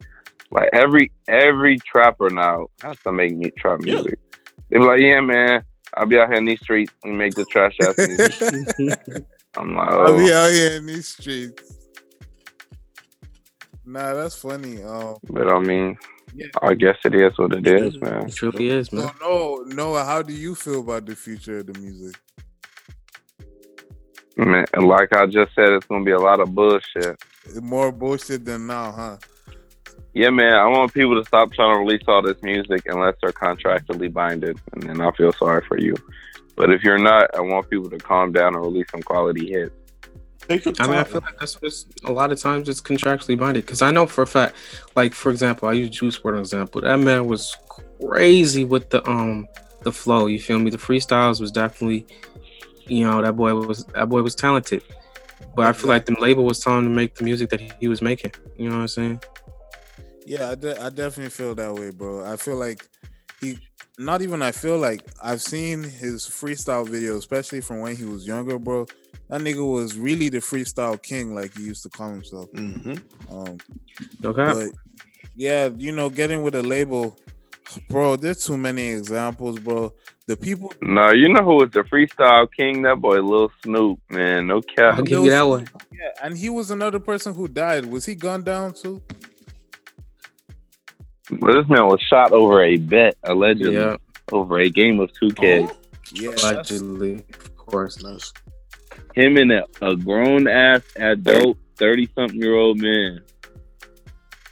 [0.51, 3.95] like every every trapper now has to make me trap Yeah.
[3.95, 4.19] music.
[4.69, 5.63] They be like, yeah, man,
[5.95, 8.33] I'll be out here in these streets and make the trash ass music.
[9.57, 11.76] I'm like, i'll oh, be out here in these streets
[13.87, 15.97] nah that's funny um but I mean,
[16.35, 16.47] Yeah.
[16.61, 18.27] I guess it is what it is, man.
[18.27, 19.03] It truly is, man.
[19.07, 22.15] so no noah how do you feel about the future of the music
[24.37, 24.65] man.
[24.77, 27.17] Like I just said, it's gonna be a lot of bullshit.
[27.61, 29.17] more bullshit than now huh
[30.13, 30.53] Yeah, man.
[30.53, 34.59] I want people to stop trying to release all this music unless they're contractually binded,
[34.73, 35.95] and then I feel sorry for you.
[36.55, 39.75] But if you're not, I want people to calm down and release some quality hits.
[40.47, 43.37] Take your I mean, I feel like that's just a lot of times it's contractually
[43.37, 43.65] binded.
[43.65, 44.55] Because I know for a fact,
[44.95, 46.81] like for example, I use Juice WRLD as an example.
[46.81, 47.55] That man was
[47.99, 49.47] crazy with the um
[49.83, 50.27] the flow.
[50.27, 50.69] You feel me?
[50.69, 52.05] The freestyles was definitely,
[52.87, 54.83] you know, that boy was that boy was talented.
[55.55, 57.71] But I feel like the label was telling him to make the music that he,
[57.79, 58.31] he was making.
[58.57, 59.21] You know what I'm saying?
[60.25, 62.25] Yeah, I, de- I definitely feel that way, bro.
[62.25, 62.87] I feel like
[63.39, 63.57] he,
[63.97, 68.27] not even I feel like I've seen his freestyle video, especially from when he was
[68.27, 68.87] younger, bro.
[69.29, 72.49] That nigga was really the freestyle king, like he used to call himself.
[72.53, 73.01] Mhm.
[73.29, 73.57] Um,
[74.23, 74.53] Okay.
[74.69, 74.69] but
[75.35, 77.17] yeah, you know, getting with a label,
[77.89, 78.15] bro.
[78.15, 79.93] There's too many examples, bro.
[80.27, 82.81] The people, No, you know who was the freestyle king?
[82.83, 84.47] That boy, Lil Snoop, man.
[84.47, 84.95] No cap.
[84.97, 85.67] I'll give you that one.
[85.91, 87.85] yeah, and he was another person who died.
[87.85, 89.01] Was he gunned down too?
[91.29, 93.97] But this man was shot over a bet, allegedly, Yeah,
[94.31, 95.69] over a game of 2K.
[96.13, 98.01] Yeah, allegedly, of course.
[98.01, 98.31] Nice.
[99.17, 103.19] Him and a, a grown ass adult, 30 something year old man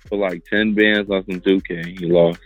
[0.07, 1.99] for like 10 bands on some 2K.
[1.99, 2.39] He lost.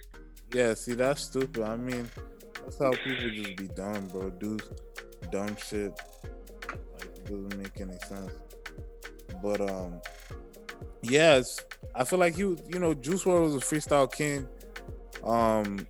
[0.54, 1.64] Yeah, see, that's stupid.
[1.64, 2.10] I mean,
[2.56, 4.32] that's how people just be dumb, bro.
[4.32, 4.58] Do
[5.32, 5.98] dumb shit.
[6.68, 8.34] Like, doesn't make any sense.
[9.42, 10.02] But um,
[11.02, 11.64] yes,
[11.96, 14.46] I feel like he, you know, Juice WRLD was a freestyle king.
[15.24, 15.88] Um,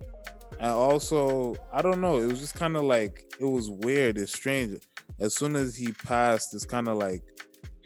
[0.60, 2.18] and also, I don't know.
[2.20, 4.16] It was just kind of like it was weird.
[4.16, 4.78] It's strange.
[5.18, 7.22] As soon as he passed, it's kind of like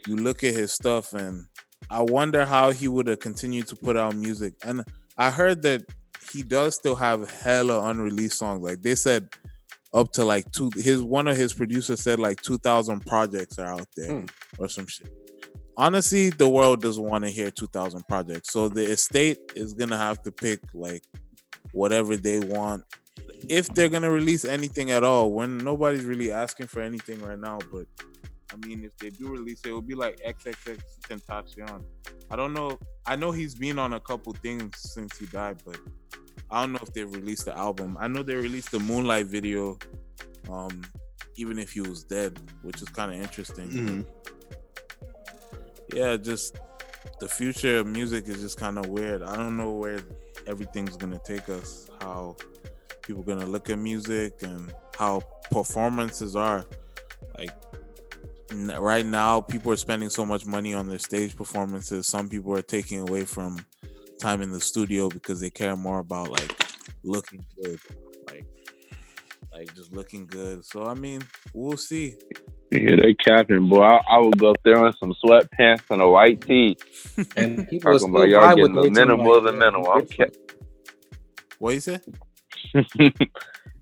[0.07, 1.45] you look at his stuff, and
[1.89, 4.53] I wonder how he would have continued to put out music.
[4.63, 4.83] And
[5.17, 5.83] I heard that
[6.31, 8.61] he does still have hella unreleased songs.
[8.63, 9.29] Like they said,
[9.93, 10.71] up to like two.
[10.75, 14.25] His one of his producers said like two thousand projects are out there Hmm.
[14.57, 15.09] or some shit.
[15.77, 19.97] Honestly, the world doesn't want to hear two thousand projects, so the estate is gonna
[19.97, 21.03] have to pick like
[21.73, 22.83] whatever they want.
[23.47, 27.59] If they're gonna release anything at all, when nobody's really asking for anything right now,
[27.71, 27.85] but
[28.51, 31.83] I mean, if they do release it, it will be like XXX Tentacion.
[32.29, 32.79] I don't know.
[33.05, 35.77] I know he's been on a couple things since he died, but
[36.49, 37.97] I don't know if they released the album.
[37.99, 39.77] I know they released the Moonlight video,
[40.49, 40.81] um,
[41.35, 43.69] even if he was dead, which is kind of interesting.
[43.69, 44.05] Mhm.
[45.93, 46.57] Yeah, just
[47.19, 49.21] the future of music is just kind of weird.
[49.21, 49.99] I don't know where
[50.47, 51.89] everything's gonna take us.
[52.01, 52.35] How
[53.05, 55.21] people are gonna look at music and how
[55.51, 56.65] performances are.
[57.37, 57.51] Like
[58.51, 62.07] n- right now, people are spending so much money on their stage performances.
[62.07, 63.63] Some people are taking away from
[64.19, 66.51] time in the studio because they care more about like
[67.03, 67.79] looking good,
[68.27, 68.45] like
[69.53, 70.65] like just looking good.
[70.65, 71.21] So I mean,
[71.53, 72.15] we'll see.
[72.71, 73.83] Yeah, they capping, boy.
[73.83, 76.75] I, I would go up there in some sweatpants and a white tee,
[77.37, 79.57] And people will talking still about y'all getting the it, minimal like, of the yeah,
[79.59, 79.91] minimal.
[79.91, 80.37] I'm different.
[81.59, 81.99] What you say?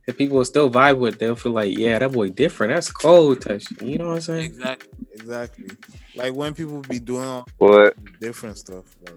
[0.06, 2.74] If people will still vibe with, it, they'll feel like, yeah, that boy different.
[2.74, 3.66] That's cold touch.
[3.82, 4.46] You know what I'm saying?
[4.46, 5.68] Exactly, exactly.
[6.16, 8.84] Like when people be doing all but different stuff.
[9.06, 9.16] Like,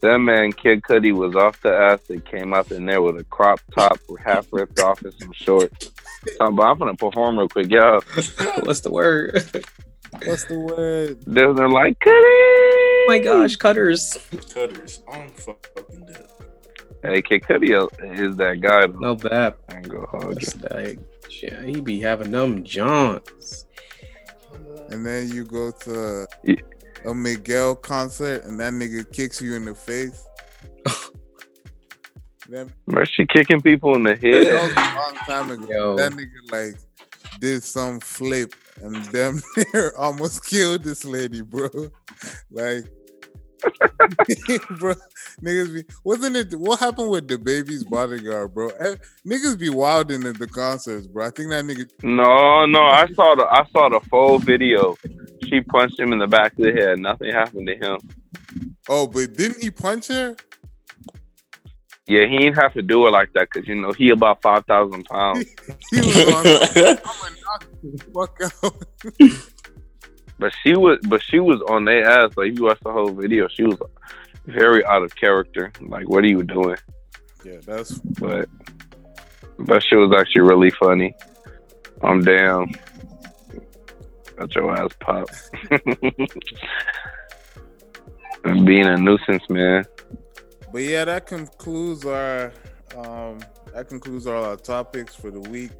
[0.00, 2.24] that man, Kid Cudi, was off the acid.
[2.24, 5.90] Came up in there with a crop top, half ripped off, and some shorts.
[6.38, 8.00] Talking about, I'm gonna perform real quick, yo.
[8.60, 9.34] What's the word?
[10.24, 11.22] what's the word?
[11.26, 12.08] They're they're like, Cudi.
[12.08, 14.16] oh my gosh, cutters.
[14.54, 15.02] Cutters.
[15.12, 16.26] I'm fucking dead.
[17.04, 17.70] Hey, Kid Cudi
[18.18, 18.86] is that guy.
[18.86, 18.98] though.
[18.98, 19.54] No bad.
[19.68, 20.48] I ain't gonna hold you.
[20.70, 20.98] Like,
[21.42, 23.66] yeah, he be having them jaunts.
[24.90, 26.54] And then you go to Yeah.
[27.04, 30.24] a Miguel concert and that nigga kicks you in the face.
[32.48, 34.46] that, Bro, she kicking people in the head.
[34.46, 34.62] that head.
[34.62, 35.66] was a long time ago.
[35.72, 35.96] Yo.
[35.96, 36.76] That nigga like
[37.40, 39.42] did some flip and them
[39.74, 41.68] near almost killed this lady, bro.
[42.50, 42.84] Like,
[44.78, 44.94] bro,
[45.42, 46.54] niggas be wasn't it?
[46.54, 48.68] What happened with the baby's bodyguard, bro?
[48.68, 48.96] Eh,
[49.26, 51.26] Niggas be wilding at the concerts, bro.
[51.26, 51.88] I think that nigga.
[52.02, 54.96] No, no, I saw the I saw the full video.
[55.44, 56.98] She punched him in the back of the head.
[56.98, 57.98] Nothing happened to him.
[58.88, 60.36] Oh, but didn't he punch her?
[62.06, 64.64] Yeah, he didn't have to do it like that because you know he about five
[64.66, 65.46] thousand pounds.
[65.90, 66.46] He was on.
[66.46, 69.53] I'm gonna knock the fuck out.
[70.38, 72.32] But she was, but she was on their ass.
[72.36, 73.78] Like if you watch the whole video, she was
[74.46, 75.72] very out of character.
[75.80, 76.76] Like, what are you doing?
[77.44, 78.48] Yeah, that's But,
[79.58, 81.14] but she was actually really funny.
[82.02, 82.72] I'm down.
[84.36, 85.28] Got your ass pop.
[88.44, 89.84] and being a nuisance, man.
[90.72, 92.52] But yeah, that concludes our
[92.96, 93.38] um
[93.72, 95.72] that concludes all our topics for the week.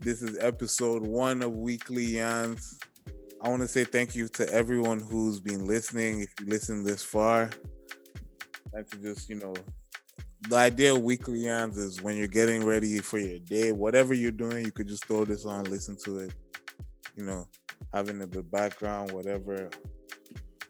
[0.00, 2.76] This is episode one of Weekly Yans.
[3.44, 6.20] I want to say thank you to everyone who's been listening.
[6.20, 7.50] If you listen this far,
[8.72, 9.52] like to just you know,
[10.48, 14.30] the idea of Weekly Yans is when you're getting ready for your day, whatever you're
[14.30, 16.32] doing, you could just throw this on, listen to it.
[17.16, 17.46] You know,
[17.92, 19.68] having a the background, whatever.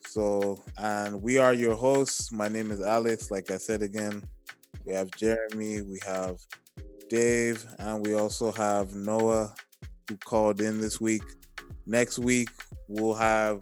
[0.09, 2.33] So, and we are your hosts.
[2.33, 3.31] My name is Alex.
[3.31, 4.21] Like I said again,
[4.85, 6.39] we have Jeremy, we have
[7.09, 9.55] Dave, and we also have Noah
[10.09, 11.23] who called in this week.
[11.86, 12.48] Next week,
[12.89, 13.61] we'll have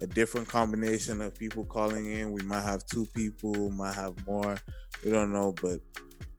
[0.00, 2.32] a different combination of people calling in.
[2.32, 4.56] We might have two people, might have more.
[5.04, 5.80] We don't know, but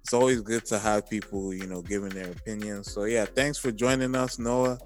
[0.02, 2.92] it's always good to have people, you know, giving their opinions.
[2.92, 4.78] So, yeah, thanks for joining us, Noah,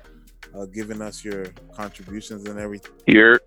[0.53, 1.45] uh, giving us your
[1.75, 2.93] contributions and everything.
[3.07, 3.39] Here,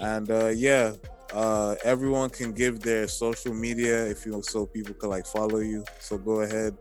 [0.00, 0.92] And uh yeah,
[1.32, 5.84] uh everyone can give their social media if you so people could like follow you.
[6.00, 6.76] So go ahead.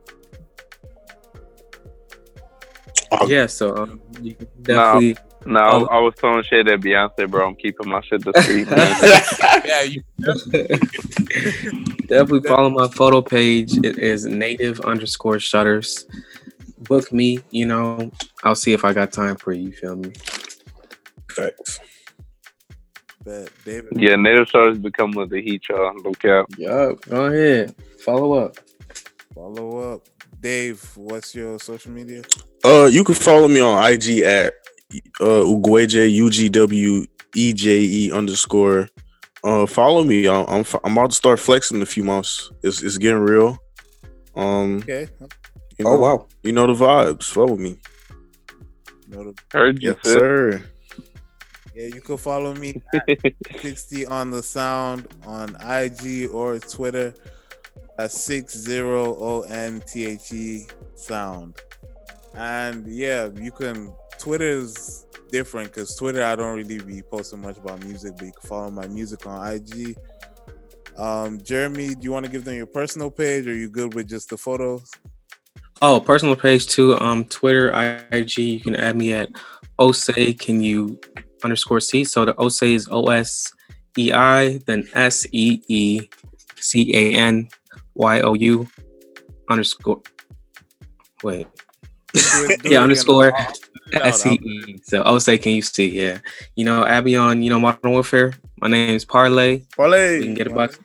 [3.27, 5.15] Yeah, so um, you can definitely.
[5.45, 7.47] No, I, was, I was throwing shade at Beyonce, bro.
[7.47, 8.95] I'm keeping my shit discreet, man.
[9.65, 10.03] Yeah, you
[12.07, 13.77] Definitely follow my photo page.
[13.77, 16.05] It is native underscore shutters.
[16.79, 18.11] Book me, you know.
[18.43, 19.67] I'll see if I got time for you.
[19.67, 20.13] You feel me?
[21.29, 21.79] Facts.
[23.23, 23.93] bet David.
[23.95, 25.95] yeah, native stars become with the heat, y'all.
[26.03, 26.47] Look out.
[26.57, 27.01] Yup.
[27.01, 27.75] Go ahead.
[27.99, 28.57] Follow up.
[29.33, 30.01] Follow up.
[30.39, 32.21] Dave, what's your social media?
[32.63, 34.53] Uh, you can follow me on IG at
[35.21, 37.05] uh Ugweje U G W
[37.35, 38.87] E J E underscore.
[39.43, 40.27] Uh, follow me.
[40.27, 42.51] I'm I'm, f- I'm about to start flexing in a few months.
[42.63, 43.57] It's it's getting real.
[44.35, 45.07] Um, Okay.
[45.77, 46.27] you know, Oh wow.
[46.43, 47.25] you know the vibes.
[47.25, 47.77] Follow me.
[49.07, 50.13] No, the- Heard you, Yes, sis.
[50.13, 50.63] sir.
[51.75, 57.13] Yeah, you can follow me at 60 on the sound on IG or Twitter
[57.99, 61.55] at 60 O N T H E sound.
[62.33, 67.57] And yeah, you can Twitter is different because Twitter I don't really be posting much
[67.57, 69.97] about music, but you can follow my music on IG.
[70.97, 74.07] Um, Jeremy, do you want to give them your personal page or you good with
[74.07, 74.89] just the photos?
[75.81, 76.97] Oh, personal page too.
[76.99, 77.69] Um, Twitter,
[78.11, 78.37] IG.
[78.37, 79.29] You can add me at
[79.77, 80.39] Osei.
[80.39, 80.97] Can you
[81.43, 82.05] underscore C?
[82.05, 83.51] So the Osei is O S
[83.97, 86.07] E I, then S E E
[86.55, 87.49] C A N
[87.95, 88.67] Y O U
[89.49, 90.01] underscore.
[91.23, 91.47] Wait.
[92.13, 93.33] Do it- do Yeah, underscore
[93.93, 94.41] I'll- I'll spit it out.
[94.41, 94.79] S E E.
[94.83, 95.87] So I would say, can you see?
[95.89, 96.19] Yeah.
[96.55, 98.33] You know, Abby on, you know, Modern Warfare.
[98.61, 99.61] My name is Parlay.
[99.75, 100.17] Parlay.
[100.17, 100.79] You can get a box.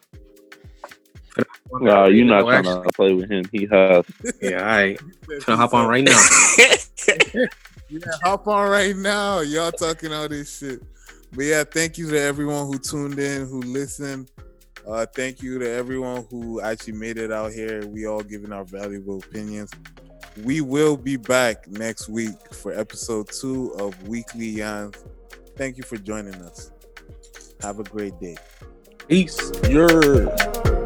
[1.81, 3.45] No, you're not going to play with him.
[3.53, 4.05] He has.
[4.43, 5.01] Yeah, all right.
[5.29, 6.21] Finna hop on right now.
[7.93, 9.41] Yeah, hop on right now.
[9.41, 10.81] Y'all talking all this shit.
[11.35, 14.31] But yeah, thank you to everyone who tuned in, who listened.
[14.87, 17.85] Uh, thank you to everyone who actually made it out here.
[17.89, 19.73] We all giving our valuable opinions.
[20.45, 24.97] We will be back next week for episode two of Weekly Yans.
[25.57, 26.71] Thank you for joining us.
[27.63, 28.37] Have a great day.
[29.09, 29.53] Peace.
[29.69, 30.80] You're.